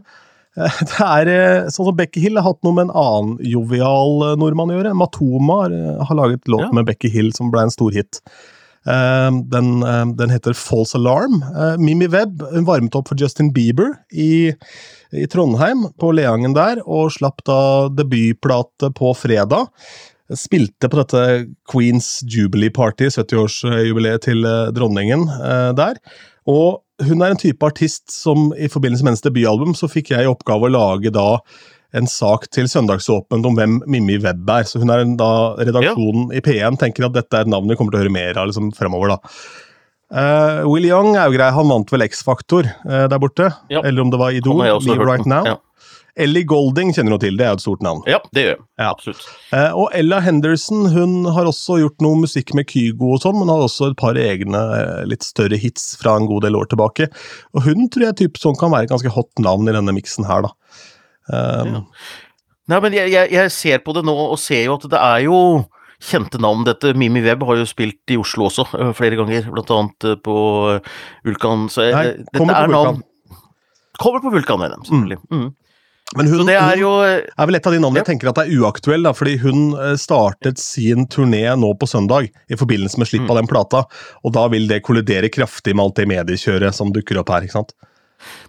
uh, 0.58 0.82
det 0.90 1.10
er 1.10 1.34
sånn 1.70 1.92
som 1.92 1.98
Becky 1.98 2.24
Hill 2.26 2.40
har 2.42 2.50
hatt 2.50 2.64
noe 2.66 2.78
med 2.78 2.90
en 2.90 2.96
annen 2.98 3.36
jovial 3.46 4.32
nordmann 4.42 4.74
å 4.74 4.80
gjøre. 4.80 4.96
Matoma 4.98 5.64
har, 5.66 5.82
har 6.10 6.24
laget 6.24 6.50
låt 6.50 6.66
ja. 6.66 6.74
med 6.80 6.90
Becky 6.90 7.12
Hill 7.14 7.36
som 7.38 7.54
ble 7.54 7.68
en 7.68 7.76
stor 7.76 7.94
hit. 7.94 8.24
Ehm, 8.88 9.50
den, 9.50 9.84
ehm, 9.84 10.16
den, 10.18 10.30
heter 10.30 10.54
False 10.54 10.98
Alarm. 10.98 11.44
Ehm, 11.56 11.84
Mimi 11.84 12.08
Webb 12.08 12.42
varmet 12.66 12.96
opp 12.96 13.10
for 13.10 13.20
Justin 13.20 13.52
Bieber 13.54 13.98
i, 14.12 14.54
i 15.12 15.28
Trondheim, 15.28 15.88
på 16.00 16.14
Leangen 16.16 16.56
der, 16.56 16.82
og 16.88 17.12
slapp 17.12 17.44
da 17.46 17.90
debutplate 17.92 18.94
på 18.96 19.14
fredag. 19.18 19.68
Spilte 20.30 20.90
på 20.90 21.02
dette 21.02 21.24
Queens 21.72 22.20
Jubilee 22.24 22.72
Party, 22.72 23.10
70-årsjubileet 23.10 24.28
til 24.30 24.46
eh, 24.46 24.70
dronningen 24.76 25.26
eh, 25.28 25.72
der. 25.78 25.98
Og 26.50 26.84
hun 27.04 27.24
er 27.24 27.34
en 27.34 27.40
type 27.40 27.66
artist 27.66 28.12
som 28.14 28.52
i 28.58 28.70
forbindelse 28.70 29.04
med 29.04 29.14
hennes 29.14 29.26
debutalbum 29.26 29.76
så 29.78 29.90
fikk 29.92 30.14
jeg 30.14 30.26
i 30.26 30.30
oppgave 30.30 30.68
å 30.68 30.74
lage 30.74 31.12
da 31.16 31.40
en 31.98 32.10
sak 32.10 32.46
til 32.54 32.70
Søndagsåpent 32.70 33.48
om 33.50 33.56
hvem 33.58 33.80
Mimmi 33.90 34.20
Webb 34.24 34.50
er. 34.54 34.68
Så 34.70 34.82
hun 34.82 34.92
er 34.94 35.06
da 35.20 35.32
Redaksjonen 35.58 36.30
ja. 36.30 36.38
i 36.40 36.44
P1 36.46 36.78
tenker 36.82 37.08
at 37.08 37.16
dette 37.18 37.38
er 37.38 37.48
et 37.48 37.52
navn 37.52 37.70
vi 37.70 37.80
kommer 37.80 37.96
til 37.96 38.02
å 38.02 38.06
høre 38.06 38.14
mer 38.14 38.38
av 38.38 38.52
liksom, 38.52 38.74
fremover. 38.78 39.16
da. 39.16 39.34
Uh, 40.10 40.66
Will 40.66 40.88
Young 40.90 41.14
er 41.14 41.28
jo 41.30 41.38
grei, 41.38 41.52
han 41.54 41.70
vant 41.70 41.92
vel 41.94 42.02
X-Faktor 42.08 42.66
uh, 42.66 43.06
der 43.10 43.18
borte. 43.22 43.50
Ja. 43.74 43.84
Eller 43.86 44.06
om 44.06 44.14
det 44.14 44.22
var 44.22 44.36
Idol. 44.36 44.64
Leave 44.66 45.06
Right 45.06 45.28
Now. 45.30 45.46
Ja. 45.46 45.58
Ellie 46.20 46.44
Golding 46.44 46.90
kjenner 46.92 47.16
du 47.16 47.24
til, 47.24 47.38
det 47.40 47.46
er 47.46 47.54
jo 47.54 47.60
et 47.60 47.64
stort 47.64 47.84
navn. 47.86 48.02
Ja, 48.10 48.18
det 48.36 48.42
gjør 48.44 48.56
jeg. 48.56 48.64
Ja. 48.82 48.90
Absolutt. 48.90 49.22
Uh, 49.54 49.70
og 49.86 49.94
Ella 49.96 50.20
Henderson 50.26 50.90
hun 50.92 51.30
har 51.32 51.48
også 51.48 51.78
gjort 51.80 52.04
noe 52.04 52.18
musikk 52.26 52.52
med 52.58 52.68
Kygo 52.70 53.14
og 53.16 53.24
sånn, 53.24 53.38
men 53.40 53.54
har 53.54 53.64
også 53.64 53.92
et 53.92 54.00
par 54.02 54.20
egne 54.20 54.64
litt 55.08 55.24
større 55.26 55.58
hits 55.62 55.94
fra 56.02 56.18
en 56.20 56.28
god 56.30 56.44
del 56.48 56.58
år 56.60 56.70
tilbake. 56.74 57.08
Og 57.56 57.66
hun 57.70 57.88
tror 57.88 58.10
jeg 58.10 58.20
typ 58.26 58.42
sånn 58.42 58.58
kan 58.60 58.74
være 58.74 58.90
et 58.90 58.94
ganske 58.94 59.14
hot 59.16 59.32
navn 59.46 59.70
i 59.70 59.78
denne 59.78 59.96
miksen 59.96 60.28
her, 60.28 60.50
da. 60.50 60.54
Um, 61.30 61.74
ja. 61.74 61.84
Nei, 62.70 62.80
men 62.86 62.96
jeg, 62.96 63.12
jeg, 63.14 63.34
jeg, 63.34 63.52
ser 63.54 63.84
på 63.86 63.94
det 63.98 64.04
nå 64.06 64.14
og 64.14 64.38
ser 64.42 64.68
jo 64.68 64.78
at 64.78 64.86
det 64.92 65.00
er 65.02 65.24
jo 65.26 65.38
kjente 66.00 66.40
navn. 66.42 66.66
Dette 66.68 66.94
Mimi 66.98 67.22
Webb 67.26 67.44
har 67.50 67.60
jo 67.60 67.68
spilt 67.70 68.14
i 68.14 68.18
Oslo 68.20 68.48
også, 68.48 68.68
flere 68.98 69.18
ganger, 69.20 69.50
blant 69.54 69.74
annet 69.76 70.10
på 70.26 70.36
Vulkan. 71.28 71.68
Så 71.74 71.90
Nei, 71.90 72.12
dette 72.30 72.46
er 72.46 72.72
navn 72.72 73.04
Kommer 74.00 74.22
på 74.24 74.32
Vulkan, 74.32 74.62
er 74.64 74.72
jeg, 74.72 74.86
selvfølgelig. 74.88 75.18
Mm. 75.28 75.40
Mm. 75.42 75.50
Men 76.18 76.30
hun, 76.32 76.48
er, 76.50 76.78
jo, 76.80 76.90
hun 76.90 77.10
er, 77.20 77.48
vel 77.50 77.58
et 77.60 77.68
av 77.68 77.74
de 77.76 77.82
navnene 77.84 78.00
ja. 78.00 78.02
jeg 78.02 78.10
tenker 78.14 78.30
at 78.32 78.40
er 78.42 78.54
uaktuell, 78.56 79.04
da, 79.06 79.12
fordi 79.14 79.36
hun 79.44 79.60
startet 80.00 80.62
sin 80.62 81.04
turné 81.12 81.44
nå 81.60 81.74
på 81.78 81.90
søndag 81.90 82.30
i 82.32 82.58
forbindelse 82.58 83.02
med 83.02 83.10
slipp 83.12 83.28
mm. 83.28 83.34
av 83.34 83.42
den 83.42 83.50
plata, 83.52 83.84
og 84.24 84.34
da 84.38 84.48
vil 84.54 84.66
det 84.72 84.80
kollidere 84.88 85.30
kraftig 85.30 85.76
med 85.76 85.84
alt 85.84 86.00
det 86.00 86.08
mediekjøret 86.10 86.80
som 86.80 86.96
dukker 86.96 87.20
opp 87.22 87.34
her. 87.36 87.46
ikke 87.46 87.60
sant? 87.60 87.76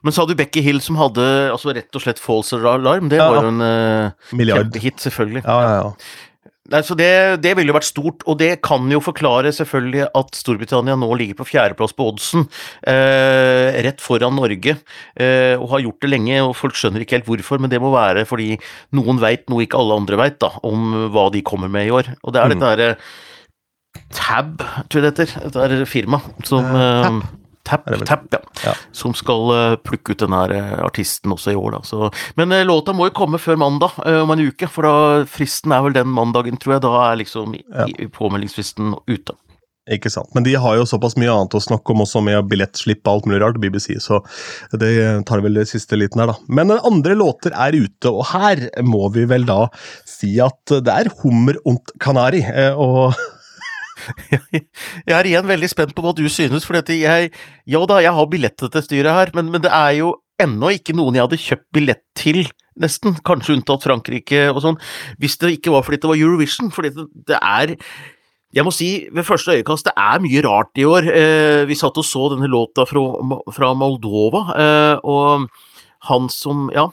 Men 0.03 0.15
så 0.15 0.25
hadde 0.25 0.37
du 0.37 0.41
Becky 0.43 0.65
Hill 0.65 0.83
som 0.85 0.99
hadde 1.01 1.27
altså 1.51 1.75
rett 1.77 1.95
og 1.97 2.05
slett 2.05 2.23
false 2.23 2.57
alarm. 2.57 3.11
Det 3.13 3.21
ja, 3.21 3.29
var 3.31 3.47
jo 3.47 3.53
en 3.55 3.63
uh, 3.65 4.35
kjempehit, 4.35 5.01
selvfølgelig. 5.03 5.45
Ja, 5.47 5.61
ja, 5.67 5.79
ja. 5.85 6.27
Nei, 6.71 6.81
så 6.87 6.95
det, 6.95 7.11
det, 7.43 7.57
ville 7.59 7.73
jo 7.73 7.75
vært 7.75 7.89
stort, 7.89 8.23
og 8.31 8.37
det 8.39 8.53
kan 8.63 8.85
jo 8.93 9.01
forklare 9.03 9.51
selvfølgelig 9.55 10.05
at 10.21 10.37
Storbritannia 10.39 10.95
nå 10.99 11.09
ligger 11.19 11.41
på 11.41 11.49
fjerdeplass 11.49 11.97
på 11.99 12.07
oddsen, 12.13 12.45
eh, 12.87 13.81
rett 13.89 14.03
foran 14.05 14.37
Norge, 14.39 14.77
eh, 15.19 15.57
og 15.57 15.67
har 15.73 15.83
gjort 15.83 16.07
det 16.07 16.13
lenge, 16.13 16.37
og 16.45 16.55
folk 16.59 16.79
skjønner 16.79 17.03
ikke 17.03 17.19
helt 17.19 17.31
hvorfor, 17.31 17.59
men 17.63 17.73
det 17.73 17.83
må 17.83 17.91
være 17.95 18.23
fordi 18.29 18.53
noen 18.95 19.19
veit 19.23 19.51
noe 19.51 19.67
ikke 19.67 19.81
alle 19.81 19.99
andre 19.99 20.21
veit, 20.21 20.47
om 20.63 21.11
hva 21.11 21.27
de 21.35 21.43
kommer 21.43 21.73
med 21.73 21.89
i 21.89 21.95
år. 21.97 22.13
Og 22.23 22.37
det 22.37 22.43
er 22.45 22.47
mm. 22.47 22.55
dette 22.55 22.71
derre 22.71 22.95
Tab, 24.15 24.63
tror 24.87 25.03
jeg 25.03 25.03
det 25.03 25.25
heter, 25.27 25.49
dette 25.51 25.81
er 25.81 25.89
firma 25.91 26.21
som 26.47 26.67
eh, 26.79 27.17
Vel? 27.87 28.01
Tapp, 28.09 28.25
ja. 28.33 28.41
Ja. 28.65 28.73
Som 28.97 29.13
skal 29.15 29.51
uh, 29.53 29.77
plukke 29.85 30.15
ut 30.15 30.23
denne 30.25 30.41
eh, 30.57 30.73
artisten 30.85 31.31
også 31.35 31.53
i 31.53 31.59
år, 31.61 31.77
da. 31.77 31.83
Så, 31.87 32.09
men 32.41 32.53
uh, 32.57 32.63
låta 32.67 32.95
må 32.97 33.07
jo 33.11 33.15
komme 33.15 33.39
før 33.39 33.61
mandag 33.61 33.99
om 34.01 34.33
en 34.35 34.43
uke, 34.49 34.67
for 34.71 34.89
da 34.89 34.95
fristen 35.31 35.73
er 35.77 35.85
vel 35.85 35.95
den 35.95 36.09
mandagen, 36.11 36.59
tror 36.59 36.79
jeg. 36.79 36.83
Da 36.89 36.95
er 37.11 37.21
liksom 37.21 37.55
Ja. 37.61 37.87
i- 37.99 38.09
påmeldingsfristen 38.11 38.97
ute. 39.07 39.37
Ikke 39.91 40.11
sant. 40.13 40.29
Men 40.37 40.45
de 40.47 40.53
har 40.61 40.77
jo 40.77 40.85
såpass 40.87 41.17
mye 41.19 41.31
annet 41.33 41.55
å 41.57 41.63
snakke 41.63 41.91
om 41.95 42.03
også, 42.05 42.21
med 42.23 42.47
billettslipp 42.51 43.01
og 43.09 43.13
alt 43.13 43.27
mulig 43.27 43.41
rart, 43.43 43.57
BBC, 43.63 43.97
så 43.99 44.21
det 44.79 45.25
tar 45.27 45.41
vel 45.43 45.57
det 45.59 45.65
siste 45.71 45.97
liten 45.99 46.21
her, 46.23 46.31
da. 46.31 46.37
Men 46.49 46.71
andre 46.77 47.17
låter 47.19 47.51
er 47.57 47.75
ute, 47.75 48.13
og 48.13 48.25
her 48.31 48.69
må 48.87 49.09
vi 49.15 49.25
vel 49.31 49.47
da 49.49 49.65
si 50.07 50.37
at 50.45 50.75
det 50.85 50.93
er 50.95 51.11
hummer 51.23 51.59
und 51.67 51.91
kanari. 51.99 52.45
Og 52.77 53.15
Jeg 55.09 55.15
er 55.17 55.29
igjen 55.29 55.49
veldig 55.49 55.71
spent 55.71 55.95
på 55.97 56.05
hva 56.05 56.15
du 56.17 56.25
synes, 56.33 56.67
for 56.67 56.79
jeg 56.81 57.31
Jo 57.69 57.85
da, 57.89 58.01
jeg 58.05 58.15
har 58.17 58.31
billett 58.31 58.57
til 58.61 58.85
styret 58.85 59.17
her, 59.17 59.33
men, 59.37 59.51
men 59.53 59.65
det 59.65 59.73
er 59.73 59.99
jo 60.01 60.15
ennå 60.41 60.73
ikke 60.77 60.97
noen 60.97 61.17
jeg 61.17 61.27
hadde 61.27 61.41
kjøpt 61.41 61.67
billett 61.77 62.05
til, 62.17 62.45
nesten. 62.81 63.19
Kanskje 63.27 63.59
unntatt 63.59 63.85
Frankrike 63.85 64.47
og 64.55 64.63
sånn. 64.65 64.79
Hvis 65.21 65.37
det 65.41 65.57
ikke 65.59 65.75
var 65.75 65.85
fordi 65.85 66.01
det 66.01 66.11
var 66.11 66.21
Eurovision. 66.21 66.71
Fordi 66.73 66.95
det, 66.97 67.07
det 67.29 67.41
er 67.41 67.77
jeg 68.51 68.67
må 68.67 68.73
si, 68.75 68.89
ved 69.15 69.23
første 69.23 69.55
øyekast, 69.55 69.87
det 69.87 69.93
er 69.95 70.23
mye 70.23 70.41
rart 70.43 70.81
i 70.81 70.87
år. 70.89 71.07
Eh, 71.07 71.65
vi 71.71 71.77
satt 71.79 71.99
og 72.01 72.07
så 72.07 72.25
denne 72.33 72.49
låta 72.51 72.83
fra, 72.89 73.05
fra 73.55 73.69
Moldova, 73.79 74.41
eh, 74.59 74.97
og 75.07 75.47
han 76.09 76.27
som 76.35 76.67
Ja, 76.75 76.89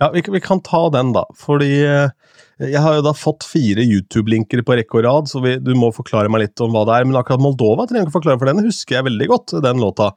ja, 0.00 0.08
vi, 0.10 0.24
vi 0.26 0.40
kan 0.42 0.62
ta 0.66 0.88
den, 0.90 1.12
da. 1.14 1.22
Fordi 1.38 1.70
eh, 1.86 2.10
jeg 2.60 2.82
har 2.84 2.98
jo 2.98 3.04
da 3.06 3.14
fått 3.16 3.46
fire 3.48 3.84
YouTube-linker 3.86 4.60
på 4.66 4.76
rekke 4.76 4.98
og 5.00 5.06
rad, 5.06 5.30
så 5.30 5.40
vi, 5.44 5.54
du 5.62 5.72
må 5.78 5.88
forklare 5.96 6.28
meg 6.32 6.44
litt 6.44 6.60
om 6.60 6.74
hva 6.76 6.84
det 6.88 6.98
er. 6.98 7.08
Men 7.08 7.16
akkurat 7.20 7.40
Moldova 7.40 7.86
trenger 7.88 8.04
jeg 8.04 8.10
ikke 8.10 8.18
forklare, 8.18 8.40
for 8.42 8.50
den 8.50 8.66
husker 8.66 8.98
jeg 8.98 9.08
veldig 9.08 9.28
godt, 9.30 9.56
den 9.64 9.80
låta. 9.80 10.10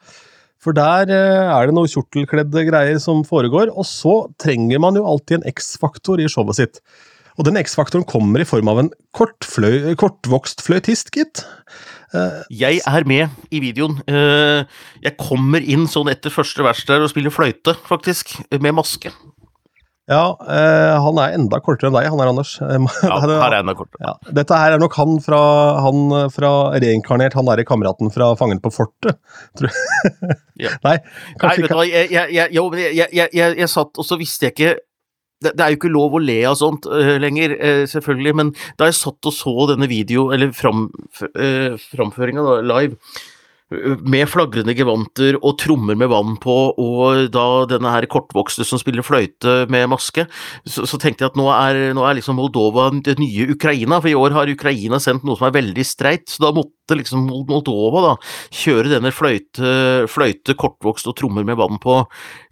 For 0.63 0.75
der 0.75 1.12
eh, 1.12 1.53
er 1.53 1.67
det 1.67 1.75
noe 1.75 1.91
kjortelkledde 1.91 2.65
greier 2.69 2.99
som 3.03 3.23
foregår, 3.27 3.71
og 3.71 3.88
så 3.88 4.19
trenger 4.41 4.84
man 4.84 4.99
jo 4.99 5.08
alltid 5.08 5.39
en 5.39 5.49
X-faktor 5.53 6.23
i 6.23 6.29
showet 6.32 6.60
sitt. 6.60 6.84
Og 7.39 7.47
den 7.47 7.58
X-faktoren 7.58 8.06
kommer 8.08 8.43
i 8.43 8.47
form 8.47 8.69
av 8.69 8.84
en 8.84 8.91
kortfløy, 9.17 9.95
kortvokst 9.99 10.62
fløytist, 10.63 11.10
gitt. 11.15 11.45
Uh, 12.13 12.43
Jeg 12.53 12.84
er 12.86 13.08
med 13.10 13.34
i 13.49 13.62
videoen. 13.63 13.97
Uh, 14.06 14.69
Jeg 15.01 15.17
kommer 15.17 15.65
inn 15.65 15.88
sånn 15.89 16.12
etter 16.13 16.34
første 16.34 16.62
vers 16.65 16.84
der 16.86 17.01
og 17.01 17.10
spiller 17.10 17.34
fløyte, 17.34 17.73
faktisk, 17.89 18.36
med 18.53 18.77
maske. 18.77 19.10
Ja, 20.12 20.24
eh, 20.52 20.94
han 21.00 21.20
er 21.24 21.36
enda 21.38 21.60
kortere 21.63 21.88
enn 21.88 21.96
deg, 21.96 22.10
han 22.12 22.20
er 22.20 22.30
Anders. 22.34 22.58
Ja, 22.63 23.20
her 23.24 23.34
er 23.48 23.60
enda 23.62 23.76
kortere. 23.78 24.02
Ja, 24.04 24.13
dette 24.36 24.58
her 24.60 24.76
er 24.76 24.82
nok 24.82 24.98
han 25.00 25.20
fra, 25.24 25.42
han 25.86 26.16
fra 26.34 26.54
reinkarnert, 26.84 27.38
han 27.39 27.48
derre 27.48 27.63
kameraten 27.68 28.12
fra 28.12 28.34
Fangen 28.39 28.60
på 28.63 28.74
fortet. 28.74 29.20
Tror 29.60 29.72
jeg. 29.72 30.39
Ja. 30.63 30.70
Nei, 30.86 31.00
Nei, 31.00 31.38
kanskje 31.42 31.63
du 31.63 31.66
ikke. 31.66 31.86
jeg, 31.89 32.10
jeg, 32.13 33.13
jeg, 33.34 33.56
jeg, 33.58 33.68
satt 33.72 33.98
og 33.98 34.06
så 34.06 34.20
visste 34.20 34.46
jeg 34.46 34.54
ikke 34.54 34.74
det, 35.42 35.56
det 35.58 35.63
er 35.66 35.74
jo 35.74 35.80
ikke 35.80 35.89
lov 35.92 36.13
å 36.13 36.22
le 36.22 36.36
av 36.46 36.54
sånt 36.60 36.86
uh, 36.86 37.16
lenger, 37.20 37.56
uh, 37.58 37.82
selvfølgelig, 37.89 38.36
men 38.38 38.52
da 38.80 38.88
jeg 38.88 39.00
satt 39.00 39.32
og 39.32 39.34
så 39.34 39.54
denne 39.74 39.89
video, 39.89 40.28
eller 40.36 40.54
fram, 40.56 40.86
framføringa 41.18 42.62
live, 42.70 43.00
med 43.71 44.28
flagrende 44.30 44.76
gevanter 44.78 45.38
og 45.39 45.58
trommer 45.62 45.97
med 45.97 46.12
vann 46.12 46.36
på, 46.41 46.56
og 46.78 47.30
da 47.34 47.45
denne 47.69 47.93
her 47.93 48.08
kortvokste 48.12 48.65
som 48.67 48.82
spiller 48.82 49.06
fløyte 49.06 49.63
med 49.71 49.89
maske, 49.91 50.28
så, 50.67 50.86
så 50.89 50.99
tenkte 51.02 51.26
jeg 51.26 51.34
at 51.34 51.39
nå 51.39 51.47
er, 51.54 51.82
nå 51.95 52.06
er 52.06 52.19
liksom 52.19 52.38
Moldova 52.38 52.89
det 53.06 53.17
nye 53.21 53.49
Ukraina, 53.56 53.99
for 54.02 54.12
i 54.12 54.17
år 54.17 54.36
har 54.36 54.52
Ukraina 54.52 54.99
sendt 55.02 55.26
noe 55.26 55.39
som 55.39 55.49
er 55.49 55.58
veldig 55.58 55.88
streit, 55.88 56.28
så 56.30 56.45
da 56.45 56.54
måtte 56.56 56.83
liksom 56.91 57.28
Moldova 57.48 58.04
da. 58.04 58.13
Kjøre 58.54 58.91
denne 58.91 59.13
fløyte, 59.15 60.06
fløyte 60.12 60.56
kortvokst 60.60 61.08
og 61.10 61.15
trommer 61.19 61.46
med 61.48 61.58
vann 61.60 61.80
på 61.84 62.02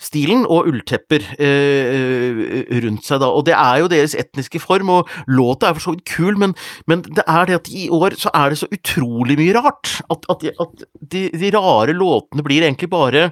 stilen, 0.01 0.45
og 0.47 0.69
ulltepper 0.71 1.25
eh, 1.41 2.43
rundt 2.85 3.07
seg 3.07 3.21
da, 3.23 3.31
og 3.31 3.45
det 3.49 3.57
er 3.57 3.81
jo 3.83 3.91
deres 3.91 4.15
etniske 4.17 4.61
form, 4.63 4.93
og 4.95 5.11
låta 5.27 5.69
er 5.69 5.77
for 5.77 5.87
så 5.89 5.95
vidt 5.95 6.05
kul, 6.09 6.39
men, 6.39 6.55
men 6.87 7.03
det 7.07 7.25
er 7.27 7.49
det 7.49 7.59
at 7.59 7.73
i 7.75 7.89
år 7.91 8.15
så 8.19 8.31
er 8.37 8.53
det 8.53 8.61
så 8.61 8.71
utrolig 8.71 9.37
mye 9.39 9.57
rart, 9.59 9.97
at, 10.13 10.29
at, 10.31 10.47
at 10.63 10.87
de, 11.01 11.27
de 11.35 11.51
rare 11.57 11.95
låtene 11.97 12.45
blir 12.45 12.63
egentlig 12.65 12.91
bare 12.91 13.29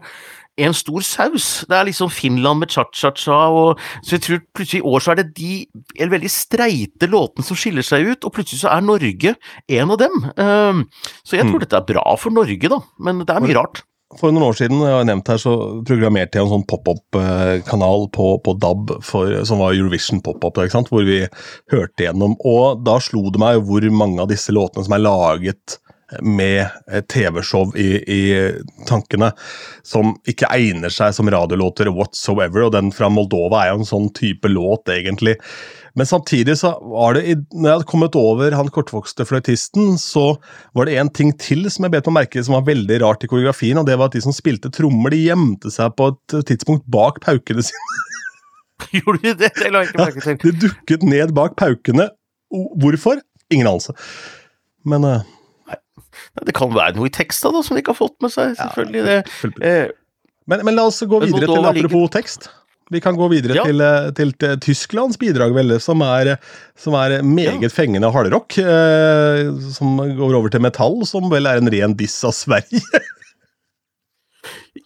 en 0.66 0.76
stor 0.78 1.04
saus. 1.06 1.50
Det 1.70 1.76
er 1.78 1.88
liksom 1.90 2.12
Finland 2.14 2.60
med 2.64 2.70
cha-cha-cha, 2.74 3.40
og 3.50 3.80
så 4.04 4.18
jeg 4.18 4.26
tror 4.26 4.42
plutselig 4.58 4.82
i 4.84 4.88
år 4.92 5.04
så 5.06 5.14
er 5.14 5.22
det 5.22 5.28
de 5.40 5.52
eller 5.98 6.16
veldig 6.18 6.32
streite 6.34 7.10
låtene 7.12 7.46
som 7.48 7.60
skiller 7.60 7.86
seg 7.86 8.08
ut, 8.12 8.26
og 8.28 8.34
plutselig 8.36 8.64
så 8.64 8.72
er 8.76 8.86
Norge 8.86 9.36
en 9.80 9.94
av 9.96 10.02
dem. 10.02 10.18
Ehm, 10.38 10.86
så 11.24 11.38
jeg 11.40 11.48
tror 11.48 11.60
Mm. 11.60 11.66
dette 11.66 11.78
er 11.82 11.88
bra 11.94 12.16
for 12.18 12.36
Norge, 12.36 12.70
da, 12.70 12.80
men 13.00 13.24
det 13.26 13.36
er 13.36 13.42
mye 13.46 13.56
rart. 13.56 13.84
For 14.18 14.32
noen 14.34 14.42
år 14.48 14.56
siden 14.58 14.80
jeg 14.82 14.90
har 14.90 15.04
nevnt 15.06 15.28
her, 15.30 15.38
så 15.38 15.52
programmerte 15.86 16.40
jeg 16.40 16.42
en 16.48 16.50
sånn 16.50 16.66
pop-up-kanal 16.66 18.08
på, 18.10 18.30
på 18.42 18.56
DAB 18.60 18.96
for, 19.06 19.30
som 19.46 19.62
var 19.62 19.76
Eurovision 19.78 20.22
pop-up, 20.26 20.58
hvor 20.58 21.06
vi 21.06 21.20
hørte 21.72 22.08
gjennom. 22.08 22.34
Og 22.46 22.82
da 22.84 22.98
slo 23.04 23.30
det 23.30 23.40
meg 23.42 23.62
hvor 23.68 23.86
mange 23.94 24.20
av 24.24 24.32
disse 24.32 24.50
låtene 24.56 24.86
som 24.88 24.96
er 24.98 25.04
laget 25.06 25.78
med 26.26 26.70
TV-show 27.12 27.74
i, 27.78 27.90
i 28.02 28.22
tankene, 28.90 29.32
som 29.86 30.16
ikke 30.30 30.50
egner 30.56 30.94
seg 30.94 31.14
som 31.16 31.30
radiolåter 31.30 31.92
whatsoever. 31.94 32.66
Og 32.66 32.74
den 32.76 32.94
fra 32.96 33.12
Moldova 33.14 33.64
er 33.64 33.74
jo 33.74 33.82
en 33.84 33.92
sånn 33.92 34.10
type 34.18 34.50
låt, 34.52 34.90
egentlig. 34.94 35.38
Men 35.98 36.08
samtidig 36.10 36.58
så 36.60 36.76
var 36.82 37.18
det, 37.18 37.36
når 37.54 37.66
jeg 37.66 37.78
hadde 37.78 37.90
kommet 37.90 38.18
over 38.20 38.54
han 38.56 38.70
kortvokste 38.74 39.26
fløytisten, 39.28 39.98
så 40.02 40.38
var 40.78 40.88
det 40.88 40.98
en 41.02 41.10
ting 41.14 41.34
til 41.42 41.66
som 41.72 41.86
jeg 41.86 41.96
bet 41.96 42.10
meg 42.10 42.24
merke 42.24 42.44
som 42.46 42.56
var 42.58 42.68
veldig 42.70 43.00
rart 43.04 43.26
i 43.26 43.30
koreografien, 43.32 43.80
og 43.82 43.88
det 43.90 43.98
var 44.00 44.12
at 44.12 44.18
de 44.18 44.24
som 44.24 44.36
spilte 44.36 44.72
trommer, 44.74 45.14
de 45.14 45.26
gjemte 45.26 45.74
seg 45.74 45.96
på 46.00 46.12
et 46.14 46.38
tidspunkt 46.52 46.86
bak 46.92 47.20
paukene 47.26 47.66
sine. 47.66 47.98
Gjorde 48.96 49.20
de 49.26 49.34
det? 49.44 49.52
Det 49.58 49.74
la 49.74 49.84
jeg 49.84 49.92
ikke 49.92 50.06
merke 50.06 50.24
til. 50.24 50.40
De 50.46 50.68
dukket 50.68 51.04
ned 51.04 51.34
bak 51.36 51.58
paukene. 51.60 52.08
Hvorfor? 52.50 53.20
Ingen 53.52 53.68
anelse. 53.68 53.94
Men 54.88 55.04
eh, 55.06 55.28
Det 56.46 56.56
kan 56.58 56.72
være 56.76 56.96
noe 56.98 57.10
i 57.10 57.14
teksta 57.14 57.52
da, 57.56 57.64
som 57.66 57.76
de 57.76 57.84
ikke 57.84 57.94
har 57.96 58.00
fått 58.00 58.18
med 58.24 58.34
seg, 58.34 58.56
selvfølgelig. 58.60 59.04
Det, 59.06 59.66
eh, 59.66 59.92
Men, 60.50 60.64
men 60.66 60.76
la 60.80 60.88
oss 60.90 61.02
gå 61.06 61.20
videre 61.26 61.46
til 61.50 61.66
apropos 61.70 62.08
like... 62.08 62.16
tekst. 62.18 62.50
Vi 62.90 62.98
kan 63.04 63.14
gå 63.14 63.28
videre 63.30 63.54
Ja. 63.54 63.64
til, 63.68 63.82
eh, 63.86 64.10
til, 64.18 64.32
til 64.42 64.56
Tysklands 64.66 65.20
bidrag, 65.22 65.54
vel, 65.54 65.76
som 65.84 66.02
er, 66.02 66.38
som 66.80 66.96
er 66.98 67.20
meget 67.22 67.70
fengende 67.76 68.10
hardrock. 68.10 68.58
Eh, 68.58 69.52
som 69.76 70.00
går 70.18 70.34
over 70.40 70.50
til 70.50 70.64
metall, 70.66 71.06
som 71.06 71.30
vel 71.30 71.46
er 71.46 71.62
en 71.62 71.70
ren 71.70 71.94
diss 72.00 72.18
av 72.26 72.34
Sverige. 72.34 72.82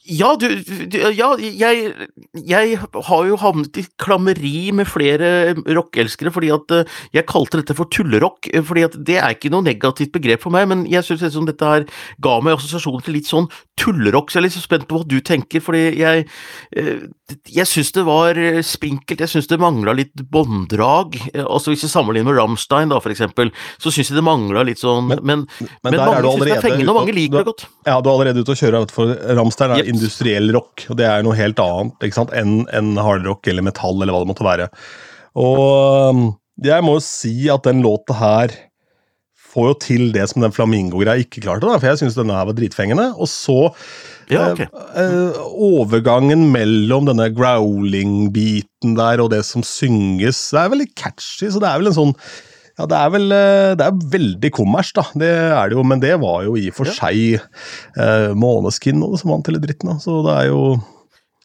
Ja, 0.03 0.33
du, 0.35 0.47
du 0.91 0.97
Ja, 1.15 1.29
jeg, 1.39 1.93
jeg 2.35 2.77
har 2.77 3.27
jo 3.29 3.37
havnet 3.39 3.77
i 3.79 3.85
klammeri 4.01 4.71
med 4.75 4.87
flere 4.91 5.53
rockeelskere 5.63 6.31
fordi 6.35 6.49
at 6.51 6.73
eh, 6.75 6.89
jeg 7.15 7.27
kalte 7.29 7.61
dette 7.61 7.75
for 7.77 7.87
tullerock, 7.87 8.49
eh, 8.51 8.63
fordi 8.67 8.83
at 8.89 8.97
det 9.07 9.15
er 9.21 9.35
ikke 9.37 9.51
noe 9.53 9.63
negativt 9.63 10.11
begrep 10.15 10.43
for 10.43 10.51
meg, 10.51 10.67
men 10.67 10.83
jeg 10.91 11.05
synes 11.07 11.23
liksom 11.23 11.47
dette 11.47 11.63
her 11.69 11.85
ga 12.23 12.35
meg 12.43 12.57
assosiasjoner 12.57 13.05
til 13.05 13.15
litt 13.15 13.29
sånn 13.31 13.47
tullerock, 13.79 14.27
så 14.29 14.37
jeg 14.39 14.43
er 14.43 14.47
litt 14.49 14.57
så 14.57 14.65
spent 14.65 14.87
på 14.89 14.99
hva 14.99 15.07
du 15.07 15.17
tenker, 15.23 15.63
fordi 15.63 15.85
jeg 16.01 16.27
eh, 16.75 17.07
jeg 17.49 17.65
synes 17.65 17.89
det 17.95 18.03
var 18.05 18.37
spinkelt, 18.67 19.23
jeg 19.23 19.31
synes 19.31 19.47
det 19.49 19.57
mangla 19.61 19.95
litt 19.97 20.19
bånddrag, 20.29 21.15
altså 21.47 21.71
hvis 21.71 21.85
jeg 21.87 21.93
sammenligner 21.93 22.27
med 22.29 22.37
Rammstein 22.41 22.91
da, 22.91 22.99
for 23.01 23.09
eksempel, 23.13 23.49
så 23.81 23.89
synes 23.89 24.11
jeg 24.11 24.19
det 24.19 24.25
mangla 24.27 24.65
litt 24.67 24.81
sånn, 24.83 25.07
Men- 25.09 25.23
men, 25.23 25.47
men, 25.81 25.95
der 25.95 26.03
mange 26.03 26.17
er 26.19 26.21
du 26.21 26.27
synes 26.27 26.43
det 26.43 26.51
er 26.51 26.59
allerede 26.59 26.61
fengende, 26.67 26.91
og 26.93 26.99
mange 26.99 27.15
liker 27.15 27.39
det 27.39 27.47
godt. 27.47 27.65
Ja, 27.87 27.95
du 28.03 28.09
er 28.09 28.13
allerede 28.13 28.43
ute 28.43 28.53
og 28.53 28.59
kjører, 28.59 28.91
for 28.93 29.15
Ramstein 29.39 29.71
er. 29.73 29.92
Industriell 29.93 30.51
rock, 30.55 30.85
og 30.89 30.99
det 30.99 31.07
er 31.07 31.23
noe 31.25 31.37
helt 31.37 31.61
annet 31.63 32.05
ikke 32.07 32.19
sant, 32.19 32.33
enn 32.35 32.63
en 32.75 32.93
hardrock 32.99 33.47
eller 33.49 33.65
metall 33.65 33.99
eller 34.01 34.13
hva 34.15 34.23
det 34.23 34.31
måtte 34.33 34.47
være. 34.47 34.69
Og 35.39 36.13
um, 36.13 36.23
jeg 36.63 36.85
må 36.85 36.97
jo 36.99 37.05
si 37.05 37.35
at 37.53 37.65
den 37.65 37.81
låta 37.85 38.17
her 38.19 38.53
får 39.53 39.67
jo 39.69 39.75
til 39.83 40.03
det 40.15 40.25
som 40.31 40.41
den 40.41 40.53
flamingo-greia 40.53 41.21
ikke 41.21 41.43
klarte, 41.45 41.67
da, 41.69 41.77
for 41.77 41.91
jeg 41.91 42.01
syns 42.01 42.17
denne 42.17 42.35
her 42.37 42.47
var 42.49 42.57
dritfengende. 42.57 43.11
Og 43.21 43.29
så 43.29 43.57
Ja, 44.31 44.47
okay. 44.53 44.65
eh, 44.97 45.37
overgangen 45.51 46.47
mellom 46.53 47.05
denne 47.09 47.27
growling-biten 47.35 48.95
der 48.97 49.21
og 49.21 49.29
det 49.33 49.43
som 49.45 49.65
synges, 49.67 50.39
det 50.55 50.61
er 50.63 50.73
veldig 50.73 50.89
catchy, 50.97 51.51
så 51.51 51.61
det 51.61 51.69
er 51.69 51.81
vel 51.81 51.91
en 51.91 51.99
sånn 51.99 52.15
ja, 52.79 52.87
det 52.89 52.97
er 52.97 53.11
vel 53.13 53.31
eh, 53.35 53.73
Det 53.77 53.85
er 53.85 53.99
veldig 54.17 54.49
kommers, 54.55 54.93
da. 54.97 55.03
Det 55.13 55.29
er 55.29 55.69
det 55.69 55.77
jo, 55.77 55.83
men 55.85 55.99
det 56.01 56.15
var 56.23 56.41
jo 56.47 56.55
i 56.57 56.69
og 56.71 56.77
for 56.79 56.89
Ja. 56.89 56.95
seg 56.97 57.37
eh, 57.97 58.31
Måneskin 58.33 59.03
som 59.19 59.29
vant 59.35 59.47
hele 59.51 59.61
dritten, 59.61 59.93
da. 59.93 59.99
Så 60.01 60.23
det 60.25 60.33
er 60.41 60.49
jo 60.49 60.63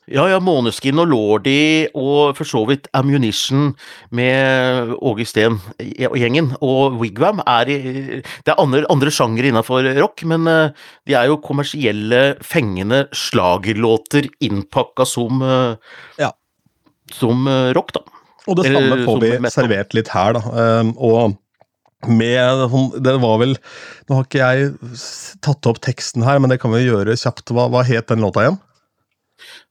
Ja, 0.09 0.23
ja, 0.33 0.39
Måneskin 0.41 0.97
og 1.03 1.11
Lordi 1.11 1.85
og 1.93 2.33
for 2.39 2.49
så 2.49 2.63
vidt 2.65 2.87
Ammunition 2.97 3.75
med 4.11 4.95
Åge 5.05 5.27
Steen 5.29 5.59
og 6.09 6.17
gjengen, 6.17 6.55
og 6.65 6.97
Wigwam 7.03 7.43
er 7.45 7.69
i 7.69 7.77
Det 8.25 8.49
er 8.55 8.57
andre, 8.63 8.87
andre 8.89 9.13
sjangere 9.13 9.51
innafor 9.53 9.85
rock, 10.01 10.25
men 10.25 10.49
eh, 10.49 10.71
de 11.07 11.13
er 11.13 11.29
jo 11.29 11.37
kommersielle, 11.45 12.39
fengende 12.41 13.05
slagerlåter 13.13 14.31
innpakka 14.41 15.05
som 15.05 15.43
eh, 15.45 15.77
Ja. 16.25 16.33
Som 17.13 17.45
rock, 17.77 17.93
da. 17.97 18.01
Og 18.49 18.57
det 18.59 18.71
samme 18.73 18.97
får 19.05 19.21
vi 19.23 19.53
servert 19.53 19.95
litt 19.97 20.09
her, 20.15 20.39
da. 20.39 20.41
Um, 20.81 20.95
og 20.97 21.37
med 22.07 22.63
sånn- 22.71 23.03
Det 23.03 23.17
var 23.21 23.39
vel 23.41 23.57
Nå 24.09 24.15
har 24.15 24.25
ikke 24.25 24.39
jeg 24.39 24.69
tatt 25.43 25.67
opp 25.67 25.81
teksten 25.85 26.23
her, 26.25 26.39
men 26.39 26.51
det 26.53 26.61
kan 26.63 26.71
vi 26.73 26.85
gjøre 26.87 27.17
kjapt. 27.19 27.51
Hva, 27.53 27.69
hva 27.73 27.85
het 27.85 28.07
den 28.09 28.23
låta 28.25 28.45
igjen? 28.47 28.61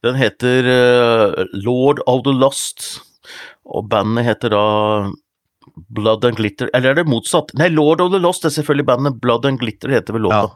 Den 0.04 0.14
heter 0.14 0.68
uh, 0.68 1.44
Lord 1.52 2.00
of 2.06 2.22
the 2.24 2.32
Lost, 2.32 3.00
og 3.66 3.88
bandet 3.90 4.24
heter 4.28 4.52
da 4.54 5.10
Blood 5.94 6.24
and 6.24 6.36
Glitter 6.38 6.70
Eller 6.74 6.90
er 6.90 7.00
det 7.00 7.06
motsatt? 7.10 7.52
Nei, 7.58 7.68
Lord 7.68 8.00
of 8.00 8.12
the 8.12 8.20
Lost 8.22 8.44
er 8.46 8.54
selvfølgelig 8.54 8.86
bandet. 8.88 9.18
Blood 9.20 9.44
and 9.46 9.60
Glitter 9.60 9.92
heter 9.92 10.16
vel 10.16 10.28
låta. 10.28 10.50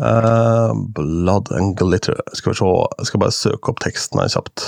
Eh, 0.00 0.72
Blood 0.96 1.50
and 1.52 1.76
Glitter. 1.76 2.16
Skal 2.32 2.52
vi 2.52 2.58
se, 2.60 2.70
jeg 2.98 3.08
skal 3.10 3.20
bare 3.24 3.36
søke 3.36 3.72
opp 3.72 3.82
teksten 3.84 4.20
her 4.22 4.30
kjapt. 4.32 4.64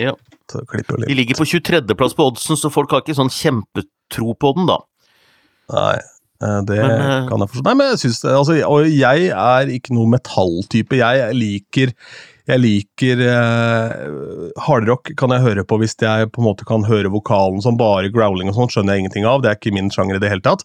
Ja. 0.00 0.12
Klipper 0.52 1.00
litt. 1.00 1.08
De 1.10 1.16
ligger 1.18 1.38
på 1.38 1.46
23.-plass 1.48 2.14
på 2.16 2.26
oddsen, 2.30 2.58
så 2.58 2.70
folk 2.72 2.90
har 2.94 3.02
ikke 3.02 3.16
sånn 3.18 3.32
kjempetro 3.32 4.34
på 4.38 4.52
den, 4.56 4.68
da. 4.70 4.78
Nei, 5.72 5.96
eh, 5.96 6.60
det 6.68 6.78
Men, 6.78 6.94
eh, 7.00 7.28
kan 7.28 7.42
jeg 7.42 7.50
forstå. 7.50 7.64
Nei, 7.66 7.74
men 7.74 7.90
jeg 7.90 7.98
synes, 8.04 8.20
det- 8.22 8.36
altså, 8.38 8.56
Og 8.70 8.86
jeg 8.86 9.28
er 9.28 9.66
ikke 9.66 9.94
noe 9.94 10.06
metalltype. 10.06 10.96
Jeg 10.96 11.34
liker 11.34 11.92
jeg 12.46 12.62
liker 12.62 13.20
eh, 13.26 14.52
Hardrock 14.62 15.10
kan 15.18 15.32
jeg 15.34 15.42
høre 15.42 15.64
på 15.66 15.78
hvis 15.80 15.96
jeg 15.98 16.28
på 16.30 16.42
en 16.42 16.46
måte 16.46 16.66
kan 16.68 16.86
høre 16.86 17.10
vokalen 17.10 17.58
som 17.64 17.78
bare 17.80 18.12
growling 18.14 18.52
og 18.52 18.58
sånn, 18.58 18.70
skjønner 18.70 18.94
jeg 18.94 19.04
ingenting 19.04 19.26
av. 19.26 19.42
Det 19.42 19.50
er 19.50 19.58
ikke 19.58 19.74
min 19.74 19.90
sjanger 19.90 20.18
i 20.18 20.22
det 20.22 20.30
hele 20.30 20.44
tatt. 20.46 20.62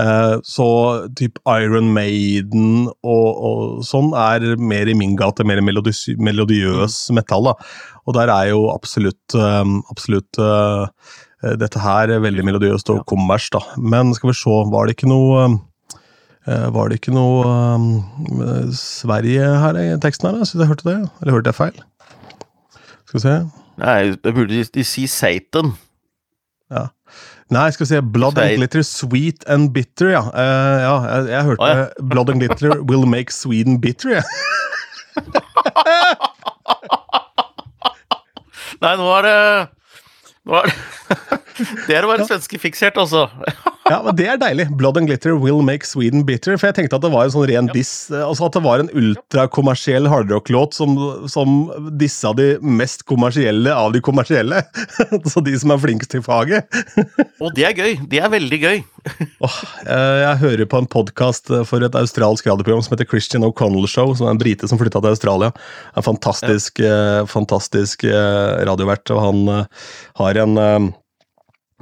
Eh, 0.00 0.36
så 0.44 0.68
typ 1.16 1.40
Iron 1.48 1.88
Maiden 1.96 2.90
og, 2.90 3.28
og 3.48 3.84
sånn 3.88 4.12
er 4.18 4.54
mer 4.60 4.90
i 4.90 4.96
min 4.98 5.16
gate, 5.16 5.46
mer 5.48 5.64
melodiøs, 5.64 6.06
melodiøs 6.20 6.98
metall. 7.16 7.52
da. 7.52 7.56
Og 8.04 8.18
der 8.18 8.32
er 8.32 8.50
jo 8.52 8.66
absolutt, 8.74 9.38
eh, 9.38 9.76
absolutt 9.94 10.42
eh, 10.44 11.54
dette 11.60 11.80
her 11.80 12.12
er 12.12 12.24
veldig 12.24 12.44
melodiøst 12.50 12.92
og 12.92 13.04
kommers, 13.08 13.48
da. 13.52 13.64
Men 13.80 14.12
skal 14.16 14.34
vi 14.34 14.40
se, 14.42 14.60
var 14.72 14.88
det 14.88 14.98
ikke 14.98 15.08
noe 15.08 15.46
eh, 15.46 15.62
Var 16.44 16.90
det 16.90 16.98
ikke 17.00 17.14
noe 17.16 17.44
eh, 17.48 18.72
Sverige 18.76 19.46
her 19.62 19.78
i 19.80 19.86
teksten 20.02 20.28
her? 20.28 20.36
da? 20.36 20.44
syns 20.48 20.60
jeg 20.60 20.68
hørte 20.68 20.88
det, 20.90 20.96
eller 21.22 21.32
hørte 21.38 21.52
jeg 21.52 21.56
feil? 21.56 21.78
Skal 23.08 23.16
vi 23.16 23.22
se 23.24 23.36
Nei, 23.80 24.00
det 24.22 24.34
burde 24.36 24.60
de, 24.62 24.84
si 24.86 25.06
Satan. 25.10 25.72
ja. 26.70 26.86
Nei, 27.52 27.70
skal 27.74 27.84
vi 27.84 27.88
se 27.88 28.02
Blood 28.02 28.38
and 28.38 28.56
Glitter, 28.56 28.82
Sweet 28.82 29.44
and 29.50 29.72
Bitter, 29.74 30.08
ja. 30.14 30.20
Uh, 30.32 30.80
ja 30.84 30.94
jeg, 31.04 31.28
jeg 31.32 31.42
hørte 31.44 31.62
ah, 31.62 31.76
ja. 31.78 31.86
Blood 32.10 32.28
and 32.30 32.40
Glitter 32.40 32.82
will 32.82 33.06
make 33.06 33.32
Sweden 33.32 33.80
bitter, 33.80 34.10
jeg. 34.10 34.24
Nei, 38.82 38.96
nå 38.98 39.06
er 39.16 39.22
det 39.24 39.68
Nå 40.44 40.52
er 40.58 40.62
det 40.68 40.74
Det 41.88 41.96
er 41.96 42.06
å 42.06 42.10
være 42.12 42.26
svenskefiksert, 42.28 43.00
altså. 43.00 43.28
Ja, 43.84 43.98
men 44.00 44.16
Det 44.16 44.24
er 44.32 44.38
deilig. 44.40 44.64
Blood 44.80 44.96
and 44.96 45.10
Glitter 45.10 45.34
will 45.36 45.60
make 45.60 45.84
Sweden 45.84 46.22
bitter. 46.24 46.56
For 46.56 46.70
jeg 46.70 46.76
tenkte 46.78 46.96
at 46.96 47.02
det 47.04 47.10
var 47.12 47.26
en 47.26 47.34
sånn 47.34 47.44
ren 47.50 47.66
diss. 47.68 48.08
eh, 48.08 48.22
Altså 48.24 48.46
at 48.46 48.56
det 48.56 48.62
var 48.64 48.80
en 48.80 48.88
ultrakommersiell 48.96 50.08
hardrock-låt 50.08 50.72
som, 50.72 50.94
som 51.28 51.66
dissa 52.00 52.32
de 52.32 52.54
mest 52.64 53.04
kommersielle 53.04 53.74
av 53.76 53.92
de 53.92 54.00
kommersielle. 54.00 54.62
Så 55.32 55.44
de 55.44 55.52
som 55.60 55.74
er 55.74 55.82
flinkest 55.84 56.16
i 56.16 56.22
faget. 56.24 56.64
Og 57.44 57.52
det 57.58 57.68
er 57.68 57.76
gøy. 57.76 58.00
Det 58.08 58.22
er 58.24 58.32
veldig 58.32 58.60
gøy. 58.64 58.80
Eh, 59.12 60.16
jeg 60.22 60.40
hører 60.46 60.64
på 60.72 60.80
en 60.80 60.88
podkast 60.88 61.52
for 61.68 61.84
et 61.84 62.00
australsk 62.00 62.48
radioprogram 62.48 62.80
som 62.88 62.96
heter 62.96 63.10
Christian 63.12 63.44
O'Connell 63.44 63.84
Show, 63.84 64.16
som 64.16 64.30
er 64.30 64.38
en 64.38 64.40
brite 64.40 64.70
som 64.70 64.80
flytta 64.80 65.04
til 65.04 65.12
Australia. 65.12 65.52
En 65.92 66.08
fantastisk, 66.08 66.80
ja. 66.80 67.24
fantastisk 67.28 68.08
eh, 68.08 68.64
radiovert, 68.64 69.04
og 69.12 69.26
han 69.28 69.48
eh, 69.60 69.88
har 70.24 70.40
en 70.46 70.56
eh, 70.56 70.92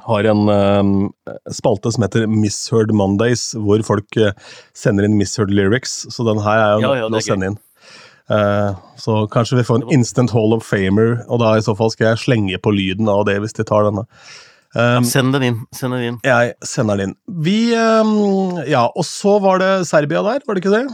har 0.06 0.28
en 0.30 0.46
uh, 0.50 1.34
spalte 1.54 1.92
som 1.94 2.04
heter 2.06 2.28
Misheard 2.30 2.92
Mondays, 2.96 3.50
hvor 3.58 3.82
folk 3.86 4.18
uh, 4.20 4.32
sender 4.76 5.06
inn 5.06 5.18
misheard 5.18 5.52
lyrics. 5.54 6.02
Så 6.12 6.26
den 6.28 6.42
her 6.42 6.62
er 6.62 6.72
jo 6.76 6.86
Ja, 6.86 6.94
ja, 7.02 7.10
å 7.10 7.24
sende 7.24 7.52
inn. 7.52 7.60
Uh, 8.30 8.78
så 9.00 9.24
kanskje 9.32 9.58
vi 9.58 9.66
får 9.66 9.82
en 9.82 9.90
instant 9.92 10.32
hall 10.32 10.54
of 10.56 10.64
famer, 10.64 11.20
og 11.28 11.42
da 11.42 11.56
i 11.58 11.64
så 11.64 11.74
fall 11.78 11.90
skal 11.92 12.12
jeg 12.12 12.24
slenge 12.24 12.62
på 12.62 12.72
lyden 12.74 13.10
av 13.10 13.26
det 13.28 13.40
hvis 13.42 13.56
de 13.58 13.66
tar 13.68 13.88
denne. 13.88 14.06
Um, 14.72 15.04
Send 15.04 15.34
den 15.36 15.44
inn. 15.44 15.56
Send 15.76 15.92
den 15.92 16.06
inn. 16.06 16.20
jeg 16.24 16.54
sender 16.64 16.96
den 16.96 17.10
inn. 17.12 17.16
Vi 17.44 17.74
um, 17.76 18.62
Ja, 18.64 18.86
og 18.88 19.04
så 19.04 19.36
var 19.42 19.60
det 19.60 19.72
Serbia 19.90 20.22
der, 20.24 20.40
var 20.46 20.56
det 20.56 20.64
ikke 20.64 20.72
det? 20.78 20.86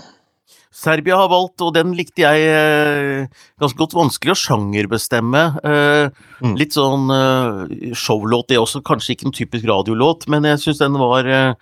Serbia 0.79 1.17
har 1.19 1.27
valgt, 1.33 1.59
og 1.65 1.73
den 1.75 1.91
likte 1.99 2.23
jeg 2.23 2.45
eh, 2.47 3.27
ganske 3.59 3.81
godt. 3.81 3.97
Vanskelig 3.99 4.37
å 4.37 4.43
sjangerbestemme. 4.47 5.43
Eh, 5.65 6.07
Mm. 6.39 6.53
Litt 6.55 6.71
sånn 6.77 7.09
eh, 7.11 7.91
showlåt, 7.99 8.47
det 8.53 8.61
også. 8.61 8.79
Kanskje 8.87 9.17
ikke 9.17 9.27
en 9.27 9.35
typisk 9.35 9.65
radiolåt, 9.67 10.29
men 10.31 10.45
jeg 10.47 10.61
syns 10.63 10.79
den 10.79 10.95
var 11.01 11.27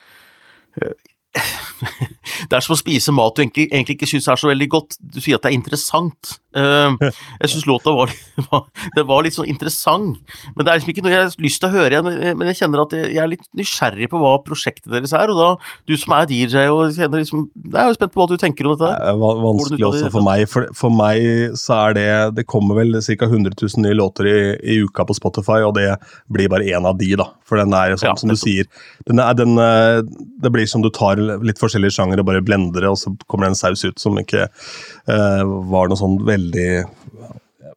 Det 2.48 2.52
er 2.52 2.64
som 2.64 2.74
å 2.74 2.78
spise 2.78 3.12
mat 3.16 3.36
du 3.36 3.42
egentlig, 3.42 3.68
egentlig 3.70 3.96
ikke 3.96 4.08
syns 4.10 4.28
er 4.28 4.40
så 4.40 4.50
veldig 4.50 4.68
godt. 4.72 4.98
Du 5.00 5.20
sier 5.20 5.38
at 5.38 5.46
det 5.46 5.52
er 5.52 5.58
interessant. 5.58 6.36
Eh, 6.56 7.12
jeg 7.42 7.52
syns 7.52 7.68
låta 7.68 7.94
var, 7.96 8.12
var, 8.50 8.66
det 8.96 9.06
var 9.08 9.26
litt 9.26 9.36
sånn 9.36 9.50
interessant. 9.50 10.20
Men 10.54 10.62
det 10.62 10.70
er 10.70 10.80
liksom 10.80 10.94
ikke 10.94 11.06
noe 11.06 11.16
jeg 11.16 11.24
har 11.24 11.44
lyst 11.48 11.62
til 11.62 11.70
å 11.70 11.76
høre 11.76 11.96
igjen. 11.96 12.38
Men 12.38 12.52
jeg 12.52 12.60
kjenner 12.62 12.86
at 12.86 12.96
jeg 12.96 13.16
jeg 13.16 13.22
er 13.22 13.30
litt 13.32 13.46
nysgjerrig 13.56 14.08
på 14.12 14.20
hva 14.20 14.34
prosjektet 14.44 14.90
deres 14.92 15.14
er. 15.16 15.32
Og 15.32 15.38
da, 15.38 15.48
du 15.88 15.94
som 15.98 16.14
er 16.16 16.28
DJ 16.30 16.66
og 16.72 16.96
kjenner 16.96 17.22
liksom 17.22 17.46
Jeg 17.54 17.78
er 17.80 17.90
jo 17.90 17.96
spent 17.98 18.14
på 18.14 18.22
hva 18.22 18.28
du 18.30 18.36
tenker 18.40 18.68
om 18.68 18.76
dette. 18.76 18.92
Det 18.92 19.12
er 19.12 19.20
vanskelig 19.20 19.88
også 19.88 20.12
for 20.14 20.26
meg. 20.26 20.44
For, 20.50 20.68
for 20.76 20.94
meg 20.94 21.56
så 21.58 21.80
er 21.86 21.96
det 21.98 22.08
Det 22.40 22.46
kommer 22.48 22.80
vel 22.80 23.00
ca. 23.00 23.26
100 23.26 23.56
000 23.56 23.84
nye 23.84 23.96
låter 23.96 24.28
i, 24.30 24.38
i 24.74 24.78
uka 24.84 25.06
på 25.08 25.16
Spotify, 25.16 25.60
og 25.66 25.74
det 25.78 25.88
blir 26.32 26.50
bare 26.52 26.66
én 26.68 26.86
av 26.86 26.98
de, 27.00 27.12
da. 27.18 27.28
For 27.46 27.60
den 27.60 27.74
er 27.76 27.96
sånn 27.96 28.12
Ja, 28.12 28.16
som 28.18 28.30
du 28.30 28.36
sier 28.38 28.68
den 29.06 29.20
er, 29.22 29.34
den, 29.38 29.56
eh, 29.60 30.00
Det 30.42 30.52
blir 30.54 30.66
som 30.70 30.84
du 30.84 30.90
tar 30.94 31.18
litt 31.18 31.60
forskjellige 31.60 31.96
sjangere 31.96 32.24
og 32.24 32.30
bare 32.30 32.44
blender 32.44 32.84
det, 32.84 32.90
og 32.90 32.98
så 33.00 33.12
kommer 33.26 33.46
det 33.46 33.54
en 33.54 33.60
saus 33.60 33.84
ut 33.86 34.00
som 34.02 34.16
ikke 34.20 34.46
uh, 34.46 35.42
var 35.70 35.90
noe 35.90 35.98
sånn 35.98 36.18
veldig 36.26 36.45
Det 36.54 36.84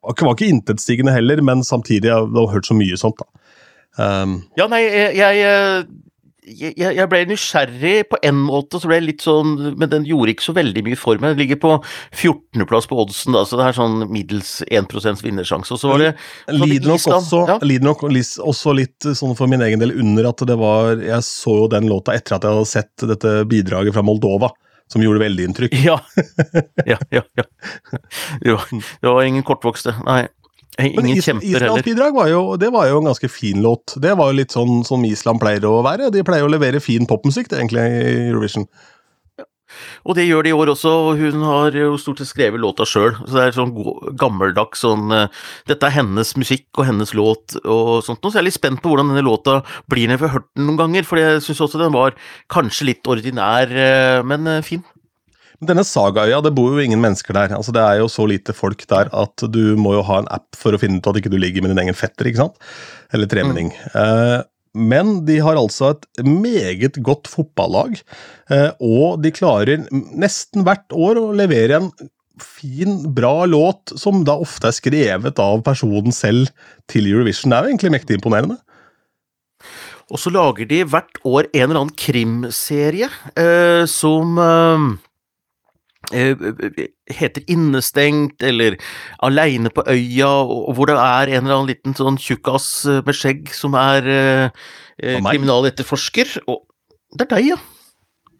var 0.03 0.35
ikke 0.35 0.49
intetsigende 0.51 1.13
heller, 1.15 1.41
men 1.45 1.63
samtidig 1.65 2.11
jeg 2.11 2.29
har 2.35 2.53
hørt 2.53 2.67
så 2.69 2.77
mye 2.77 2.99
sånt, 2.99 3.19
da. 3.21 3.25
Um, 3.99 4.43
Ja, 4.55 4.67
nei, 4.69 4.83
jeg, 4.85 5.15
jeg, 5.17 5.87
jeg, 6.77 6.93
jeg 6.95 7.07
ble 7.11 7.19
nysgjerrig 7.29 7.95
på 8.09 8.19
en 8.25 8.37
måte, 8.45 8.79
så 8.79 8.87
ble 8.89 8.99
jeg 8.99 9.05
litt 9.07 9.25
sånn 9.25 9.73
Men 9.77 9.89
den 9.91 10.05
gjorde 10.07 10.31
ikke 10.33 10.45
så 10.45 10.53
veldig 10.55 10.83
mye 10.85 10.97
for 10.99 11.19
meg. 11.19 11.33
Den 11.33 11.41
ligger 11.43 11.59
på 11.61 11.71
14.-plass 12.15 12.87
på 12.89 12.99
oddsen, 13.01 13.35
da, 13.35 13.43
så 13.49 13.59
det 13.59 13.65
er 13.67 13.77
sånn 13.77 14.05
middels 14.13 14.53
1 14.69 14.87
vinnersjanse. 15.25 15.73
Og 15.75 15.81
så 15.81 15.91
var 15.91 16.03
det 16.05 16.13
så 16.47 16.69
lider 16.69 16.93
nok, 16.93 17.09
også, 17.17 17.43
Ja. 17.49 17.59
lider 17.65 17.89
nok 17.89 18.05
også 18.07 18.75
litt 18.77 19.09
sånn 19.19 19.35
for 19.37 19.51
min 19.51 19.65
egen 19.65 19.83
del 19.83 19.91
under 19.99 20.29
at 20.31 20.45
det 20.47 20.57
var 20.57 20.95
Jeg 21.01 21.21
så 21.27 21.57
jo 21.63 21.67
den 21.67 21.89
låta 21.91 22.15
etter 22.15 22.37
at 22.37 22.47
jeg 22.47 22.55
hadde 22.55 22.73
sett 22.77 23.07
dette 23.09 23.35
bidraget 23.49 23.93
fra 23.97 24.05
Moldova, 24.05 24.53
som 24.89 25.03
gjorde 25.03 25.21
veldig 25.23 25.47
inntrykk. 25.49 25.77
Ja. 25.85 25.99
ja, 26.85 26.97
ja, 27.13 27.23
ja. 27.37 27.45
Det 28.41 28.53
var, 28.55 28.67
det 28.73 29.07
var 29.07 29.23
ingen 29.23 29.45
kortvokste. 29.47 29.95
Nei. 30.07 30.27
Ingen 30.79 31.17
Is 31.17 31.25
kjemper 31.27 31.65
heller. 31.65 31.83
bidrag 31.83 32.15
var 32.15 32.29
jo, 32.31 32.43
det 32.59 32.69
var 32.71 32.87
jo 32.87 33.01
en 33.01 33.09
ganske 33.09 33.27
fin 33.31 33.59
låt. 33.61 33.97
Det 33.99 34.13
var 34.15 34.31
jo 34.31 34.37
litt 34.37 34.55
sånn 34.55 34.85
som 34.87 35.03
Island 35.05 35.41
pleier 35.41 35.65
å 35.67 35.81
være. 35.83 36.07
De 36.13 36.23
pleier 36.23 36.47
å 36.47 36.51
levere 36.51 36.79
fin 36.83 37.07
popmusikk, 37.09 37.49
det, 37.51 37.59
egentlig, 37.59 37.83
i 37.83 38.29
Eurovision. 38.29 38.67
Og 40.05 40.17
det 40.17 40.27
gjør 40.27 40.45
de 40.45 40.53
i 40.53 40.57
år 40.57 40.73
også, 40.73 40.91
og 41.09 41.21
hun 41.21 41.45
har 41.47 41.77
jo 41.77 41.95
stort 42.01 42.21
sett 42.21 42.31
skrevet 42.31 42.61
låta 42.61 42.87
sjøl. 42.89 43.15
Så 43.23 43.31
det 43.35 43.45
er 43.45 43.57
sånn 43.57 43.73
gammeldags 44.19 44.83
sånn 44.85 45.13
eh, 45.15 45.41
Dette 45.69 45.89
er 45.89 45.97
hennes 45.99 46.35
musikk 46.39 46.67
og 46.79 46.87
hennes 46.89 47.13
låt 47.17 47.57
og 47.63 47.99
sånt 48.05 48.21
noe, 48.23 48.31
så 48.31 48.39
jeg 48.39 48.43
er 48.45 48.49
litt 48.49 48.59
spent 48.59 48.83
på 48.83 48.91
hvordan 48.91 49.11
denne 49.11 49.25
låta 49.25 49.59
blir 49.91 50.07
når 50.07 50.17
jeg 50.17 50.23
får 50.23 50.35
hørt 50.37 50.47
den 50.55 50.69
noen 50.69 50.79
ganger, 50.83 51.07
for 51.07 51.21
jeg 51.21 51.43
syns 51.45 51.65
også 51.65 51.81
den 51.81 51.95
var 51.95 52.15
kanskje 52.51 52.91
litt 52.91 53.09
ordinær, 53.09 53.71
eh, 53.71 54.21
men 54.27 54.49
eh, 54.49 54.63
fin. 54.65 54.85
Denne 55.59 55.83
Sagaøya, 55.83 56.39
det 56.39 56.53
bor 56.55 56.71
jo 56.71 56.79
ingen 56.79 57.01
mennesker 57.03 57.35
der. 57.35 57.51
Altså, 57.57 57.73
det 57.75 57.81
er 57.83 57.97
jo 57.99 58.07
så 58.11 58.23
lite 58.29 58.55
folk 58.55 58.85
der 58.87 59.09
at 59.11 59.43
du 59.51 59.75
må 59.75 59.91
jo 59.97 60.05
ha 60.07 60.21
en 60.21 60.29
app 60.31 60.55
for 60.55 60.71
å 60.71 60.79
finne 60.79 61.01
ut 61.01 61.09
at 61.11 61.19
ikke 61.19 61.31
du 61.33 61.35
ligger 61.41 61.65
med 61.65 61.73
din 61.73 61.81
egen 61.83 61.97
fetter, 61.97 62.29
ikke 62.29 62.45
sant? 62.45 62.55
Eller 63.11 63.27
tremenning. 63.27 63.73
Eh, 63.91 64.37
men 64.77 65.23
de 65.25 65.39
har 65.43 65.57
altså 65.59 65.93
et 65.95 66.23
meget 66.25 66.99
godt 67.05 67.29
fotballag, 67.31 67.99
eh, 68.53 68.69
og 68.79 69.21
de 69.23 69.33
klarer 69.33 69.85
nesten 69.89 70.65
hvert 70.67 70.93
år 70.93 71.19
å 71.21 71.27
levere 71.35 71.81
en 71.81 71.91
fin, 72.39 73.01
bra 73.15 73.43
låt 73.49 73.93
som 73.99 74.23
da 74.27 74.37
ofte 74.39 74.69
er 74.69 74.77
skrevet 74.77 75.41
av 75.43 75.63
personen 75.65 76.15
selv 76.15 76.51
til 76.89 77.09
Eurovision. 77.09 77.51
Det 77.51 77.57
er 77.57 77.65
jo 77.65 77.73
egentlig 77.73 77.95
mektig 77.97 78.19
imponerende. 78.19 78.59
Og 80.09 80.17
så 80.21 80.31
lager 80.33 80.65
de 80.69 80.81
hvert 80.89 81.19
år 81.27 81.49
en 81.51 81.65
eller 81.67 81.81
annen 81.83 81.97
krimserie 81.99 83.09
eh, 83.37 83.83
som 83.89 84.39
eh, 84.41 84.87
heter 86.09 87.43
Innestengt 87.51 88.41
eller 88.43 88.77
Aleine 89.25 89.69
på 89.73 89.83
øya, 89.87 90.29
og 90.47 90.73
hvor 90.77 90.89
det 90.89 90.95
er 90.97 91.31
en 91.35 91.43
eller 91.45 91.57
annen 91.59 91.69
liten 91.71 91.95
sånn 91.97 92.17
tjukkas 92.21 92.69
eh, 92.89 93.01
med 93.05 93.17
skjegg 93.17 93.51
som 93.53 93.75
er 93.79 94.07
eh, 94.07 94.45
eh, 95.03 95.19
kriminaletterforsker. 95.33 96.37
Og 96.49 96.63
det 97.17 97.27
er 97.27 97.35
deg, 97.35 97.51
ja. 97.53 97.59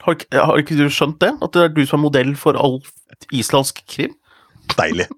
Har, 0.05 0.15
ikke- 0.15 0.45
har 0.47 0.57
ikke 0.63 0.77
du 0.79 0.85
skjønt 0.89 1.19
det? 1.21 1.33
At 1.43 1.51
det 1.53 1.63
er 1.67 1.73
du 1.75 1.83
som 1.85 1.99
er 1.99 2.05
modell 2.07 2.35
for 2.39 2.55
all 2.59 2.79
islandsk 3.35 3.83
krim? 3.91 4.15
Deilig. 4.77 5.09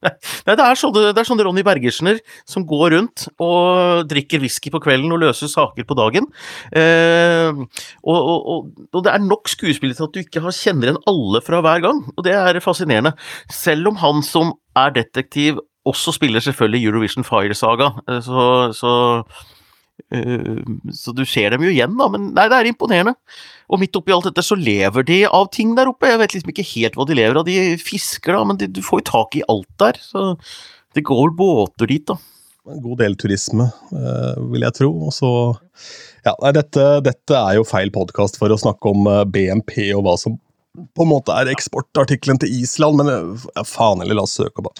Nei, 0.46 0.56
det 0.56 0.64
er, 0.64 0.78
sånne, 0.80 1.24
sånne 1.26 1.44
Ronny 1.46 1.64
Bergersener 1.66 2.20
som 2.48 2.64
går 2.68 2.94
rundt 2.96 3.26
og 3.42 4.06
drikker 4.10 4.40
whisky 4.42 4.72
på 4.72 4.80
kvelden 4.82 5.12
og 5.12 5.20
løser 5.24 5.50
saker 5.52 5.86
på 5.86 5.96
dagen. 5.98 6.28
Eh, 6.72 7.50
og, 7.52 8.18
og, 8.18 8.70
og, 8.88 9.00
det 9.04 9.12
er 9.12 9.24
nok 9.26 9.50
skuespillere 9.52 9.98
til 9.98 10.08
at 10.08 10.16
du 10.16 10.22
ikke 10.22 10.44
har 10.44 10.56
kjenner 10.56 10.90
igjen 10.90 11.02
alle 11.10 11.42
fra 11.44 11.62
hver 11.64 11.84
gang, 11.84 12.04
og 12.16 12.26
det 12.26 12.36
er 12.36 12.62
fascinerende. 12.64 13.12
Selv 13.52 13.92
om 13.92 14.00
han 14.00 14.24
som 14.26 14.54
er 14.78 14.94
detektiv 14.96 15.60
også 15.88 16.12
spiller 16.16 16.42
selvfølgelig 16.44 16.86
Eurovision 16.86 17.26
Fire 17.26 17.56
Saga, 17.56 17.92
eh, 18.08 18.20
så, 18.24 18.44
så 18.76 18.92
så 20.96 21.14
du 21.16 21.22
ser 21.28 21.54
dem 21.54 21.64
jo 21.66 21.70
igjen, 21.72 21.94
da, 21.98 22.08
men 22.12 22.30
nei, 22.36 22.46
det 22.50 22.58
er 22.58 22.70
imponerende. 22.70 23.14
Og 23.70 23.80
midt 23.82 23.96
oppi 23.98 24.14
alt 24.14 24.26
dette 24.30 24.44
så 24.44 24.58
lever 24.58 25.06
de 25.06 25.20
av 25.28 25.48
ting 25.54 25.76
der 25.78 25.90
oppe. 25.90 26.10
Jeg 26.10 26.20
vet 26.22 26.34
liksom 26.34 26.52
ikke 26.52 26.66
helt 26.72 26.98
hva 26.98 27.06
de 27.06 27.16
lever 27.18 27.38
av. 27.40 27.46
De 27.46 27.78
fisker, 27.80 28.34
da, 28.34 28.42
men 28.48 28.60
de, 28.60 28.68
du 28.70 28.82
får 28.84 29.02
jo 29.02 29.08
tak 29.12 29.38
i 29.38 29.46
alt 29.52 29.70
der. 29.82 30.00
Så 30.02 30.32
det 30.96 31.06
går 31.06 31.34
båter 31.38 31.90
dit, 31.90 32.06
da. 32.08 32.18
En 32.70 32.82
god 32.84 33.00
del 33.00 33.16
turisme, 33.18 33.70
uh, 33.94 34.36
vil 34.52 34.66
jeg 34.66 34.78
tro. 34.82 34.92
Og 35.08 35.14
så 35.16 35.32
Ja, 36.26 36.34
dette, 36.52 36.86
dette 37.06 37.38
er 37.38 37.56
jo 37.56 37.64
feil 37.64 37.92
podkast 37.94 38.36
for 38.40 38.52
å 38.52 38.58
snakke 38.60 38.90
om 38.92 39.06
uh, 39.08 39.24
BNP 39.24 39.92
og 39.96 40.04
hva 40.06 40.18
som 40.20 40.36
på 40.94 41.02
en 41.02 41.10
måte 41.10 41.34
er 41.34 41.50
eksportartikkelen 41.50 42.38
til 42.38 42.60
Island, 42.60 43.00
men 43.00 43.40
faen 43.66 44.02
heller, 44.02 44.20
la 44.20 44.22
oss 44.22 44.36
søke 44.38 44.62
på 44.62 44.70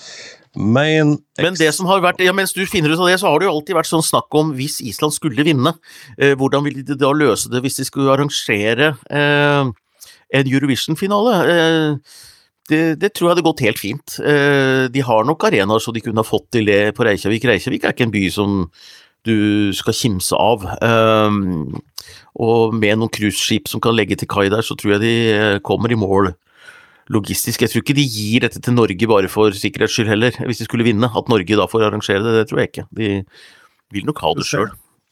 Main 0.56 1.18
Men 1.38 1.54
det 1.58 1.68
som 1.76 1.86
har 1.86 2.00
vært, 2.02 2.22
ja, 2.24 2.32
mens 2.34 2.54
du 2.56 2.64
finner 2.66 2.90
ut 2.90 2.98
av 2.98 3.06
det, 3.06 3.20
så 3.22 3.30
har 3.30 3.38
det 3.38 3.46
jo 3.46 3.52
alltid 3.54 3.76
vært 3.78 3.90
sånn 3.90 4.02
snakk 4.02 4.34
om 4.34 4.50
hvis 4.56 4.80
Island 4.82 5.14
skulle 5.14 5.46
vinne, 5.46 5.76
eh, 6.18 6.34
hvordan 6.38 6.64
ville 6.66 6.82
de 6.86 6.96
da 6.98 7.12
løse 7.14 7.52
det 7.52 7.62
hvis 7.62 7.78
de 7.78 7.86
skulle 7.86 8.10
arrangere 8.10 8.96
eh, 9.06 9.70
en 10.40 10.50
Eurovision-finale? 10.50 11.36
Eh, 11.54 12.16
det, 12.70 12.82
det, 13.02 13.12
tror 13.14 13.28
jeg 13.28 13.34
hadde 13.34 13.46
gått 13.46 13.62
helt 13.66 13.80
fint. 13.82 14.16
Eh, 14.22 14.86
de 14.92 15.04
har 15.06 15.26
nok 15.26 15.46
arenaer 15.48 15.82
så 15.82 15.94
de 15.94 16.02
kunne 16.02 16.22
ha 16.22 16.26
fått 16.26 16.50
til 16.54 16.68
det 16.70 16.94
på 16.98 17.06
Reykjavik. 17.06 17.46
Reykjavik 17.50 17.86
er 17.86 17.94
ikke 17.94 18.06
en 18.08 18.14
by 18.14 18.26
som 18.34 18.58
du 19.28 19.70
skal 19.76 19.96
kimse 19.96 20.36
av. 20.36 20.64
Um, 20.80 21.80
og 22.40 22.76
med 22.76 23.00
noen 23.00 23.12
cruiseskip 23.12 23.68
som 23.68 23.82
kan 23.82 23.96
legge 23.96 24.16
til 24.20 24.30
kai 24.30 24.48
der, 24.52 24.64
så 24.64 24.76
tror 24.78 24.96
jeg 24.96 25.02
de 25.04 25.14
eh, 25.34 25.58
kommer 25.66 25.92
i 25.92 25.98
mål 25.98 26.32
logistisk. 27.10 27.64
Jeg 27.64 27.72
tror 27.72 27.84
ikke 27.84 27.98
de 27.98 28.06
gir 28.06 28.46
dette 28.46 28.62
til 28.62 28.76
Norge 28.76 29.10
bare 29.10 29.30
for 29.32 29.56
sikkerhets 29.56 29.96
skyld 29.96 30.12
heller, 30.12 30.36
hvis 30.46 30.62
de 30.62 30.68
skulle 30.68 30.86
vinne. 30.86 31.10
At 31.10 31.32
Norge 31.32 31.58
da 31.58 31.66
får 31.70 31.88
arrangere 31.88 32.22
det, 32.24 32.36
det 32.38 32.46
tror 32.50 32.62
jeg 32.62 32.72
ikke. 32.72 32.86
De 32.96 33.10
vil 33.94 34.06
nok 34.08 34.22
ha 34.24 34.36
det 34.38 34.46
sjøl. 34.48 34.70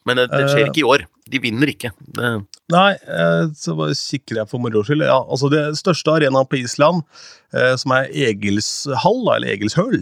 Men 0.08 0.22
det, 0.22 0.44
skjer 0.48 0.64
eh. 0.64 0.68
ikke 0.70 0.82
i 0.82 0.88
år. 0.88 1.04
De 1.28 1.40
vinner 1.42 1.68
ikke. 1.68 1.90
Det... 2.16 2.28
Nei, 2.72 2.92
eh, 2.96 3.48
så 3.56 3.74
bare 3.76 3.96
kikker 3.96 4.40
jeg 4.40 4.48
for 4.48 4.62
moro 4.62 4.80
skyld. 4.86 5.04
Ja, 5.04 5.18
altså 5.20 5.50
det 5.52 5.62
største 5.80 6.14
arenaen 6.14 6.48
på 6.48 6.60
Island, 6.62 7.02
eh, 7.52 7.74
som 7.80 7.92
er 7.96 8.08
Egelshall, 8.28 9.20
eller 9.34 9.52
Egelshøl 9.52 9.98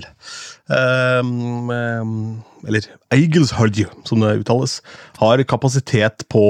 Eller 2.66 2.88
Egelshølj, 3.14 3.86
som 4.06 4.22
det 4.22 4.36
uttales, 4.44 4.78
har 5.18 5.42
kapasitet 5.50 6.26
på, 6.30 6.44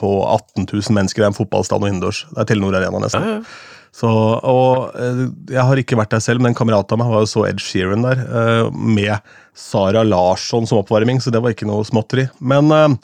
på 0.00 0.10
18 0.26 0.66
000 0.68 0.98
mennesker. 0.98 1.22
Det 1.22 1.30
er 1.30 1.32
en 1.32 1.40
fotballstand 1.40 1.86
og 1.86 1.92
innendørs. 1.92 2.26
Det 2.34 2.44
er 2.44 2.52
Telenor 2.52 2.76
Arena, 2.80 3.00
nesten. 3.06 3.24
Ja, 3.24 3.38
ja. 3.38 3.70
Så, 3.94 4.10
og 4.10 4.96
eh, 4.98 5.24
Jeg 5.54 5.62
har 5.68 5.80
ikke 5.80 5.98
vært 6.00 6.14
der 6.16 6.22
selv, 6.24 6.42
men 6.42 6.52
en 6.52 6.58
kamerat 6.58 6.90
av 6.90 7.00
meg 7.00 7.12
var 7.12 7.24
jo 7.24 7.30
så 7.30 7.46
Ed 7.46 7.62
Sheeran 7.62 8.02
der, 8.06 8.24
eh, 8.26 8.66
med 8.74 9.34
Sara 9.54 10.02
Larsson 10.02 10.66
som 10.66 10.80
oppvarming, 10.80 11.20
så 11.22 11.30
det 11.30 11.42
var 11.42 11.54
ikke 11.54 11.68
noe 11.68 11.86
småtteri. 11.86 12.26
Men 12.42 12.74
eh, 12.74 12.96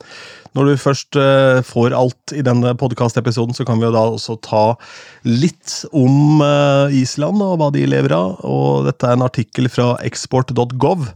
når 0.58 0.66
du 0.66 0.80
først 0.82 1.14
får 1.62 1.92
alt 1.94 2.32
i 2.34 2.42
denne 2.42 2.72
podkastepisoden, 2.74 3.54
så 3.54 3.62
kan 3.62 3.78
vi 3.78 3.86
jo 3.86 3.92
da 3.94 4.00
også 4.10 4.34
ta 4.42 4.64
litt 5.22 5.76
om 5.94 6.42
Island 6.90 7.44
og 7.46 7.52
hva 7.60 7.68
de 7.70 7.84
lever 7.86 8.10
av. 8.16 8.40
Og 8.42 8.88
dette 8.88 9.06
er 9.06 9.14
en 9.14 9.22
artikkel 9.28 9.70
fra 9.70 9.92
export.gov. 10.02 11.06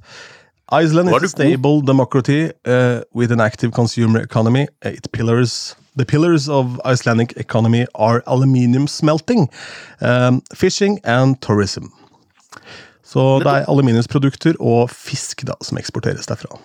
Iceland 0.72 1.08
is 1.10 1.22
a 1.22 1.28
stable 1.28 1.80
democracy 1.82 2.50
uh, 2.64 3.02
with 3.14 3.32
an 3.32 3.40
active 3.40 3.72
consumer 3.72 4.20
economy. 4.20 4.66
It 4.82 5.12
pillars 5.12 5.76
The 5.96 6.04
pillars 6.04 6.48
of 6.48 6.80
Icelandic 6.84 7.36
economy 7.36 7.86
are 7.94 8.22
aluminium 8.26 8.88
smelting, 8.88 9.48
um, 10.00 10.42
fishing 10.52 10.98
and 11.04 11.36
tourism. 11.40 11.84
Så 13.04 13.38
det 13.38 13.46
er 13.46 13.68
aluminiumsprodukter 13.70 14.54
og 14.60 14.90
fisk 14.90 15.46
da, 15.46 15.54
som 15.62 15.78
eksporteres 15.78 16.26
derfra. 16.26 16.58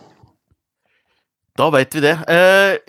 Da 1.58 1.70
veit 1.70 1.94
vi 1.94 2.02
det. 2.02 2.16
Eh, 2.26 2.80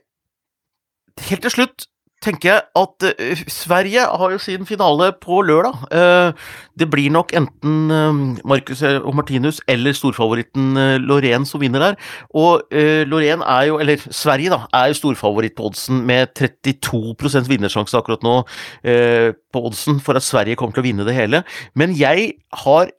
helt 1.28 1.42
til 1.42 1.50
slutt, 1.50 1.86
tenker 2.24 2.50
jeg 2.50 2.62
at 2.76 3.06
uh, 3.06 3.42
Sverige 3.48 4.04
har 4.20 4.34
jo 4.34 4.38
sin 4.42 4.66
finale 4.68 5.10
på 5.22 5.40
lørdag. 5.46 5.78
Uh, 5.92 6.32
det 6.78 6.88
blir 6.92 7.10
nok 7.12 7.32
enten 7.36 7.90
uh, 7.90 8.20
Marcus 8.48 8.82
og 8.82 9.14
Martinus 9.16 9.60
eller 9.68 9.96
storfavoritten 9.96 10.76
Lorén 11.04 11.46
som 11.48 11.60
vinner 11.60 11.80
der. 11.80 11.98
Og 12.34 12.62
Lorén 13.08 13.42
er 13.44 13.62
jo, 13.68 13.78
eller 13.78 13.96
Sverige, 14.10 14.50
da, 14.52 14.64
er 14.74 14.90
jo 14.90 15.00
storfavoritt 15.00 15.56
på 15.56 15.70
oddsen 15.70 16.04
med 16.06 16.34
32 16.36 17.48
vinnersjanse 17.48 17.96
akkurat 17.96 18.22
nå 18.24 18.36
på 18.82 19.62
oddsen 19.66 20.00
for 20.00 20.18
at 20.18 20.24
Sverige 20.24 20.56
kommer 20.56 20.76
til 20.76 20.84
å 20.84 20.88
vinne 20.88 21.06
det 21.08 21.16
hele. 21.16 21.42
Men 21.74 21.96
jeg 21.98 22.32
har 22.64 22.90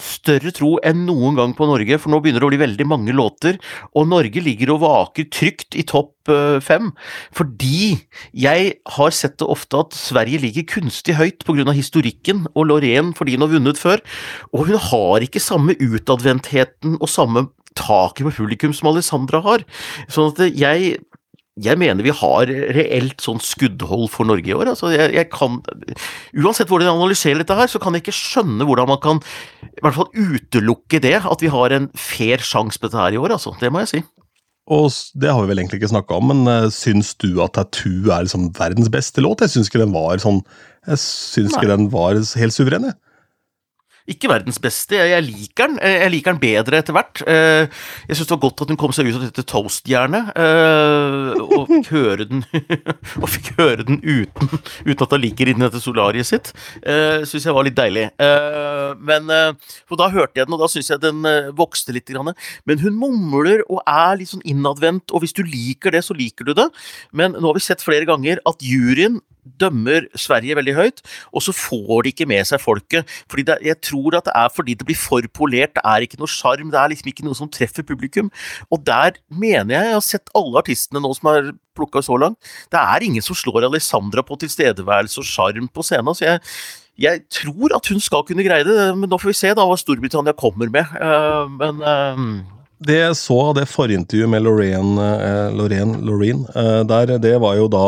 større 0.00 0.50
tro 0.54 0.74
enn 0.86 1.04
noen 1.06 1.36
gang 1.38 1.54
på 1.56 1.68
Norge, 1.68 1.98
for 2.02 2.10
nå 2.10 2.20
begynner 2.22 2.42
det 2.42 2.48
å 2.48 2.52
bli 2.52 2.60
veldig 2.62 2.86
mange 2.90 3.14
låter, 3.14 3.58
og 3.94 4.08
Norge 4.10 4.42
ligger 4.42 4.74
og 4.74 4.82
vaker 4.82 5.28
trygt 5.32 5.78
i 5.78 5.84
topp 5.86 6.32
eh, 6.32 6.58
fem, 6.64 6.90
fordi 7.34 8.00
jeg 8.34 8.74
har 8.96 9.14
sett 9.14 9.38
det 9.42 9.50
ofte 9.50 9.84
at 9.84 9.96
Sverige 9.96 10.42
ligger 10.42 10.68
kunstig 10.76 11.18
høyt 11.20 11.46
pga. 11.46 11.70
historikken, 11.72 12.46
og 12.54 12.70
Lorraine 12.70 13.14
fordi 13.14 13.36
hun 13.36 13.46
har 13.46 13.54
vunnet 13.54 13.80
før, 13.80 14.02
og 14.52 14.66
hun 14.68 14.82
har 14.90 15.24
ikke 15.24 15.42
samme 15.42 15.78
utadvendtheten 15.78 16.98
og 17.00 17.10
samme 17.10 17.48
taket 17.78 18.26
på 18.26 18.34
publikum 18.36 18.74
som 18.74 18.92
Alessandra 18.92 19.40
har. 19.44 19.64
Sånn 20.12 20.30
at 20.32 20.42
jeg 20.54 20.98
jeg 21.62 21.78
mener 21.78 22.02
vi 22.02 22.10
har 22.10 22.50
reelt 22.74 23.22
sånn 23.22 23.38
skuddhold 23.42 24.08
for 24.10 24.26
Norge 24.26 24.50
i 24.50 24.56
år. 24.56 24.72
Altså, 24.72 24.90
jeg, 24.90 25.12
jeg 25.14 25.28
kan, 25.30 25.60
uansett 26.34 26.70
hvordan 26.70 26.88
jeg 26.88 26.98
analyserer 26.98 27.42
dette 27.44 27.58
her, 27.58 27.70
så 27.70 27.78
kan 27.82 27.94
jeg 27.94 28.02
ikke 28.02 28.16
skjønne 28.16 28.66
hvordan 28.66 28.90
man 28.90 28.98
kan 29.04 29.22
i 29.68 29.84
hvert 29.84 29.98
fall 30.00 30.10
utelukke 30.10 30.98
det, 31.04 31.20
at 31.22 31.44
vi 31.44 31.52
har 31.54 31.76
en 31.76 31.86
fair 31.94 32.42
sjanse 32.42 32.80
på 32.80 32.90
dette 32.90 32.98
her 32.98 33.14
i 33.14 33.22
år. 33.22 33.36
Altså. 33.36 33.54
Det 33.60 33.70
må 33.70 33.84
jeg 33.84 33.92
si. 33.92 34.02
Og 34.74 34.88
Det 35.20 35.30
har 35.30 35.42
vi 35.44 35.52
vel 35.52 35.60
egentlig 35.60 35.82
ikke 35.82 35.92
snakka 35.92 36.18
om, 36.18 36.30
men 36.32 36.50
uh, 36.50 36.72
syns 36.72 37.12
du 37.20 37.36
at 37.44 37.54
Tattoo 37.54 38.10
er 38.10 38.24
liksom 38.26 38.48
verdens 38.56 38.90
beste 38.90 39.22
låt? 39.22 39.44
Jeg 39.44 39.54
syns 39.54 39.70
ikke 39.70 39.84
den 39.84 39.94
var 39.94 40.22
sånn 40.22 40.40
Jeg 40.88 41.02
syns 41.04 41.54
ikke 41.54 41.70
den 41.70 41.90
var 41.92 42.16
helt 42.16 42.56
suveren. 42.56 42.88
Jeg. 42.90 42.98
Ikke 44.04 44.28
verdens 44.28 44.58
beste, 44.60 44.98
jeg 45.00 45.24
liker 45.24 45.70
den. 45.70 45.78
Jeg 45.80 46.10
liker 46.12 46.34
den 46.34 46.40
bedre 46.42 46.80
etter 46.82 46.92
hvert. 46.92 47.22
Eh, 47.24 47.64
jeg 48.04 48.18
syns 48.18 48.28
det 48.28 48.34
var 48.34 48.42
godt 48.42 48.60
at 48.60 48.72
hun 48.74 48.78
kom 48.82 48.92
seg 48.92 49.08
ut 49.08 49.16
av 49.16 49.24
dette 49.24 49.44
toastjernet, 49.48 50.28
eh, 50.44 51.40
og 51.40 51.70
fikk 51.70 51.88
høre 51.94 52.26
den 52.28 52.44
Og 53.22 53.30
fikk 53.32 53.48
høre 53.56 53.86
den 53.88 54.02
uten, 54.04 54.52
uten 54.84 55.06
at 55.06 55.16
hun 55.16 55.22
liker 55.24 55.48
inni 55.48 55.64
dette 55.64 55.80
solariet 55.80 56.28
sitt. 56.28 56.52
Eh, 56.84 57.24
syns 57.24 57.48
jeg 57.48 57.56
var 57.56 57.64
litt 57.64 57.78
deilig. 57.78 58.10
Men 59.04 59.32
For 59.88 59.96
da 59.96 60.10
hørte 60.12 60.36
jeg 60.36 60.50
den, 60.50 60.56
og 60.56 60.60
da 60.66 60.68
syns 60.68 60.92
jeg 60.92 61.00
den 61.00 61.24
vokste 61.56 61.96
litt. 61.96 62.12
Men 62.12 62.82
hun 62.84 62.98
mumler 63.00 63.64
og 63.70 63.80
er 63.88 64.18
litt 64.20 64.34
sånn 64.34 64.44
innadvendt, 64.44 65.14
og 65.16 65.24
hvis 65.24 65.32
du 65.36 65.40
liker 65.48 65.94
det, 65.94 66.04
så 66.04 66.16
liker 66.16 66.44
du 66.44 66.52
det. 66.58 66.68
Men 67.16 67.38
nå 67.38 67.48
har 67.48 67.56
vi 67.56 67.64
sett 67.64 67.84
flere 67.84 68.04
ganger 68.08 68.42
at 68.44 68.60
juryen 68.60 69.22
dømmer 69.60 70.06
Sverige 70.18 70.56
veldig 70.58 70.74
høyt, 70.76 71.02
og 71.32 71.44
så 71.44 71.54
får 71.56 72.04
de 72.04 72.12
ikke 72.14 72.28
med 72.28 72.46
seg 72.48 72.62
folket. 72.62 73.08
fordi 73.30 73.42
det, 73.42 73.58
Jeg 73.62 73.80
tror 73.80 74.16
at 74.16 74.24
det 74.24 74.34
er 74.34 74.48
fordi 74.54 74.74
det 74.74 74.86
blir 74.86 74.96
for 74.96 75.22
polert, 75.32 75.74
det 75.74 75.84
er 75.84 76.06
ikke 76.06 76.18
noe 76.18 76.30
sjarm, 76.30 76.70
det 76.70 76.80
er 76.80 76.88
liksom 76.92 77.08
ikke 77.10 77.24
noe 77.24 77.34
som 77.34 77.48
treffer 77.48 77.82
publikum. 77.82 78.30
Og 78.70 78.84
der 78.86 79.18
mener 79.28 79.74
jeg 79.74 79.84
jeg 79.84 79.94
har 79.94 80.00
sett 80.00 80.30
alle 80.34 80.58
artistene 80.58 81.00
nå 81.00 81.12
som 81.14 81.28
har 81.28 81.52
plukka 81.74 82.02
så 82.02 82.16
langt. 82.16 82.38
Det 82.70 82.80
er 82.80 83.02
ingen 83.02 83.22
som 83.22 83.36
slår 83.36 83.66
Alessandra 83.68 84.22
på 84.22 84.38
tilstedeværelse 84.40 85.20
og 85.20 85.28
sjarm 85.28 85.68
på 85.68 85.82
scenen. 85.82 86.14
så 86.14 86.24
jeg 86.24 86.40
jeg 86.94 87.24
tror 87.26 87.74
at 87.74 87.88
hun 87.90 88.00
skal 88.00 88.22
kunne 88.22 88.44
greie 88.46 88.62
det, 88.62 88.74
men 88.96 89.10
nå 89.10 89.18
får 89.18 89.32
vi 89.32 89.34
se 89.34 89.50
da 89.50 89.64
hva 89.66 89.74
Storbritannia 89.74 90.34
kommer 90.38 90.70
med. 90.70 90.86
Uh, 90.94 91.50
men 91.50 91.82
uh, 91.82 92.53
Det 92.84 92.96
jeg 92.98 93.16
så 93.16 93.36
av 93.48 93.54
det 93.58 93.68
forintervjuet 93.70 94.30
med 94.32 94.44
Lorraine, 94.44 95.08
eh, 95.14 95.50
Lorraine, 95.54 96.00
Lorraine 96.04 96.86
der, 96.90 97.16
det 97.22 97.36
var 97.42 97.58
jo 97.60 97.68
da 97.72 97.84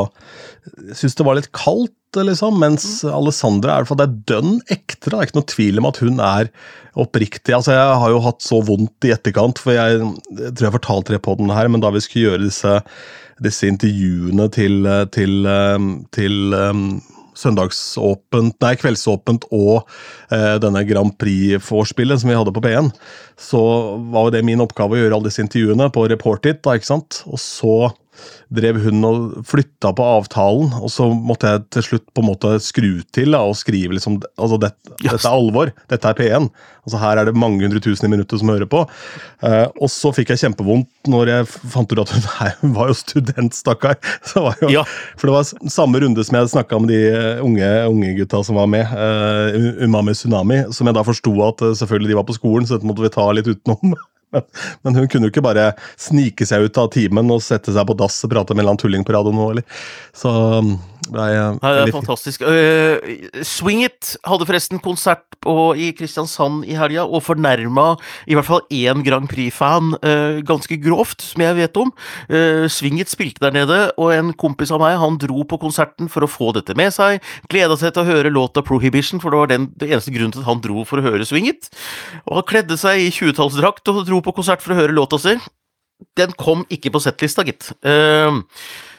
jeg 0.67 0.99
syns 0.99 1.17
det 1.19 1.27
var 1.27 1.39
litt 1.39 1.53
kaldt, 1.55 1.95
liksom, 2.17 2.57
mens 2.59 2.87
mm. 3.05 3.11
Alessandra 3.15 3.77
er 3.77 3.87
det 3.87 4.07
er 4.07 4.17
dønn 4.31 4.55
ekte. 4.73 5.11
Det 5.11 5.17
er 5.17 5.29
ikke 5.29 5.39
noe 5.39 5.51
tvil 5.53 5.81
om 5.81 5.89
at 5.91 6.01
hun 6.03 6.23
er 6.23 6.51
oppriktig. 6.97 7.55
altså 7.55 7.75
Jeg 7.77 7.99
har 8.03 8.13
jo 8.13 8.23
hatt 8.25 8.45
så 8.45 8.63
vondt 8.65 9.07
i 9.07 9.13
etterkant, 9.15 9.61
for 9.63 9.77
jeg, 9.77 10.01
jeg 10.33 10.55
tror 10.57 10.69
jeg 10.69 10.77
fortalte 10.79 11.17
det 11.17 11.23
på 11.27 11.37
den 11.39 11.53
her, 11.55 11.71
men 11.71 11.85
da 11.85 11.93
vi 11.95 12.03
skulle 12.05 12.33
gjøre 12.33 12.47
disse, 12.47 12.79
disse 13.45 13.69
intervjuene 13.69 14.49
til, 14.55 14.89
til, 15.15 15.51
til 16.17 16.57
um, 16.57 16.89
søndagsåpent, 17.37 18.57
nei, 18.65 18.73
kveldsåpent 18.81 19.47
og 19.55 19.85
eh, 20.33 20.57
denne 20.63 20.83
Grand 20.89 21.15
Prix-vorspielet 21.21 22.23
som 22.23 22.33
vi 22.33 22.39
hadde 22.39 22.55
på 22.57 22.65
P1, 22.65 22.91
så 23.41 23.63
var 24.13 24.29
jo 24.29 24.37
det 24.37 24.45
min 24.49 24.65
oppgave 24.65 24.97
å 24.97 25.03
gjøre 25.03 25.19
alle 25.19 25.31
disse 25.31 25.45
intervjuene 25.45 25.91
på 25.93 26.07
Report 26.13 26.49
It. 26.49 26.63
da, 26.65 26.77
ikke 26.77 26.93
sant? 26.95 27.23
Og 27.29 27.41
så 27.43 27.77
drev 28.53 28.79
hun 28.85 29.05
og 29.07 29.47
flytta 29.49 29.93
på 29.97 30.07
avtalen, 30.17 30.73
og 30.81 30.93
så 30.93 31.09
måtte 31.11 31.51
jeg 31.51 31.65
til 31.77 31.87
slutt 31.91 32.07
på 32.15 32.23
en 32.23 32.31
måte 32.31 32.55
skru 32.63 32.91
til 33.15 33.35
da, 33.35 33.43
og 33.43 33.59
skrive 33.59 33.97
liksom 33.97 34.21
altså 34.37 34.61
det, 34.63 34.73
Dette 35.03 35.19
er 35.19 35.33
alvor, 35.33 35.73
dette 35.91 36.11
er 36.11 36.19
P1. 36.19 36.49
Altså 36.87 37.01
Her 37.03 37.19
er 37.19 37.29
det 37.29 37.35
mange 37.39 37.65
hundre 37.65 37.83
tusen 37.83 38.07
i 38.07 38.13
minuttet 38.13 38.39
som 38.39 38.51
hører 38.53 38.69
på. 38.71 38.85
Uh, 39.43 39.67
og 39.83 39.91
så 39.91 40.13
fikk 40.15 40.31
jeg 40.33 40.45
kjempevondt 40.45 41.11
når 41.11 41.33
jeg 41.33 41.49
fant 41.51 41.91
ut 41.91 42.03
at 42.05 42.15
hun, 42.15 42.27
nei, 42.39 42.51
hun 42.63 42.75
var 42.79 42.93
jo 42.93 42.99
student, 43.03 43.57
stakkar. 43.57 43.99
Ja. 44.71 44.83
For 45.19 45.29
det 45.29 45.35
var 45.35 45.71
samme 45.73 46.01
runde 46.03 46.23
som 46.27 46.39
jeg 46.39 46.53
snakka 46.53 46.79
med 46.83 46.93
de 46.93 47.01
unge, 47.45 47.69
unge 47.91 48.13
gutta 48.19 48.43
som 48.47 48.59
var 48.59 48.71
med, 48.71 48.87
uh, 48.95 49.83
Umami 49.83 50.15
Tsunami, 50.17 50.63
som 50.75 50.89
jeg 50.89 50.97
da 50.97 51.05
forsto 51.07 51.33
at 51.47 51.65
uh, 51.67 51.75
selvfølgelig 51.77 52.13
de 52.13 52.19
var 52.21 52.29
på 52.29 52.37
skolen, 52.37 52.69
så 52.69 52.77
dette 52.77 52.89
måtte 52.89 53.05
vi 53.05 53.13
ta 53.15 53.27
litt 53.35 53.51
utenom. 53.51 53.97
Men, 54.83 54.99
hun 54.99 55.09
kunne 55.09 55.29
jo 55.29 55.35
ikke 55.35 55.45
bare 55.45 55.71
snike 56.01 56.47
seg 56.49 56.67
ut 56.67 56.83
av 56.83 56.91
timen 56.95 57.33
og 57.33 57.45
sette 57.45 57.75
seg 57.75 57.89
på 57.89 57.97
dass 57.99 58.19
og 58.27 58.33
prate 58.33 58.55
med 58.55 58.61
en 58.61 58.65
eller 58.65 58.75
annen 58.75 58.85
tulling 58.85 59.07
på 59.07 59.17
radioen 59.17 59.43
eller. 59.49 59.83
Så 60.17 60.33
Nei, 61.61 61.73
det 61.77 61.83
er 61.87 61.93
fantastisk. 61.95 62.43
Uh, 62.43 63.43
Swing 63.47 63.85
It 63.87 64.15
hadde 64.27 64.47
forresten 64.49 64.81
konsert 64.83 65.25
på, 65.45 65.55
i 65.79 65.91
Kristiansand 65.97 66.65
i 66.67 66.77
helga, 66.79 67.05
og 67.07 67.25
fornærma 67.27 67.89
i 68.27 68.37
hvert 68.37 68.49
fall 68.49 68.65
én 68.75 69.05
Grand 69.07 69.29
Prix-fan 69.31 69.95
uh, 70.01 70.39
ganske 70.47 70.79
grovt, 70.83 71.25
som 71.25 71.45
jeg 71.45 71.59
vet 71.59 71.81
om. 71.81 71.93
Uh, 72.31 72.67
Swing 72.73 73.01
It 73.03 73.13
spilte 73.13 73.45
der 73.45 73.55
nede, 73.57 73.81
og 74.01 74.15
en 74.15 74.33
kompis 74.39 74.73
av 74.75 74.83
meg 74.83 74.99
han 75.03 75.21
dro 75.23 75.47
på 75.49 75.61
konserten 75.63 76.11
for 76.13 76.27
å 76.27 76.31
få 76.31 76.53
dette 76.57 76.77
med 76.79 76.95
seg. 76.97 77.23
Gleda 77.53 77.79
seg 77.81 77.95
til 77.95 78.05
å 78.05 78.11
høre 78.11 78.35
låta 78.35 78.65
Prohibition, 78.67 79.23
for 79.23 79.35
det 79.35 79.43
var 79.43 79.53
den, 79.53 79.71
det 79.79 79.93
eneste 79.93 80.15
grunnen 80.15 80.35
til 80.35 80.45
at 80.45 80.51
han 80.51 80.65
dro 80.65 80.87
for 80.89 81.03
å 81.03 81.07
høre 81.07 81.29
Swing 81.29 81.49
It. 81.53 81.71
Og 82.25 82.41
han 82.41 82.51
kledde 82.51 82.81
seg 82.81 83.05
i 83.05 83.13
20-tallsdrakt 83.15 83.93
og 83.93 84.05
dro 84.09 84.23
på 84.25 84.35
konsert 84.37 84.65
for 84.65 84.75
å 84.75 84.81
høre 84.81 84.97
låta 84.97 85.21
si. 85.23 85.37
Den 86.17 86.35
kom 86.37 86.67
ikke 86.73 86.93
på 86.93 87.01
settlista, 87.01 87.45
gitt. 87.47 87.71
Uh, 87.85 88.43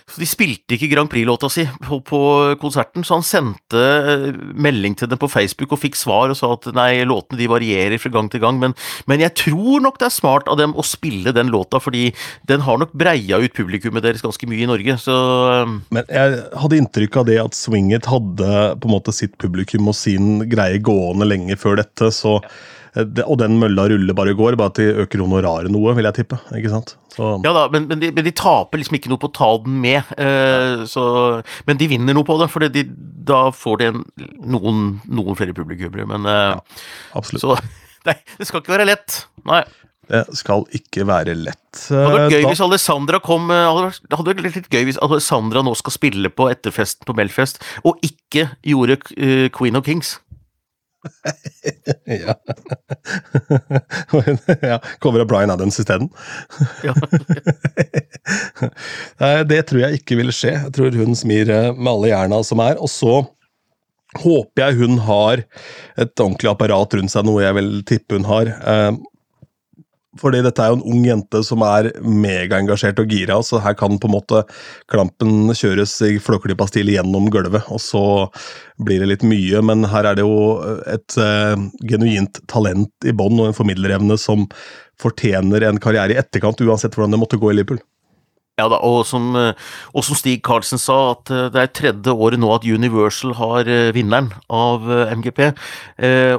så 0.07 0.21
De 0.21 0.27
spilte 0.29 0.77
ikke 0.77 0.87
Grand 0.93 1.09
Prix-låta 1.11 1.49
si 1.51 1.65
på, 1.83 1.99
på, 2.07 2.19
konserten, 2.61 3.03
så 3.03 3.17
han 3.17 3.25
sendte 3.27 3.81
eh, 3.81 4.27
melding 4.55 4.95
til 4.95 5.09
dem 5.11 5.19
på 5.19 5.27
Facebook 5.27 5.75
og 5.75 5.81
fikk 5.81 5.99
svar 5.99 6.31
og 6.31 6.39
sa 6.39 6.53
at 6.55 6.69
nei, 6.77 7.03
låtene 7.07 7.41
de 7.41 7.49
varierer 7.51 7.99
fra 7.99 8.13
gang 8.13 8.29
til 8.31 8.41
gang, 8.43 8.61
men, 8.61 8.75
men 9.11 9.23
jeg 9.25 9.35
tror 9.43 9.83
nok 9.83 9.99
det 9.99 10.07
er 10.07 10.15
smart 10.15 10.47
av 10.47 10.61
dem 10.61 10.77
å 10.79 10.85
spille 10.87 11.35
den 11.35 11.51
låta, 11.51 11.81
fordi 11.83 12.13
den 12.47 12.63
har 12.63 12.79
nok 12.79 12.95
breia 12.95 13.41
ut 13.43 13.57
publikummet 13.57 14.05
deres 14.05 14.23
ganske 14.23 14.47
mye 14.47 14.63
i 14.63 14.71
Norge, 14.71 14.95
så 15.03 15.17
eh, 15.57 15.75
Men 15.99 16.07
jeg 16.07 16.39
hadde 16.63 16.81
inntrykk 16.81 17.19
av 17.19 17.27
det 17.27 17.39
at 17.43 17.59
Swinget 17.59 18.07
hadde 18.07 18.55
på 18.79 18.87
en 18.87 18.95
måte 18.95 19.15
sitt 19.15 19.35
publikum 19.41 19.91
og 19.91 19.99
sin 19.99 20.47
greie 20.47 20.79
gående 20.79 21.27
lenge 21.27 21.59
før 21.59 21.81
dette, 21.81 22.13
så 22.15 22.39
Eh, 22.97 23.23
og 23.25 23.37
den 23.41 23.57
mølla 23.61 23.87
ruller 23.91 24.17
bare 24.17 24.35
går, 24.37 24.57
bare 24.59 24.73
at 24.73 24.81
de 24.81 25.05
øker 25.05 25.23
honoraret 25.23 25.73
noe, 25.73 25.93
vil 25.97 26.07
jeg 26.09 26.19
tippe. 26.19 26.39
ikke 26.57 26.73
sant? 26.73 26.95
Så. 27.13 27.31
Ja 27.45 27.53
da, 27.55 27.65
men, 27.73 27.87
men, 27.89 28.01
de, 28.01 28.11
men, 28.13 28.25
de, 28.25 28.35
taper 28.37 28.81
liksom 28.81 28.99
ikke 28.99 29.11
noe 29.11 29.21
på 29.21 29.31
å 29.31 29.35
ta 29.37 29.49
den 29.63 29.79
med. 29.83 30.13
eh, 30.17 30.85
så, 30.89 31.07
men 31.69 31.81
de 31.81 31.89
vinner 31.91 32.17
noe 32.17 32.27
på 32.27 32.37
det, 32.41 32.49
for 32.53 32.67
de, 32.67 32.85
da 33.27 33.47
får 33.55 33.81
de 33.81 33.89
en, 33.93 34.05
noen, 34.45 34.85
noen, 35.05 35.39
flere 35.39 35.57
publikummere. 35.57 36.07
Men 36.09 36.29
eh, 36.29 36.53
ja, 36.55 36.61
absolutt. 37.17 37.45
Så 37.45 37.57
nei, 38.09 38.17
det 38.39 38.49
skal 38.49 38.63
ikke 38.63 38.77
være 38.77 38.89
lett. 38.89 39.23
Nei. 39.49 39.65
Det 40.07 40.21
skal 40.39 40.61
ikke 40.71 41.03
være 41.03 41.33
lett. 41.35 41.65
Det 41.75 41.97
hadde 41.99 42.13
vært 42.13 42.31
gøy 42.31 42.45
da. 42.45 42.51
hvis 42.53 42.61
Alessandra 42.63 43.17
kom 43.19 43.49
Det 43.51 44.15
hadde 44.15 44.29
vært 44.29 44.45
litt 44.45 44.69
gøy 44.71 44.85
hvis 44.87 44.99
Alessandra 45.03 45.59
nå 45.67 45.73
skal 45.75 45.91
spille 45.97 46.31
på 46.31 46.47
etterfesten 46.47 47.03
på 47.09 47.15
Melfest, 47.17 47.59
og 47.83 47.99
ikke 48.07 48.45
gjorde 48.63 49.01
Queen 49.51 49.75
of 49.75 49.83
Kings. 49.83 50.13
ja. 52.23 52.35
ja. 54.71 54.77
Cover 54.99 55.23
av 55.23 55.27
Bryan 55.29 55.53
Adams 55.53 55.79
isteden. 55.79 56.09
ja. 56.85 56.93
det 59.51 59.61
tror 59.69 59.83
jeg 59.85 60.01
ikke 60.01 60.19
vil 60.19 60.33
skje. 60.35 60.53
Jeg 60.57 60.73
tror 60.75 60.95
hun 60.99 61.17
smir 61.17 61.51
eh, 61.53 61.73
med 61.73 61.91
alle 61.93 62.13
jerna 62.13 62.41
som 62.45 62.63
er. 62.63 62.79
Og 62.81 62.91
så 62.91 63.21
håper 64.17 64.63
jeg 64.63 64.79
hun 64.81 65.01
har 65.05 65.43
et 65.99 66.23
ordentlig 66.23 66.49
apparat 66.51 66.97
rundt 66.97 67.13
seg, 67.13 67.27
noe 67.27 67.43
jeg 67.43 67.57
vil 67.59 67.71
tippe 67.87 68.17
hun 68.17 68.27
har. 68.29 68.53
Fordi 70.21 70.41
dette 70.45 70.63
er 70.63 70.71
jo 70.71 70.79
en 70.79 70.87
ung 70.93 71.03
jente 71.07 71.41
som 71.45 71.63
er 71.65 71.91
megaengasjert 72.01 73.01
og 73.03 73.11
gira, 73.13 73.39
så 73.45 73.61
her 73.63 73.75
kan 73.77 73.99
på 73.99 74.09
en 74.09 74.15
måte 74.15 74.43
klampen 74.91 75.51
kjøres 75.57 75.95
i 76.07 76.17
flåklypa-stil 76.23 76.91
gjennom 76.93 77.29
gulvet, 77.33 77.67
og 77.73 77.81
så 77.83 78.03
blir 78.83 79.03
det 79.03 79.11
litt 79.11 79.27
mye. 79.27 79.61
Men 79.65 79.87
her 79.91 80.09
er 80.09 80.19
det 80.19 80.25
jo 80.25 80.57
et 80.89 81.19
uh, 81.21 81.55
genuint 81.87 82.41
talent 82.51 83.07
i 83.07 83.15
bånn 83.15 83.39
og 83.39 83.51
en 83.51 83.57
formidlerevne 83.57 84.19
som 84.21 84.47
fortjener 85.01 85.67
en 85.67 85.81
karriere 85.81 86.15
i 86.15 86.19
etterkant, 86.19 86.61
uansett 86.65 86.95
hvordan 86.97 87.13
det 87.13 87.21
måtte 87.21 87.39
gå 87.41 87.51
i 87.53 87.59
Liverpool. 87.59 87.81
Ja 88.57 88.65
da, 88.73 88.79
og 88.81 89.03
som, 89.05 89.35
eh, 89.37 89.53
og 89.93 90.01
som, 90.01 90.17
Stig 90.17 90.39
Karlsen 90.41 90.79
sa, 90.81 91.11
at 91.11 91.29
eh, 91.29 91.43
det 91.53 91.59
er 91.61 91.73
tredje 91.77 92.09
året 92.09 92.41
nå 92.41 92.49
at 92.55 92.63
Universal 92.65 93.35
har 93.37 93.69
eh, 93.69 93.91
vinneren 93.93 94.31
av 94.49 94.87
MGP. 95.13 95.43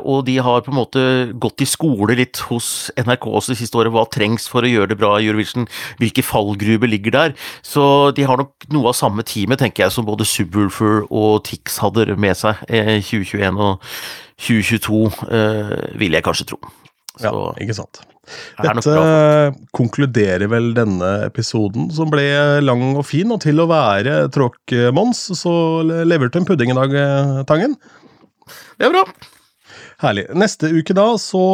Og 0.03 0.25
de 0.27 0.35
har 0.43 0.65
på 0.67 0.73
en 0.73 0.79
måte 0.81 1.05
gått 1.39 1.63
i 1.63 1.69
skole 1.69 2.17
litt 2.19 2.41
hos 2.49 2.91
NRK 2.99 3.29
også 3.29 3.55
det 3.55 3.59
siste 3.61 3.79
året. 3.79 3.95
Hva 3.95 4.03
trengs 4.11 4.49
for 4.51 4.67
å 4.67 4.73
gjøre 4.73 4.91
det 4.91 4.99
bra 4.99 5.13
i 5.19 5.29
Eurovision? 5.29 5.69
Hvilke 6.03 6.27
fallgruver 6.27 6.91
ligger 6.91 7.15
der? 7.15 7.37
Så 7.63 8.11
de 8.19 8.27
har 8.27 8.43
nok 8.43 8.67
noe 8.75 8.91
av 8.91 8.99
samme 8.99 9.23
teamet, 9.23 9.63
tenker 9.63 9.87
jeg, 9.87 9.95
som 9.95 10.09
både 10.09 10.27
Subwoolfer 10.27 11.07
og 11.07 11.45
Tix 11.47 11.79
hadde 11.85 12.19
med 12.19 12.39
seg 12.39 12.67
2021 12.67 13.63
og 13.63 13.91
2022, 14.43 15.03
vil 16.03 16.19
jeg 16.19 16.27
kanskje 16.27 16.51
tro. 16.51 16.63
Så, 17.15 17.31
ja, 17.31 17.51
ikke 17.63 17.79
sant. 17.79 18.03
Dette 18.63 18.99
konkluderer 19.77 20.51
vel 20.53 20.71
denne 20.77 21.13
episoden, 21.27 21.89
som 21.95 22.13
ble 22.13 22.27
lang 22.65 22.85
og 22.95 23.07
fin. 23.09 23.31
Og 23.35 23.43
til 23.45 23.63
å 23.63 23.69
være 23.71 24.21
Tråk-Mons, 24.35 25.25
så 25.39 25.55
leverte 25.87 26.43
en 26.43 26.49
pudding 26.49 26.75
i 26.75 26.79
dag, 26.79 26.97
Tangen. 27.49 27.77
Det 28.79 28.89
er 28.89 28.95
bra. 28.95 29.05
Herlig. 30.03 30.29
Neste 30.39 30.71
uke 30.71 30.95
da 30.95 31.11
så 31.19 31.45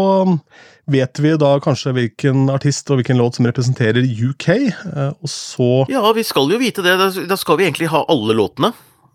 vet 0.91 1.18
vi 1.18 1.33
da 1.41 1.55
kanskje 1.64 1.95
hvilken 1.97 2.49
artist 2.53 2.91
og 2.93 3.01
hvilken 3.01 3.16
låt 3.20 3.39
som 3.39 3.49
representerer 3.49 4.05
UK, 4.05 4.49
eh, 4.53 5.12
og 5.14 5.31
så 5.31 5.87
Ja, 5.89 6.05
vi 6.12 6.25
skal 6.27 6.51
jo 6.53 6.61
vite 6.61 6.85
det. 6.85 6.97
Da 7.29 7.39
skal 7.41 7.59
vi 7.59 7.68
egentlig 7.68 7.89
ha 7.93 8.05
alle 8.09 8.37
låtene. 8.37 8.75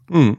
Mm. 0.10 0.34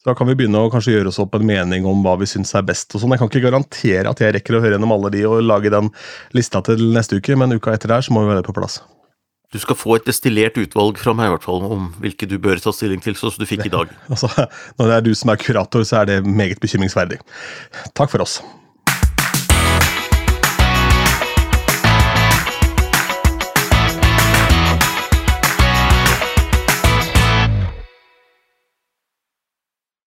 Så 0.00 0.08
Da 0.08 0.14
kan 0.16 0.30
vi 0.30 0.34
begynne 0.34 0.62
å 0.64 0.70
kanskje 0.72 0.94
gjøre 0.94 1.10
oss 1.12 1.18
opp 1.20 1.34
en 1.36 1.44
mening 1.44 1.84
om 1.84 2.00
hva 2.04 2.14
vi 2.20 2.28
syns 2.28 2.54
er 2.56 2.64
best. 2.64 2.94
og 2.94 3.02
sånn. 3.02 3.12
Jeg 3.12 3.20
kan 3.20 3.28
ikke 3.28 3.44
garantere 3.50 4.08
at 4.08 4.20
jeg 4.22 4.32
rekker 4.32 4.56
å 4.56 4.62
høre 4.64 4.78
gjennom 4.78 4.94
alle 4.96 5.10
de 5.12 5.26
og 5.28 5.42
lage 5.44 5.68
den 5.70 5.90
lista 6.32 6.62
til 6.64 6.80
neste 6.94 7.18
uke, 7.20 7.36
men 7.36 7.52
uka 7.52 7.74
etter 7.74 7.92
der 7.92 8.00
så 8.00 8.16
må 8.16 8.24
vi 8.24 8.32
være 8.32 8.46
på 8.46 8.56
plass. 8.56 8.80
Du 9.52 9.58
skal 9.58 9.76
få 9.76 9.96
et 9.98 10.06
destillert 10.06 10.56
utvalg 10.56 10.96
fra 10.96 11.12
meg 11.12 11.26
i 11.26 11.34
hvert 11.34 11.44
fall 11.44 11.64
om 11.66 11.88
hvilke 12.00 12.28
du 12.30 12.38
bør 12.38 12.62
ta 12.62 12.72
stilling 12.72 13.02
til, 13.02 13.16
sånn 13.18 13.34
som 13.34 13.42
du 13.42 13.48
fikk 13.50 13.66
i 13.66 13.74
dag. 13.76 13.92
altså, 14.08 14.30
når 14.78 14.86
det 14.86 14.96
er 14.96 15.04
du 15.04 15.12
som 15.18 15.34
er 15.34 15.42
kurator, 15.42 15.84
så 15.84 16.00
er 16.00 16.06
det 16.06 16.18
meget 16.24 16.62
bekymringsverdig. 16.62 17.18
Takk 17.92 18.14
for 18.14 18.24
oss. 18.24 18.38